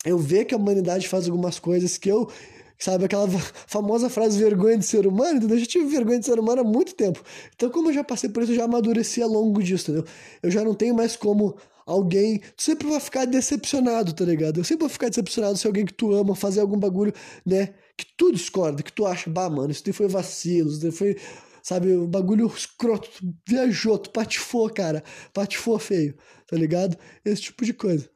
eu 0.06 0.18
ver 0.18 0.44
que 0.44 0.54
a 0.54 0.58
humanidade 0.58 1.08
faz 1.08 1.28
algumas 1.28 1.60
coisas 1.60 1.98
que 1.98 2.10
eu 2.10 2.30
Sabe 2.78 3.06
aquela 3.06 3.28
famosa 3.68 4.10
frase 4.10 4.38
vergonha 4.38 4.78
de 4.78 4.86
ser 4.86 5.08
humano? 5.08 5.38
Entendeu? 5.38 5.56
Eu 5.58 5.62
já 5.62 5.66
tive 5.66 5.86
vergonha 5.86 6.20
de 6.20 6.26
ser 6.26 6.40
humano 6.40 6.62
há 6.62 6.64
muito 6.64 6.96
tempo. 6.96 7.24
Então, 7.56 7.70
como 7.70 7.90
eu 7.90 7.94
já 7.94 8.04
passei 8.04 8.30
por 8.30 8.44
isso, 8.44 8.52
eu 8.52 8.58
já 8.58 8.66
amadureci 8.66 9.22
ao 9.22 9.30
longo 9.30 9.62
disso, 9.64 9.92
entendeu? 9.92 10.12
Eu 10.42 10.52
já 10.52 10.64
não 10.64 10.74
tenho 10.74 10.94
mais 10.96 11.16
como 11.16 11.56
alguém. 11.86 12.40
Tu 12.58 12.64
sempre 12.64 12.88
vai 12.88 13.00
ficar 13.00 13.26
decepcionado, 13.26 14.14
tá 14.14 14.26
ligado? 14.26 14.60
Eu 14.60 14.64
sempre 14.64 14.82
vou 14.82 14.90
ficar 14.90 15.10
decepcionado 15.10 15.58
se 15.58 15.68
alguém 15.68 15.86
que 15.86 15.94
tu 15.94 16.14
ama 16.14 16.36
fazer 16.36 16.62
algum 16.62 16.78
bagulho, 16.78 17.14
né? 17.46 17.68
Que 17.98 18.06
tu 18.18 18.32
discorda, 18.32 18.84
que 18.84 18.92
tu 18.92 19.06
acha, 19.06 19.30
bah, 19.30 19.50
mano, 19.50 19.72
isso 19.72 19.84
daí 19.84 19.94
foi 19.94 20.08
vacilo, 20.08 20.70
isso 20.70 20.82
daí 20.82 20.92
foi. 20.92 21.18
Sabe, 21.62 21.96
um 21.96 22.08
bagulho 22.08 22.48
escroto, 22.48 23.10
viajou, 23.48 23.98
tu 23.98 24.10
patifou, 24.10 24.70
cara. 24.70 25.04
Patifou 25.34 25.80
feio, 25.80 26.16
tá 26.48 26.58
ligado? 26.58 26.98
Esse 27.24 27.44
tipo 27.44 27.64
de 27.64 27.74
coisa. 27.74 28.10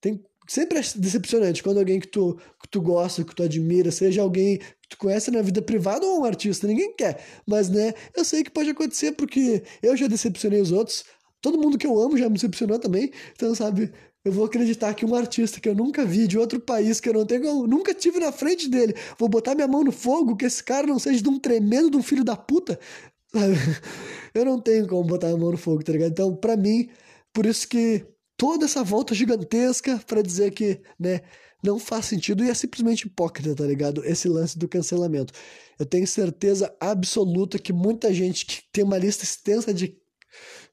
Tem 0.00 0.24
sempre 0.50 0.78
é 0.78 0.82
decepcionante 0.96 1.62
quando 1.62 1.78
alguém 1.78 2.00
que 2.00 2.08
tu, 2.08 2.36
que 2.60 2.68
tu 2.68 2.80
gosta, 2.80 3.22
que 3.22 3.32
tu 3.32 3.44
admira, 3.44 3.92
seja 3.92 4.20
alguém 4.20 4.58
que 4.58 4.88
tu 4.88 4.98
conhece 4.98 5.30
na 5.30 5.40
vida 5.42 5.62
privada 5.62 6.04
ou 6.04 6.22
um 6.22 6.24
artista, 6.24 6.66
ninguém 6.66 6.92
quer. 6.96 7.24
Mas, 7.46 7.68
né, 7.68 7.94
eu 8.16 8.24
sei 8.24 8.42
que 8.42 8.50
pode 8.50 8.68
acontecer 8.68 9.12
porque 9.12 9.62
eu 9.80 9.96
já 9.96 10.08
decepcionei 10.08 10.60
os 10.60 10.72
outros, 10.72 11.04
todo 11.40 11.56
mundo 11.56 11.78
que 11.78 11.86
eu 11.86 11.96
amo 12.00 12.18
já 12.18 12.28
me 12.28 12.34
decepcionou 12.34 12.80
também, 12.80 13.12
então, 13.32 13.54
sabe, 13.54 13.92
eu 14.24 14.32
vou 14.32 14.44
acreditar 14.44 14.92
que 14.92 15.06
um 15.06 15.14
artista 15.14 15.60
que 15.60 15.68
eu 15.68 15.74
nunca 15.74 16.04
vi 16.04 16.26
de 16.26 16.36
outro 16.36 16.58
país 16.58 16.98
que 16.98 17.08
eu 17.08 17.12
não 17.12 17.24
tenho, 17.24 17.44
eu 17.44 17.66
nunca 17.68 17.94
tive 17.94 18.18
na 18.18 18.32
frente 18.32 18.68
dele, 18.68 18.92
vou 19.16 19.28
botar 19.28 19.54
minha 19.54 19.68
mão 19.68 19.84
no 19.84 19.92
fogo 19.92 20.34
que 20.34 20.46
esse 20.46 20.64
cara 20.64 20.84
não 20.84 20.98
seja 20.98 21.22
de 21.22 21.28
um 21.28 21.38
tremendo 21.38 21.92
de 21.92 21.96
um 21.96 22.02
filho 22.02 22.24
da 22.24 22.36
puta. 22.36 22.76
Eu 24.34 24.44
não 24.44 24.60
tenho 24.60 24.88
como 24.88 25.04
botar 25.04 25.28
a 25.28 25.36
mão 25.36 25.52
no 25.52 25.56
fogo, 25.56 25.82
tá 25.82 25.92
ligado? 25.92 26.10
Então, 26.10 26.34
para 26.34 26.56
mim, 26.56 26.88
por 27.32 27.46
isso 27.46 27.68
que 27.68 28.04
toda 28.40 28.64
essa 28.64 28.82
volta 28.82 29.14
gigantesca 29.14 30.02
para 30.06 30.22
dizer 30.22 30.52
que, 30.52 30.80
né, 30.98 31.20
não 31.62 31.78
faz 31.78 32.06
sentido 32.06 32.42
e 32.42 32.48
é 32.48 32.54
simplesmente 32.54 33.06
hipócrita, 33.06 33.54
tá 33.54 33.64
ligado? 33.66 34.02
Esse 34.02 34.30
lance 34.30 34.58
do 34.58 34.66
cancelamento. 34.66 35.34
Eu 35.78 35.84
tenho 35.84 36.06
certeza 36.06 36.74
absoluta 36.80 37.58
que 37.58 37.70
muita 37.70 38.14
gente 38.14 38.46
que 38.46 38.62
tem 38.72 38.82
uma 38.82 38.96
lista 38.96 39.24
extensa 39.24 39.74
de 39.74 39.94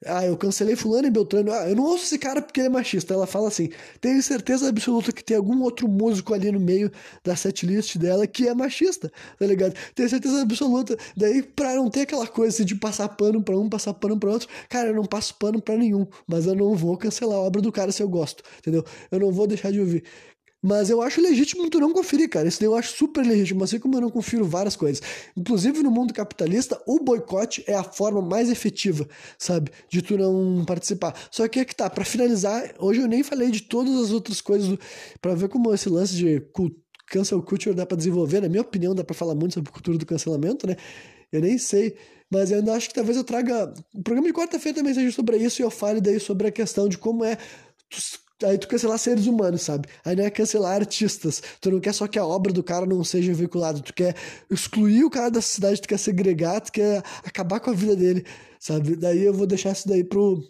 ah, 0.05 0.25
eu 0.25 0.37
cancelei 0.37 0.75
fulano 0.75 1.07
e 1.07 1.11
Beltrano. 1.11 1.51
Ah, 1.51 1.69
eu 1.69 1.75
não 1.75 1.83
ouço 1.83 2.05
esse 2.05 2.19
cara 2.19 2.41
porque 2.41 2.59
ele 2.59 2.67
é 2.67 2.69
machista. 2.69 3.13
Ela 3.13 3.25
fala 3.25 3.47
assim. 3.47 3.69
Tenho 3.99 4.21
certeza 4.21 4.69
absoluta 4.69 5.11
que 5.11 5.23
tem 5.23 5.35
algum 5.35 5.61
outro 5.61 5.87
músico 5.87 6.33
ali 6.33 6.51
no 6.51 6.59
meio 6.59 6.91
da 7.23 7.35
setlist 7.35 7.97
dela 7.97 8.27
que 8.27 8.47
é 8.47 8.53
machista, 8.53 9.11
tá 9.39 9.45
ligado? 9.45 9.73
Tenho 9.95 10.09
certeza 10.09 10.41
absoluta. 10.41 10.97
Daí, 11.15 11.41
pra 11.41 11.75
não 11.75 11.89
ter 11.89 12.01
aquela 12.01 12.27
coisa 12.27 12.55
assim, 12.55 12.65
de 12.65 12.75
passar 12.75 13.09
pano 13.09 13.41
pra 13.41 13.57
um, 13.57 13.69
passar 13.69 13.93
pano 13.93 14.19
pra 14.19 14.31
outro, 14.31 14.47
cara, 14.69 14.89
eu 14.89 14.95
não 14.95 15.05
passo 15.05 15.35
pano 15.35 15.61
pra 15.61 15.75
nenhum. 15.75 16.05
Mas 16.27 16.45
eu 16.45 16.55
não 16.55 16.75
vou 16.75 16.97
cancelar 16.97 17.37
a 17.37 17.41
obra 17.41 17.61
do 17.61 17.71
cara 17.71 17.91
se 17.91 18.03
eu 18.03 18.09
gosto, 18.09 18.43
entendeu? 18.59 18.83
Eu 19.11 19.19
não 19.19 19.31
vou 19.31 19.47
deixar 19.47 19.71
de 19.71 19.79
ouvir. 19.79 20.03
Mas 20.61 20.89
eu 20.89 21.01
acho 21.01 21.21
legítimo 21.21 21.69
tu 21.69 21.79
não 21.79 21.93
conferir, 21.93 22.29
cara. 22.29 22.47
Isso 22.47 22.59
daí 22.59 22.67
eu 22.67 22.75
acho 22.75 22.95
super 22.95 23.25
legítimo, 23.25 23.63
assim 23.63 23.79
como 23.79 23.95
eu 23.95 24.01
não 24.01 24.09
confiro 24.09 24.43
várias 24.45 24.75
coisas. 24.75 25.01
Inclusive 25.35 25.83
no 25.83 25.91
mundo 25.91 26.13
capitalista, 26.13 26.81
o 26.87 26.99
boicote 26.99 27.63
é 27.67 27.75
a 27.75 27.83
forma 27.83 28.21
mais 28.21 28.49
efetiva, 28.49 29.07
sabe? 29.37 29.71
De 29.89 30.01
tu 30.01 30.17
não 30.17 30.65
participar. 30.65 31.15
Só 31.31 31.47
que 31.47 31.59
é 31.59 31.65
que 31.65 31.75
tá, 31.75 31.89
para 31.89 32.03
finalizar, 32.03 32.73
hoje 32.79 33.01
eu 33.01 33.07
nem 33.07 33.23
falei 33.23 33.51
de 33.51 33.61
todas 33.61 33.95
as 33.95 34.11
outras 34.11 34.41
coisas, 34.41 34.67
do... 34.67 34.79
para 35.21 35.35
ver 35.35 35.47
como 35.47 35.73
esse 35.73 35.89
lance 35.89 36.15
de 36.15 36.41
cancel 37.07 37.41
culture 37.41 37.75
dá 37.75 37.85
para 37.85 37.97
desenvolver. 37.97 38.41
Na 38.41 38.49
minha 38.49 38.61
opinião, 38.61 38.95
dá 38.95 39.03
para 39.03 39.15
falar 39.15 39.35
muito 39.35 39.53
sobre 39.53 39.71
cultura 39.71 39.97
do 39.97 40.05
cancelamento, 40.05 40.65
né? 40.67 40.75
Eu 41.31 41.41
nem 41.41 41.57
sei. 41.57 41.95
Mas 42.31 42.51
eu 42.51 42.57
ainda 42.57 42.73
acho 42.73 42.89
que 42.89 42.95
talvez 42.95 43.15
eu 43.15 43.23
traga. 43.23 43.73
O 43.93 44.03
programa 44.03 44.27
de 44.27 44.33
quarta-feira 44.33 44.77
também 44.77 44.93
seja 44.93 45.11
sobre 45.11 45.37
isso 45.37 45.61
e 45.61 45.63
eu 45.63 45.71
fale 45.71 46.01
daí 46.01 46.19
sobre 46.19 46.47
a 46.47 46.51
questão 46.51 46.89
de 46.89 46.97
como 46.97 47.23
é 47.23 47.37
Aí 48.43 48.57
tu 48.57 48.67
cancelar 48.67 48.99
seres 48.99 49.25
humanos, 49.25 49.63
sabe? 49.63 49.87
Aí 50.05 50.15
não 50.15 50.23
é 50.23 50.29
cancelar 50.29 50.75
artistas. 50.75 51.41
Tu 51.59 51.71
não 51.71 51.79
quer 51.79 51.93
só 51.93 52.07
que 52.07 52.19
a 52.19 52.25
obra 52.25 52.53
do 52.53 52.63
cara 52.63 52.85
não 52.85 53.03
seja 53.03 53.33
veiculada. 53.33 53.79
Tu 53.79 53.93
quer 53.93 54.15
excluir 54.49 55.03
o 55.03 55.09
cara 55.09 55.31
da 55.31 55.41
cidade, 55.41 55.81
tu 55.81 55.87
quer 55.87 55.97
segregar, 55.97 56.61
tu 56.61 56.71
quer 56.71 57.03
acabar 57.23 57.59
com 57.59 57.71
a 57.71 57.73
vida 57.73 57.95
dele, 57.95 58.25
sabe? 58.59 58.95
Daí 58.95 59.23
eu 59.23 59.33
vou 59.33 59.47
deixar 59.47 59.71
isso 59.71 59.87
daí 59.87 60.03
pro, 60.03 60.43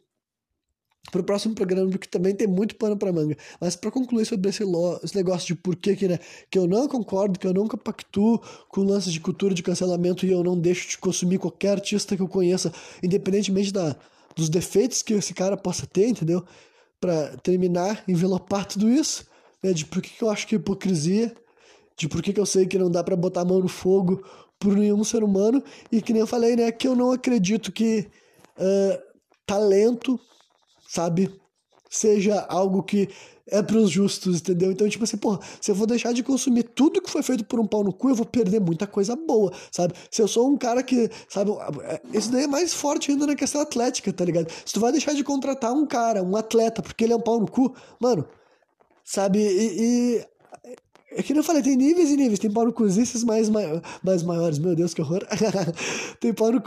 pro 1.12 1.24
próximo 1.24 1.56
programa, 1.56 1.90
porque 1.90 2.10
também 2.10 2.36
tem 2.36 2.46
muito 2.46 2.76
pano 2.76 2.98
para 2.98 3.14
manga. 3.14 3.38
Mas 3.60 3.78
para 3.78 3.90
concluir 3.90 4.26
sobre 4.26 4.50
esse, 4.50 4.66
lo, 4.66 5.00
esse 5.02 5.16
negócio 5.16 5.48
de 5.48 5.56
porquê 5.56 5.96
que, 5.96 6.10
né, 6.10 6.20
que 6.50 6.60
eu 6.60 6.68
não 6.68 6.90
concordo, 6.90 7.40
que 7.40 7.48
eu 7.48 7.54
nunca 7.54 7.78
pactuo 7.78 8.42
com 8.68 8.82
lances 8.82 9.14
de 9.14 9.22
cultura 9.22 9.54
de 9.54 9.64
cancelamento 9.64 10.26
e 10.26 10.32
eu 10.32 10.44
não 10.44 10.60
deixo 10.60 10.90
de 10.90 10.98
consumir 10.98 11.38
qualquer 11.38 11.72
artista 11.72 12.18
que 12.18 12.22
eu 12.22 12.28
conheça, 12.28 12.70
independentemente 13.02 13.72
da, 13.72 13.96
dos 14.36 14.50
defeitos 14.50 15.02
que 15.02 15.14
esse 15.14 15.34
cara 15.34 15.56
possa 15.56 15.88
ter, 15.88 16.10
entendeu? 16.10 16.46
Para 17.00 17.38
terminar, 17.38 18.04
envelopar 18.08 18.66
tudo 18.66 18.90
isso, 18.90 19.26
né, 19.64 19.72
de 19.72 19.86
por 19.86 20.02
que, 20.02 20.24
eu 20.24 20.30
acho 20.30 20.48
que 20.48 20.56
é 20.56 20.58
hipocrisia, 20.58 21.36
de 21.96 22.08
por 22.08 22.22
que 22.22 22.38
eu 22.40 22.46
sei 22.46 22.66
que 22.66 22.78
não 22.78 22.90
dá 22.90 23.04
para 23.04 23.16
botar 23.16 23.42
a 23.42 23.46
mão 23.46 23.60
no 23.60 23.68
fogo 23.68 24.24
por 24.60 24.76
nenhum 24.76 25.04
ser 25.04 25.24
humano, 25.24 25.64
e 25.92 26.02
que 26.02 26.12
nem 26.12 26.22
eu 26.22 26.28
falei, 26.28 26.56
né, 26.56 26.72
que 26.72 26.88
eu 26.88 26.96
não 26.96 27.12
acredito 27.12 27.72
que 27.72 28.08
uh, 28.58 29.00
talento 29.46 30.20
sabe? 30.88 31.30
Seja 31.90 32.46
algo 32.50 32.84
que 32.84 33.10
é 33.50 33.62
para 33.62 33.78
os 33.78 33.90
justos, 33.90 34.38
entendeu? 34.38 34.72
Então, 34.72 34.88
tipo 34.90 35.04
assim, 35.04 35.18
porra, 35.18 35.40
se 35.62 35.72
eu 35.72 35.76
vou 35.76 35.88
deixar 35.88 36.14
de 36.14 36.22
consumir 36.22 36.64
tudo 36.64 37.02
que 37.02 37.10
foi 37.10 37.24
feito 37.24 37.46
por 37.46 37.60
um 37.60 37.66
pau 37.66 37.84
no 37.84 37.94
cu, 37.94 38.10
eu 38.10 38.16
vou 38.16 38.26
perder 38.26 38.60
muita 38.60 38.86
coisa 38.86 39.16
boa, 39.16 39.52
sabe? 39.72 39.94
Se 40.12 40.22
eu 40.22 40.28
sou 40.28 40.50
um 40.50 40.58
cara 40.58 40.84
que, 40.84 41.10
sabe, 41.30 41.52
isso 42.14 42.32
daí 42.32 42.44
é 42.44 42.48
mais 42.48 42.74
forte 42.74 43.12
ainda 43.12 43.26
na 43.26 43.36
questão 43.36 43.62
atlética, 43.62 44.12
tá 44.12 44.26
ligado? 44.26 44.52
Se 44.66 44.74
tu 44.74 44.80
vai 44.80 44.92
deixar 44.92 45.14
de 45.14 45.24
contratar 45.24 45.72
um 45.74 45.86
cara, 45.86 46.22
um 46.22 46.36
atleta, 46.36 46.82
porque 46.82 47.06
ele 47.06 47.14
é 47.14 47.16
um 47.16 47.22
pau 47.22 47.40
no 47.40 47.50
cu, 47.50 47.74
mano, 48.00 48.28
sabe? 49.04 49.40
E. 49.40 49.80
e 49.80 50.26
é 51.10 51.24
que 51.24 51.34
eu 51.34 51.44
falei, 51.44 51.64
tem 51.64 51.76
níveis 51.76 52.12
e 52.12 52.18
níveis. 52.18 52.38
Tem 52.38 52.52
pau 52.52 52.66
no 52.66 52.76
mais, 53.26 53.50
mais 54.04 54.24
maiores. 54.24 54.60
Meu 54.60 54.76
Deus, 54.76 54.94
que 54.94 55.02
horror. 55.02 55.26
tem 56.20 56.32
pau 56.32 56.52
no 56.52 56.62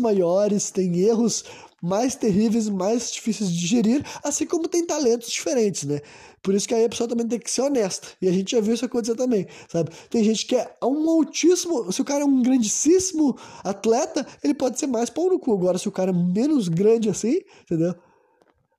maiores, 0.00 0.70
tem 0.72 0.98
erros 0.98 1.44
mais 1.82 2.14
terríveis, 2.14 2.68
mais 2.68 3.10
difíceis 3.10 3.50
de 3.50 3.58
digerir, 3.58 4.06
assim 4.22 4.46
como 4.46 4.68
tem 4.68 4.86
talentos 4.86 5.28
diferentes, 5.28 5.82
né? 5.82 6.00
Por 6.40 6.54
isso 6.54 6.68
que 6.68 6.74
aí 6.74 6.84
a 6.84 6.88
pessoa 6.88 7.08
também 7.08 7.26
tem 7.26 7.40
que 7.40 7.50
ser 7.50 7.62
honesta. 7.62 8.06
E 8.20 8.28
a 8.28 8.32
gente 8.32 8.52
já 8.52 8.60
viu 8.60 8.74
isso 8.74 8.84
acontecer 8.84 9.16
também, 9.16 9.48
sabe? 9.68 9.90
Tem 10.08 10.22
gente 10.22 10.46
que 10.46 10.54
é 10.54 10.70
um 10.82 11.10
altíssimo, 11.10 11.92
se 11.92 12.00
o 12.00 12.04
cara 12.04 12.22
é 12.22 12.24
um 12.24 12.40
grandíssimo 12.40 13.36
atleta, 13.64 14.24
ele 14.44 14.54
pode 14.54 14.78
ser 14.78 14.86
mais 14.86 15.10
pau 15.10 15.28
no 15.28 15.40
cu. 15.40 15.52
Agora, 15.52 15.76
se 15.76 15.88
o 15.88 15.92
cara 15.92 16.10
é 16.10 16.14
menos 16.14 16.68
grande 16.68 17.08
assim, 17.08 17.40
entendeu? 17.64 17.94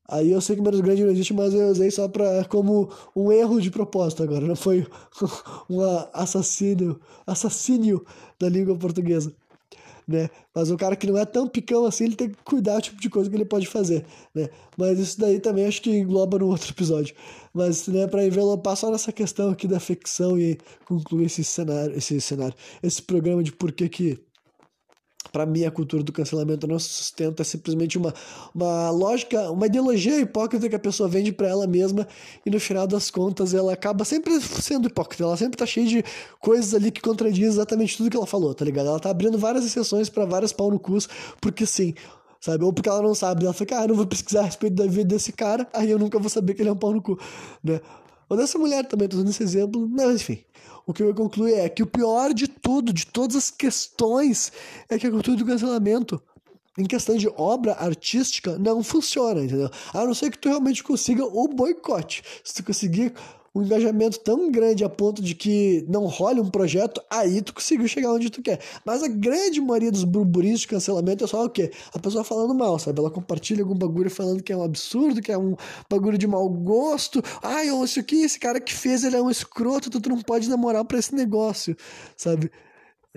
Aí 0.07 0.31
eu 0.31 0.41
sei 0.41 0.55
que 0.55 0.61
menos 0.61 0.81
grande 0.81 1.03
não 1.03 1.11
existe, 1.11 1.33
mas 1.33 1.53
eu 1.53 1.69
usei 1.69 1.89
só 1.89 2.07
pra, 2.07 2.45
como 2.45 2.89
um 3.15 3.31
erro 3.31 3.59
de 3.59 3.71
propósito 3.71 4.23
agora. 4.23 4.45
Não 4.45 4.55
foi 4.55 4.85
um 5.69 5.81
assassínio, 6.13 6.99
assassínio 7.25 8.05
da 8.39 8.47
língua 8.49 8.75
portuguesa 8.77 9.33
né? 10.07 10.29
Mas 10.53 10.69
um 10.69 10.77
cara 10.77 10.95
que 10.95 11.07
não 11.07 11.17
é 11.17 11.25
tão 11.25 11.47
picão 11.47 11.85
assim, 11.85 12.05
ele 12.05 12.15
tem 12.15 12.29
que 12.29 12.37
cuidar 12.43 12.75
do 12.75 12.81
tipo 12.81 13.01
de 13.01 13.09
coisa 13.09 13.29
que 13.29 13.35
ele 13.35 13.45
pode 13.45 13.67
fazer, 13.67 14.05
né? 14.33 14.49
Mas 14.77 14.99
isso 14.99 15.19
daí 15.19 15.39
também 15.39 15.65
acho 15.65 15.81
que 15.81 15.89
engloba 15.89 16.37
no 16.39 16.47
outro 16.47 16.71
episódio. 16.71 17.15
Mas, 17.53 17.87
né, 17.87 18.07
para 18.07 18.25
envelopar 18.25 18.75
só 18.75 18.91
nessa 18.91 19.11
questão 19.11 19.51
aqui 19.51 19.67
da 19.67 19.79
ficção 19.79 20.39
e 20.39 20.57
concluir 20.85 21.25
esse 21.25 21.43
cenário, 21.43 21.95
esse 21.95 22.19
cenário, 22.19 22.55
esse 22.81 23.01
programa 23.01 23.43
de 23.43 23.51
por 23.51 23.71
que 23.71 23.87
que 23.89 24.19
para 25.31 25.45
mim, 25.45 25.63
a 25.63 25.71
cultura 25.71 26.03
do 26.03 26.11
cancelamento 26.11 26.67
não 26.67 26.77
se 26.77 26.89
sustenta, 26.89 27.41
é 27.41 27.45
simplesmente 27.45 27.97
uma, 27.97 28.13
uma 28.53 28.89
lógica, 28.89 29.49
uma 29.51 29.65
ideologia 29.65 30.19
hipócrita 30.19 30.67
que 30.69 30.75
a 30.75 30.79
pessoa 30.79 31.07
vende 31.07 31.31
para 31.31 31.47
ela 31.47 31.65
mesma 31.65 32.07
e 32.45 32.49
no 32.49 32.59
final 32.59 32.85
das 32.85 33.09
contas 33.09 33.53
ela 33.53 33.73
acaba 33.73 34.03
sempre 34.05 34.39
sendo 34.41 34.87
hipócrita, 34.87 35.23
ela 35.23 35.37
sempre 35.37 35.57
tá 35.57 35.65
cheia 35.65 35.87
de 35.87 36.03
coisas 36.39 36.73
ali 36.73 36.91
que 36.91 37.01
contradizem 37.01 37.47
exatamente 37.47 37.97
tudo 37.97 38.09
que 38.09 38.17
ela 38.17 38.27
falou, 38.27 38.53
tá 38.53 38.65
ligado? 38.65 38.87
Ela 38.87 38.99
tá 38.99 39.09
abrindo 39.09 39.37
várias 39.37 39.65
exceções 39.65 40.09
para 40.09 40.25
várias 40.25 40.51
pau 40.51 40.69
no 40.69 40.79
cus, 40.79 41.07
porque 41.41 41.65
sim, 41.65 41.93
sabe? 42.39 42.63
Ou 42.63 42.73
porque 42.73 42.89
ela 42.89 43.01
não 43.01 43.15
sabe, 43.15 43.45
ela 43.45 43.53
fala, 43.53 43.83
ah, 43.83 43.87
não 43.87 43.95
vou 43.95 44.05
pesquisar 44.05 44.41
a 44.41 44.45
respeito 44.45 44.75
da 44.75 44.85
vida 44.85 45.05
desse 45.05 45.31
cara, 45.31 45.67
aí 45.73 45.89
eu 45.89 45.97
nunca 45.97 46.19
vou 46.19 46.29
saber 46.29 46.53
que 46.53 46.61
ele 46.61 46.69
é 46.69 46.73
um 46.73 46.77
pau 46.77 46.93
no 46.93 47.01
cu, 47.01 47.17
né? 47.63 47.79
Ou 48.29 48.37
dessa 48.37 48.57
mulher 48.57 48.85
também, 48.85 49.07
tô 49.07 49.17
dando 49.17 49.29
esse 49.29 49.43
exemplo, 49.43 49.87
mas 49.89 50.21
enfim 50.21 50.43
o 50.85 50.93
que 50.93 51.01
eu 51.01 51.13
concluo 51.13 51.47
é 51.47 51.69
que 51.69 51.83
o 51.83 51.87
pior 51.87 52.33
de 52.33 52.47
tudo, 52.47 52.91
de 52.91 53.05
todas 53.05 53.35
as 53.35 53.51
questões, 53.51 54.51
é 54.89 54.97
que 54.97 55.07
a 55.07 55.11
cultura 55.11 55.37
do 55.37 55.45
cancelamento, 55.45 56.21
em 56.77 56.85
questão 56.85 57.15
de 57.15 57.27
obra 57.37 57.73
artística, 57.73 58.57
não 58.57 58.83
funciona, 58.83 59.43
entendeu? 59.43 59.69
A 59.93 60.05
não 60.05 60.13
ser 60.13 60.31
que 60.31 60.37
tu 60.37 60.49
realmente 60.49 60.83
consiga 60.83 61.23
o 61.23 61.47
boicote. 61.47 62.23
Se 62.43 62.55
tu 62.55 62.63
conseguir 62.63 63.13
um 63.55 63.61
engajamento 63.61 64.19
tão 64.19 64.51
grande 64.51 64.83
a 64.83 64.89
ponto 64.89 65.21
de 65.21 65.35
que 65.35 65.85
não 65.87 66.05
role 66.05 66.41
um 66.41 66.49
projeto, 66.49 67.01
aí 67.09 67.41
tu 67.41 67.53
conseguiu 67.53 67.87
chegar 67.87 68.11
onde 68.11 68.29
tu 68.29 68.41
quer. 68.41 68.59
Mas 68.83 69.03
a 69.03 69.07
grande 69.07 69.61
maioria 69.61 69.91
dos 69.91 70.03
burburinhos 70.03 70.61
de 70.61 70.67
cancelamento 70.67 71.23
é 71.23 71.27
só 71.27 71.45
o 71.45 71.49
quê? 71.49 71.71
A 71.93 71.99
pessoa 71.99 72.23
falando 72.23 72.55
mal, 72.55 72.79
sabe? 72.79 72.99
Ela 72.99 73.11
compartilha 73.11 73.61
algum 73.61 73.75
bagulho 73.75 74.09
falando 74.09 74.41
que 74.41 74.51
é 74.51 74.57
um 74.57 74.63
absurdo, 74.63 75.21
que 75.21 75.31
é 75.31 75.37
um 75.37 75.55
bagulho 75.87 76.17
de 76.17 76.25
mau 76.25 76.49
gosto. 76.49 77.21
Ai, 77.43 77.69
ah, 77.69 77.83
isso 77.83 77.99
aqui, 77.99 78.23
esse 78.23 78.39
cara 78.39 78.59
que 78.59 78.73
fez, 78.73 79.03
ele 79.03 79.17
é 79.17 79.21
um 79.21 79.29
escroto, 79.29 79.89
tu 79.89 80.09
não 80.09 80.21
pode 80.21 80.49
namorar 80.49 80.83
pra 80.85 80.97
esse 80.97 81.13
negócio, 81.13 81.77
sabe? 82.17 82.51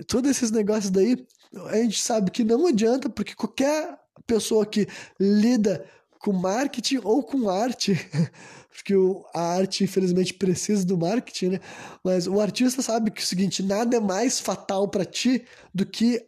Todos 0.05 0.29
esses 0.29 0.51
negócios 0.51 0.91
daí, 0.91 1.25
a 1.65 1.77
gente 1.77 1.99
sabe 1.99 2.29
que 2.29 2.43
não 2.43 2.67
adianta, 2.67 3.09
porque 3.09 3.33
qualquer 3.33 3.97
pessoa 4.27 4.65
que 4.65 4.87
lida 5.19 5.83
com 6.27 6.33
marketing 6.33 6.99
ou 7.05 7.23
com 7.23 7.49
arte 7.49 7.93
porque 8.69 8.93
o, 8.93 9.25
a 9.33 9.41
arte, 9.55 9.85
infelizmente, 9.85 10.33
precisa 10.33 10.85
do 10.85 10.97
marketing, 10.97 11.47
né? 11.47 11.59
Mas 12.03 12.27
o 12.27 12.39
artista 12.39 12.81
sabe 12.81 13.09
que 13.09 13.21
é 13.21 13.23
o 13.23 13.25
seguinte: 13.25 13.63
nada 13.63 13.97
é 13.97 13.99
mais 13.99 14.39
fatal 14.39 14.87
para 14.87 15.03
ti 15.03 15.43
do 15.73 15.85
que 15.85 16.23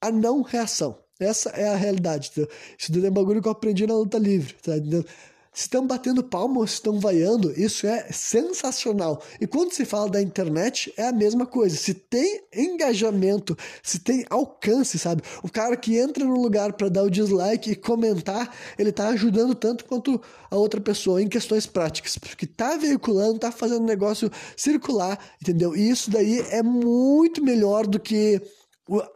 a 0.00 0.12
não 0.12 0.42
reação. 0.42 0.96
Essa 1.18 1.50
é 1.50 1.68
a 1.68 1.76
realidade, 1.76 2.30
entendeu? 2.30 2.50
Isso 2.78 3.06
é 3.06 3.10
um 3.10 3.12
bagulho 3.12 3.42
que 3.42 3.48
eu 3.48 3.52
aprendi 3.52 3.86
na 3.86 3.94
luta 3.94 4.16
livre, 4.16 4.54
tá 4.62 4.76
entendendo? 4.76 5.06
Estão 5.52 5.84
batendo 5.84 6.22
palma 6.22 6.60
ou 6.60 6.66
se 6.66 6.74
estão 6.74 7.00
vaiando, 7.00 7.50
isso 7.60 7.84
é 7.84 8.08
sensacional. 8.12 9.20
E 9.40 9.48
quando 9.48 9.72
se 9.72 9.84
fala 9.84 10.08
da 10.08 10.22
internet, 10.22 10.92
é 10.96 11.08
a 11.08 11.12
mesma 11.12 11.44
coisa. 11.44 11.76
Se 11.76 11.92
tem 11.92 12.42
engajamento, 12.54 13.56
se 13.82 13.98
tem 13.98 14.24
alcance, 14.30 14.96
sabe? 14.96 15.22
O 15.42 15.50
cara 15.50 15.76
que 15.76 15.98
entra 15.98 16.24
no 16.24 16.40
lugar 16.40 16.74
para 16.74 16.88
dar 16.88 17.02
o 17.02 17.10
dislike 17.10 17.72
e 17.72 17.76
comentar, 17.76 18.54
ele 18.78 18.92
tá 18.92 19.08
ajudando 19.08 19.54
tanto 19.54 19.84
quanto 19.86 20.20
a 20.48 20.56
outra 20.56 20.80
pessoa 20.80 21.20
em 21.20 21.28
questões 21.28 21.66
práticas, 21.66 22.16
porque 22.16 22.46
tá 22.46 22.76
veiculando, 22.76 23.40
tá 23.40 23.50
fazendo 23.50 23.84
negócio 23.84 24.30
circular, 24.56 25.18
entendeu? 25.42 25.74
E 25.74 25.90
isso 25.90 26.12
daí 26.12 26.40
é 26.50 26.62
muito 26.62 27.42
melhor 27.42 27.88
do 27.88 27.98
que 27.98 28.40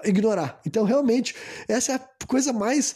ignorar. 0.04 0.60
Então, 0.66 0.84
realmente, 0.84 1.34
essa 1.66 1.92
é 1.92 1.94
a 1.96 2.26
coisa 2.26 2.52
mais 2.52 2.94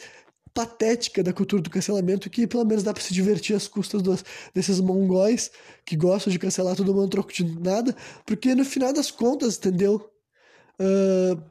patética 0.53 1.23
da 1.23 1.33
cultura 1.33 1.61
do 1.61 1.69
cancelamento 1.69 2.29
que 2.29 2.47
pelo 2.47 2.65
menos 2.65 2.83
dá 2.83 2.93
para 2.93 3.03
se 3.03 3.13
divertir 3.13 3.55
às 3.55 3.67
custas 3.67 4.01
dos, 4.01 4.23
desses 4.53 4.79
mongóis 4.79 5.51
que 5.85 5.95
gostam 5.95 6.31
de 6.31 6.39
cancelar 6.39 6.75
todo 6.75 6.93
mundo 6.93 7.09
troco 7.09 7.31
de 7.31 7.43
nada, 7.59 7.95
porque 8.25 8.55
no 8.55 8.65
final 8.65 8.93
das 8.93 9.11
contas, 9.11 9.57
entendeu? 9.57 10.09
Uh, 10.79 11.41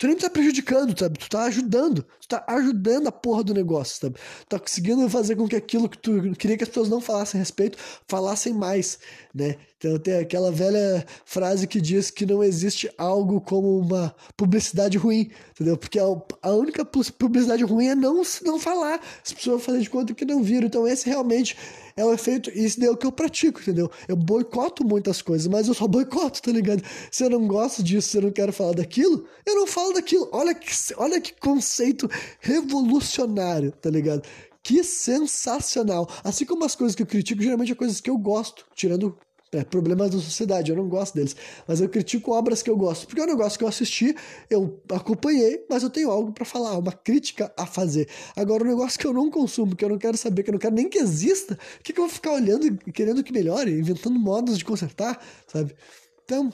tu 0.00 0.06
nem 0.06 0.16
tá 0.16 0.30
prejudicando, 0.30 0.98
sabe? 0.98 1.18
Tu 1.18 1.28
tá 1.28 1.42
ajudando. 1.42 2.02
Tu 2.20 2.26
tá 2.26 2.42
ajudando 2.48 3.08
a 3.08 3.12
porra 3.12 3.44
do 3.44 3.52
negócio, 3.52 4.00
sabe? 4.00 4.14
Tu 4.14 4.46
tá 4.48 4.58
conseguindo 4.58 5.06
fazer 5.10 5.36
com 5.36 5.46
que 5.46 5.54
aquilo 5.54 5.90
que 5.90 5.98
tu 5.98 6.32
queria 6.38 6.56
que 6.56 6.64
as 6.64 6.70
pessoas 6.70 6.88
não 6.88 7.02
falassem 7.02 7.38
a 7.38 7.42
respeito, 7.42 7.76
falassem 8.08 8.54
mais, 8.54 8.98
né? 9.34 9.56
Então 9.76 9.98
tem 9.98 10.16
aquela 10.16 10.50
velha 10.50 11.04
frase 11.26 11.66
que 11.66 11.82
diz 11.82 12.10
que 12.10 12.24
não 12.24 12.42
existe 12.42 12.90
algo 12.96 13.42
como 13.42 13.78
uma 13.78 14.14
publicidade 14.38 14.96
ruim, 14.96 15.30
entendeu? 15.50 15.76
Porque 15.76 15.98
a, 15.98 16.04
a 16.42 16.50
única 16.52 16.82
publicidade 16.82 17.62
ruim 17.62 17.88
é 17.88 17.94
não, 17.94 18.22
não 18.42 18.58
falar. 18.58 19.00
As 19.22 19.34
pessoas 19.34 19.62
fazem 19.62 19.82
de 19.82 19.90
conta 19.90 20.14
que 20.14 20.24
não 20.24 20.42
viram. 20.42 20.66
Então 20.66 20.88
esse 20.88 21.06
realmente 21.10 21.56
é 21.96 22.04
o 22.04 22.12
efeito, 22.12 22.50
isso 22.50 22.82
é 22.84 22.90
o 22.90 22.96
que 22.96 23.06
eu 23.06 23.12
pratico, 23.12 23.60
entendeu? 23.60 23.90
Eu 24.08 24.16
boicoto 24.16 24.84
muitas 24.84 25.22
coisas, 25.22 25.46
mas 25.46 25.68
eu 25.68 25.74
só 25.74 25.86
boicoto, 25.86 26.42
tá 26.42 26.52
ligado? 26.52 26.82
Se 27.10 27.24
eu 27.24 27.30
não 27.30 27.46
gosto 27.46 27.82
disso, 27.82 28.08
se 28.08 28.16
eu 28.18 28.22
não 28.22 28.30
quero 28.30 28.52
falar 28.52 28.72
daquilo, 28.72 29.26
eu 29.46 29.56
não 29.56 29.66
falo 29.66 29.92
daquilo. 29.92 30.28
Olha 30.32 30.54
que, 30.54 30.70
olha 30.96 31.20
que 31.20 31.32
conceito 31.38 32.08
revolucionário, 32.40 33.72
tá 33.72 33.90
ligado? 33.90 34.22
Que 34.62 34.84
sensacional. 34.84 36.08
Assim 36.22 36.44
como 36.44 36.64
as 36.64 36.74
coisas 36.74 36.94
que 36.94 37.02
eu 37.02 37.06
critico, 37.06 37.42
geralmente 37.42 37.72
é 37.72 37.74
coisas 37.74 38.00
que 38.00 38.10
eu 38.10 38.18
gosto, 38.18 38.66
tirando 38.74 39.16
é, 39.52 39.64
problemas 39.64 40.10
da 40.10 40.18
sociedade, 40.18 40.70
eu 40.70 40.76
não 40.76 40.88
gosto 40.88 41.14
deles. 41.14 41.34
Mas 41.66 41.80
eu 41.80 41.88
critico 41.88 42.32
obras 42.32 42.62
que 42.62 42.70
eu 42.70 42.76
gosto, 42.76 43.06
porque 43.06 43.20
é 43.20 43.24
um 43.24 43.28
negócio 43.28 43.58
que 43.58 43.64
eu 43.64 43.68
assisti, 43.68 44.14
eu 44.48 44.80
acompanhei, 44.90 45.64
mas 45.68 45.82
eu 45.82 45.90
tenho 45.90 46.10
algo 46.10 46.32
para 46.32 46.44
falar, 46.44 46.78
uma 46.78 46.92
crítica 46.92 47.52
a 47.56 47.66
fazer. 47.66 48.08
Agora, 48.36 48.64
um 48.64 48.68
negócio 48.68 48.98
que 48.98 49.06
eu 49.06 49.12
não 49.12 49.30
consumo, 49.30 49.74
que 49.74 49.84
eu 49.84 49.88
não 49.88 49.98
quero 49.98 50.16
saber, 50.16 50.42
que 50.42 50.50
eu 50.50 50.52
não 50.52 50.58
quero 50.58 50.74
nem 50.74 50.88
que 50.88 50.98
exista, 50.98 51.58
o 51.78 51.82
que, 51.82 51.92
que 51.92 51.98
eu 51.98 52.04
vou 52.04 52.12
ficar 52.12 52.32
olhando 52.32 52.66
e 52.86 52.92
querendo 52.92 53.22
que 53.24 53.32
melhore, 53.32 53.72
inventando 53.72 54.18
modos 54.18 54.56
de 54.56 54.64
consertar, 54.64 55.20
sabe? 55.46 55.74
Então, 56.24 56.52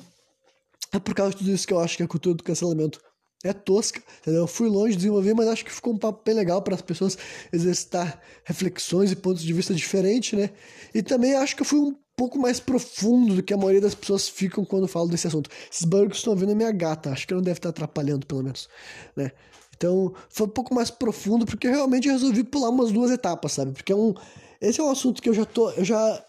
é 0.93 0.99
por 0.99 1.15
causa 1.15 1.33
de 1.33 1.39
tudo 1.39 1.53
isso 1.53 1.67
que 1.67 1.75
eu 1.75 1.81
acho 1.81 1.97
que 1.97 2.03
a 2.03 2.09
cultura 2.09 2.35
do 2.35 2.43
cancelamento 2.43 3.01
é 3.45 3.53
tosca, 3.53 4.03
entendeu? 4.21 4.43
Eu 4.43 4.47
fui 4.47 4.69
longe 4.69 4.93
de 4.93 4.99
desenvolver, 4.99 5.35
mas 5.35 5.49
acho 5.49 5.65
que 5.65 5.73
ficou 5.73 5.93
um 5.93 5.99
papo 5.99 6.23
bem 6.25 6.35
legal 6.35 6.63
para 6.63 6.75
as 6.75 6.83
pessoas 6.83 7.19
exercitar 7.53 8.21
reflexões 8.45 9.13
e 9.13 9.17
pontos 9.17 9.43
de 9.43 9.53
vista 9.53 9.75
diferentes, 9.75 10.39
né? 10.39 10.51
E 10.95 11.03
também 11.03 11.35
acho 11.35 11.55
que 11.55 11.63
eu 11.63 11.67
fui 11.67 11.79
um 11.79 11.95
pouco 12.17 12.39
mais 12.39 12.59
profundo 12.59 13.35
do 13.35 13.43
que 13.43 13.53
a 13.53 13.57
maioria 13.57 13.81
das 13.81 13.95
pessoas 13.95 14.29
ficam 14.29 14.65
quando 14.65 14.89
falam 14.89 15.09
desse 15.09 15.27
assunto. 15.27 15.51
Esses 15.71 15.85
barulhos 15.85 16.17
estão 16.17 16.33
ouvindo 16.33 16.53
a 16.53 16.55
minha 16.55 16.73
gata, 16.73 17.11
acho 17.11 17.27
que 17.27 17.35
não 17.35 17.43
deve 17.43 17.59
estar 17.59 17.69
atrapalhando, 17.69 18.27
pelo 18.27 18.43
menos, 18.43 18.69
né? 19.15 19.31
Então, 19.77 20.15
foi 20.31 20.47
um 20.47 20.51
pouco 20.51 20.75
mais 20.75 20.91
profundo, 20.91 21.45
porque 21.45 21.67
eu 21.67 21.71
realmente 21.71 22.09
resolvi 22.09 22.43
pular 22.43 22.71
umas 22.71 22.91
duas 22.91 23.11
etapas, 23.11 23.53
sabe? 23.53 23.73
Porque 23.73 23.93
é 23.93 23.97
um. 23.97 24.15
Esse 24.59 24.81
é 24.81 24.83
um 24.85 24.91
assunto 24.91 25.21
que 25.21 25.29
eu 25.29 25.35
já 25.35 25.45
tô. 25.45 25.71
Eu 25.73 25.85
já. 25.85 26.25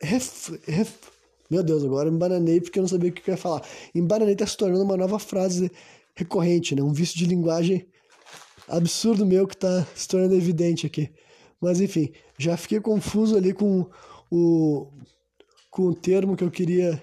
Ref, 0.00 0.50
ref, 0.68 0.92
meu 1.50 1.64
Deus, 1.64 1.84
agora 1.84 2.08
embananei 2.08 2.60
porque 2.60 2.78
eu 2.78 2.82
não 2.82 2.88
sabia 2.88 3.10
o 3.10 3.12
que 3.12 3.28
eu 3.28 3.34
ia 3.34 3.38
falar. 3.38 3.62
Embananei 3.92 4.36
tá 4.36 4.46
se 4.46 4.56
tornando 4.56 4.84
uma 4.84 4.96
nova 4.96 5.18
frase 5.18 5.70
recorrente, 6.14 6.76
né? 6.76 6.82
Um 6.82 6.92
vício 6.92 7.18
de 7.18 7.26
linguagem 7.26 7.88
absurdo 8.68 9.26
meu 9.26 9.46
que 9.48 9.56
tá 9.56 9.84
se 9.94 10.06
tornando 10.06 10.36
evidente 10.36 10.86
aqui. 10.86 11.10
Mas 11.60 11.80
enfim, 11.80 12.12
já 12.38 12.56
fiquei 12.56 12.80
confuso 12.80 13.36
ali 13.36 13.52
com 13.52 13.86
o 14.30 14.86
com 15.76 15.82
o 15.82 15.94
termo 15.94 16.34
que 16.34 16.42
eu 16.42 16.50
queria 16.50 17.02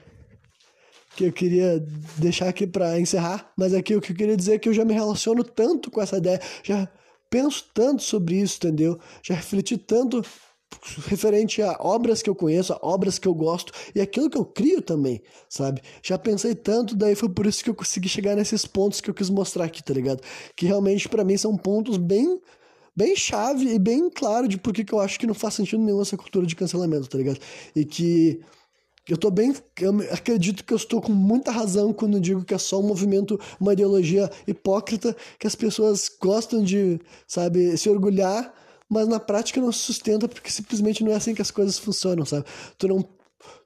que 1.15 1.25
eu 1.25 1.31
queria 1.31 1.79
deixar 2.17 2.49
aqui 2.49 2.65
para 2.65 2.99
encerrar, 2.99 3.53
mas 3.55 3.71
aqui 3.71 3.95
o 3.95 4.01
que 4.01 4.11
eu 4.11 4.15
queria 4.15 4.35
dizer 4.35 4.55
é 4.55 4.57
que 4.57 4.67
eu 4.67 4.73
já 4.73 4.83
me 4.83 4.95
relaciono 4.95 5.43
tanto 5.43 5.91
com 5.91 6.01
essa 6.01 6.17
ideia, 6.17 6.41
já 6.63 6.89
penso 7.29 7.65
tanto 7.71 8.01
sobre 8.01 8.33
isso, 8.33 8.57
entendeu? 8.57 8.99
Já 9.21 9.35
refleti 9.35 9.77
tanto 9.77 10.23
referente 11.05 11.61
a 11.61 11.77
obras 11.81 12.23
que 12.23 12.29
eu 12.31 12.33
conheço, 12.33 12.73
a 12.73 12.79
obras 12.81 13.19
que 13.19 13.27
eu 13.27 13.35
gosto 13.35 13.71
e 13.93 14.01
aquilo 14.01 14.27
que 14.27 14.39
eu 14.39 14.43
crio 14.43 14.81
também, 14.81 15.21
sabe? 15.47 15.79
Já 16.01 16.17
pensei 16.17 16.55
tanto, 16.55 16.95
daí 16.95 17.13
foi 17.13 17.29
por 17.29 17.45
isso 17.45 17.63
que 17.63 17.69
eu 17.69 17.75
consegui 17.75 18.09
chegar 18.09 18.35
nesses 18.35 18.65
pontos 18.65 18.99
que 18.99 19.07
eu 19.07 19.13
quis 19.13 19.29
mostrar 19.29 19.65
aqui, 19.65 19.83
tá 19.83 19.93
ligado? 19.93 20.23
Que 20.55 20.65
realmente 20.65 21.07
para 21.07 21.23
mim 21.23 21.37
são 21.37 21.55
pontos 21.55 21.97
bem 21.97 22.41
bem 22.95 23.15
chave 23.15 23.73
e 23.73 23.79
bem 23.79 24.09
claro 24.09 24.47
de 24.47 24.57
por 24.57 24.73
que 24.73 24.91
eu 24.91 24.99
acho 24.99 25.19
que 25.19 25.27
não 25.27 25.33
faz 25.33 25.55
sentido 25.55 25.83
nenhum 25.83 26.01
essa 26.01 26.17
cultura 26.17 26.45
de 26.45 26.55
cancelamento, 26.55 27.09
tá 27.09 27.17
ligado? 27.17 27.39
E 27.75 27.85
que 27.85 28.39
eu 29.07 29.17
tô 29.17 29.29
bem. 29.29 29.53
Eu 29.79 29.91
acredito 30.11 30.63
que 30.63 30.73
eu 30.73 30.77
estou 30.77 31.01
com 31.01 31.11
muita 31.11 31.51
razão 31.51 31.91
quando 31.91 32.19
digo 32.19 32.43
que 32.43 32.53
é 32.53 32.57
só 32.57 32.79
um 32.79 32.87
movimento, 32.87 33.39
uma 33.59 33.73
ideologia 33.73 34.29
hipócrita, 34.47 35.15
que 35.37 35.47
as 35.47 35.55
pessoas 35.55 36.09
gostam 36.21 36.63
de, 36.63 36.99
sabe, 37.27 37.77
se 37.77 37.89
orgulhar, 37.89 38.53
mas 38.87 39.07
na 39.07 39.19
prática 39.19 39.59
não 39.59 39.71
se 39.71 39.79
sustenta 39.79 40.27
porque 40.27 40.49
simplesmente 40.49 41.03
não 41.03 41.11
é 41.11 41.15
assim 41.15 41.33
que 41.33 41.41
as 41.41 41.51
coisas 41.51 41.77
funcionam, 41.77 42.25
sabe? 42.25 42.45
Tu 42.77 42.87
não. 42.87 43.03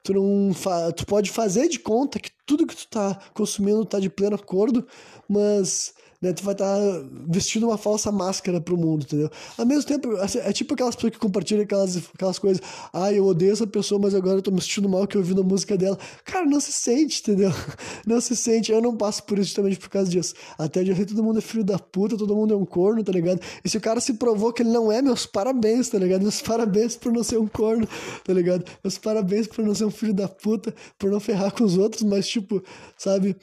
Tu, 0.02 0.12
não 0.12 0.50
tu 0.96 1.06
pode 1.06 1.30
fazer 1.30 1.68
de 1.68 1.78
conta 1.78 2.18
que 2.18 2.30
tudo 2.44 2.66
que 2.66 2.74
tu 2.74 2.88
tá 2.88 3.16
consumindo 3.32 3.84
tá 3.84 4.00
de 4.00 4.10
pleno 4.10 4.34
acordo, 4.34 4.84
mas 5.28 5.94
né? 6.20 6.32
Tu 6.32 6.42
vai 6.42 6.54
estar 6.54 6.76
tá 6.76 7.04
vestindo 7.28 7.66
uma 7.66 7.78
falsa 7.78 8.10
máscara 8.10 8.60
pro 8.60 8.76
mundo, 8.76 9.04
entendeu? 9.04 9.30
Ao 9.56 9.64
mesmo 9.64 9.84
tempo, 9.84 10.16
assim, 10.16 10.38
é 10.38 10.52
tipo 10.52 10.74
aquelas 10.74 10.94
pessoas 10.94 11.12
que 11.12 11.18
compartilham 11.18 11.62
aquelas, 11.62 11.96
aquelas 12.14 12.38
coisas. 12.38 12.60
Ah, 12.92 13.12
eu 13.12 13.24
odeio 13.24 13.52
essa 13.52 13.66
pessoa, 13.66 14.00
mas 14.00 14.14
agora 14.14 14.38
eu 14.38 14.42
tô 14.42 14.50
me 14.50 14.60
sentindo 14.60 14.88
mal 14.88 15.06
que 15.06 15.16
eu 15.16 15.20
ouvindo 15.20 15.40
a 15.40 15.44
música 15.44 15.76
dela. 15.76 15.98
Cara, 16.24 16.44
não 16.44 16.60
se 16.60 16.72
sente, 16.72 17.20
entendeu? 17.20 17.50
Não 18.06 18.20
se 18.20 18.34
sente. 18.34 18.72
Eu 18.72 18.80
não 18.80 18.96
passo 18.96 19.22
por 19.24 19.38
isso 19.38 19.48
justamente 19.48 19.78
por 19.78 19.88
causa 19.88 20.10
disso. 20.10 20.34
Até 20.58 20.82
de 20.82 20.94
todo 21.06 21.22
mundo 21.22 21.38
é 21.38 21.42
filho 21.42 21.64
da 21.64 21.78
puta, 21.78 22.16
todo 22.16 22.34
mundo 22.34 22.54
é 22.54 22.56
um 22.56 22.64
corno, 22.64 23.02
tá 23.04 23.12
ligado? 23.12 23.40
E 23.64 23.68
se 23.68 23.76
o 23.76 23.80
cara 23.80 24.00
se 24.00 24.14
provou 24.14 24.52
que 24.52 24.62
ele 24.62 24.70
não 24.70 24.90
é, 24.90 25.02
meus 25.02 25.26
parabéns, 25.26 25.88
tá 25.88 25.98
ligado? 25.98 26.22
Meus 26.22 26.40
parabéns 26.40 26.96
por 26.96 27.12
não 27.12 27.22
ser 27.22 27.38
um 27.38 27.46
corno, 27.46 27.86
tá 28.24 28.32
ligado? 28.32 28.64
Meus 28.82 28.98
parabéns 28.98 29.46
por 29.46 29.64
não 29.64 29.74
ser 29.74 29.84
um 29.84 29.90
filho 29.90 30.14
da 30.14 30.28
puta, 30.28 30.74
por 30.98 31.10
não 31.10 31.20
ferrar 31.20 31.52
com 31.52 31.64
os 31.64 31.76
outros, 31.76 32.02
mas 32.02 32.26
tipo, 32.26 32.62
sabe? 32.96 33.36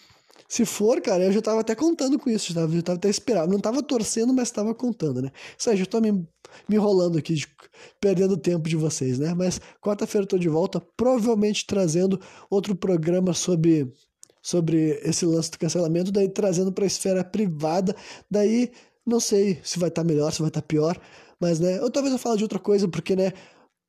Se 0.47 0.63
for, 0.63 1.01
cara, 1.01 1.23
eu 1.23 1.31
já 1.31 1.41
tava 1.41 1.61
até 1.61 1.73
contando 1.73 2.19
com 2.19 2.29
isso, 2.29 2.53
já 2.53 2.61
tava, 2.61 2.73
já 2.73 2.81
tava 2.81 2.97
até 2.97 3.09
esperando. 3.09 3.51
Não 3.51 3.59
tava 3.59 3.81
torcendo, 3.81 4.33
mas 4.33 4.51
tava 4.51 4.75
contando, 4.75 5.21
né? 5.21 5.31
Isso 5.57 5.69
aí, 5.69 5.77
já 5.77 5.85
tô 5.85 5.99
me, 5.99 6.11
me 6.11 6.27
enrolando 6.75 7.17
aqui, 7.17 7.33
de, 7.33 7.47
perdendo 7.99 8.37
tempo 8.37 8.69
de 8.69 8.75
vocês, 8.75 9.17
né? 9.17 9.33
Mas 9.33 9.59
quarta-feira 9.81 10.23
eu 10.23 10.29
tô 10.29 10.37
de 10.37 10.47
volta, 10.47 10.79
provavelmente 10.95 11.65
trazendo 11.65 12.19
outro 12.49 12.75
programa 12.75 13.33
sobre, 13.33 13.91
sobre 14.41 14.99
esse 15.03 15.25
lance 15.25 15.49
do 15.51 15.57
cancelamento, 15.57 16.11
daí 16.11 16.29
trazendo 16.29 16.71
pra 16.71 16.85
esfera 16.85 17.23
privada, 17.23 17.95
daí 18.29 18.71
não 19.05 19.19
sei 19.19 19.59
se 19.63 19.79
vai 19.79 19.89
estar 19.89 20.03
tá 20.03 20.07
melhor, 20.07 20.31
se 20.31 20.39
vai 20.39 20.49
estar 20.49 20.61
tá 20.61 20.67
pior, 20.67 20.99
mas, 21.39 21.59
né? 21.59 21.81
Ou 21.81 21.89
talvez 21.89 22.13
eu 22.13 22.19
fale 22.19 22.37
de 22.37 22.43
outra 22.43 22.59
coisa, 22.59 22.87
porque, 22.87 23.15
né? 23.15 23.33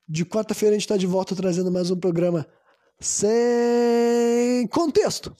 De 0.09 0.25
quarta-feira 0.25 0.75
a 0.75 0.79
gente 0.79 0.89
tá 0.89 0.97
de 0.97 1.07
volta 1.07 1.35
trazendo 1.35 1.71
mais 1.71 1.91
um 1.91 1.99
programa 1.99 2.47
sem 2.99 4.67
contexto. 4.69 5.35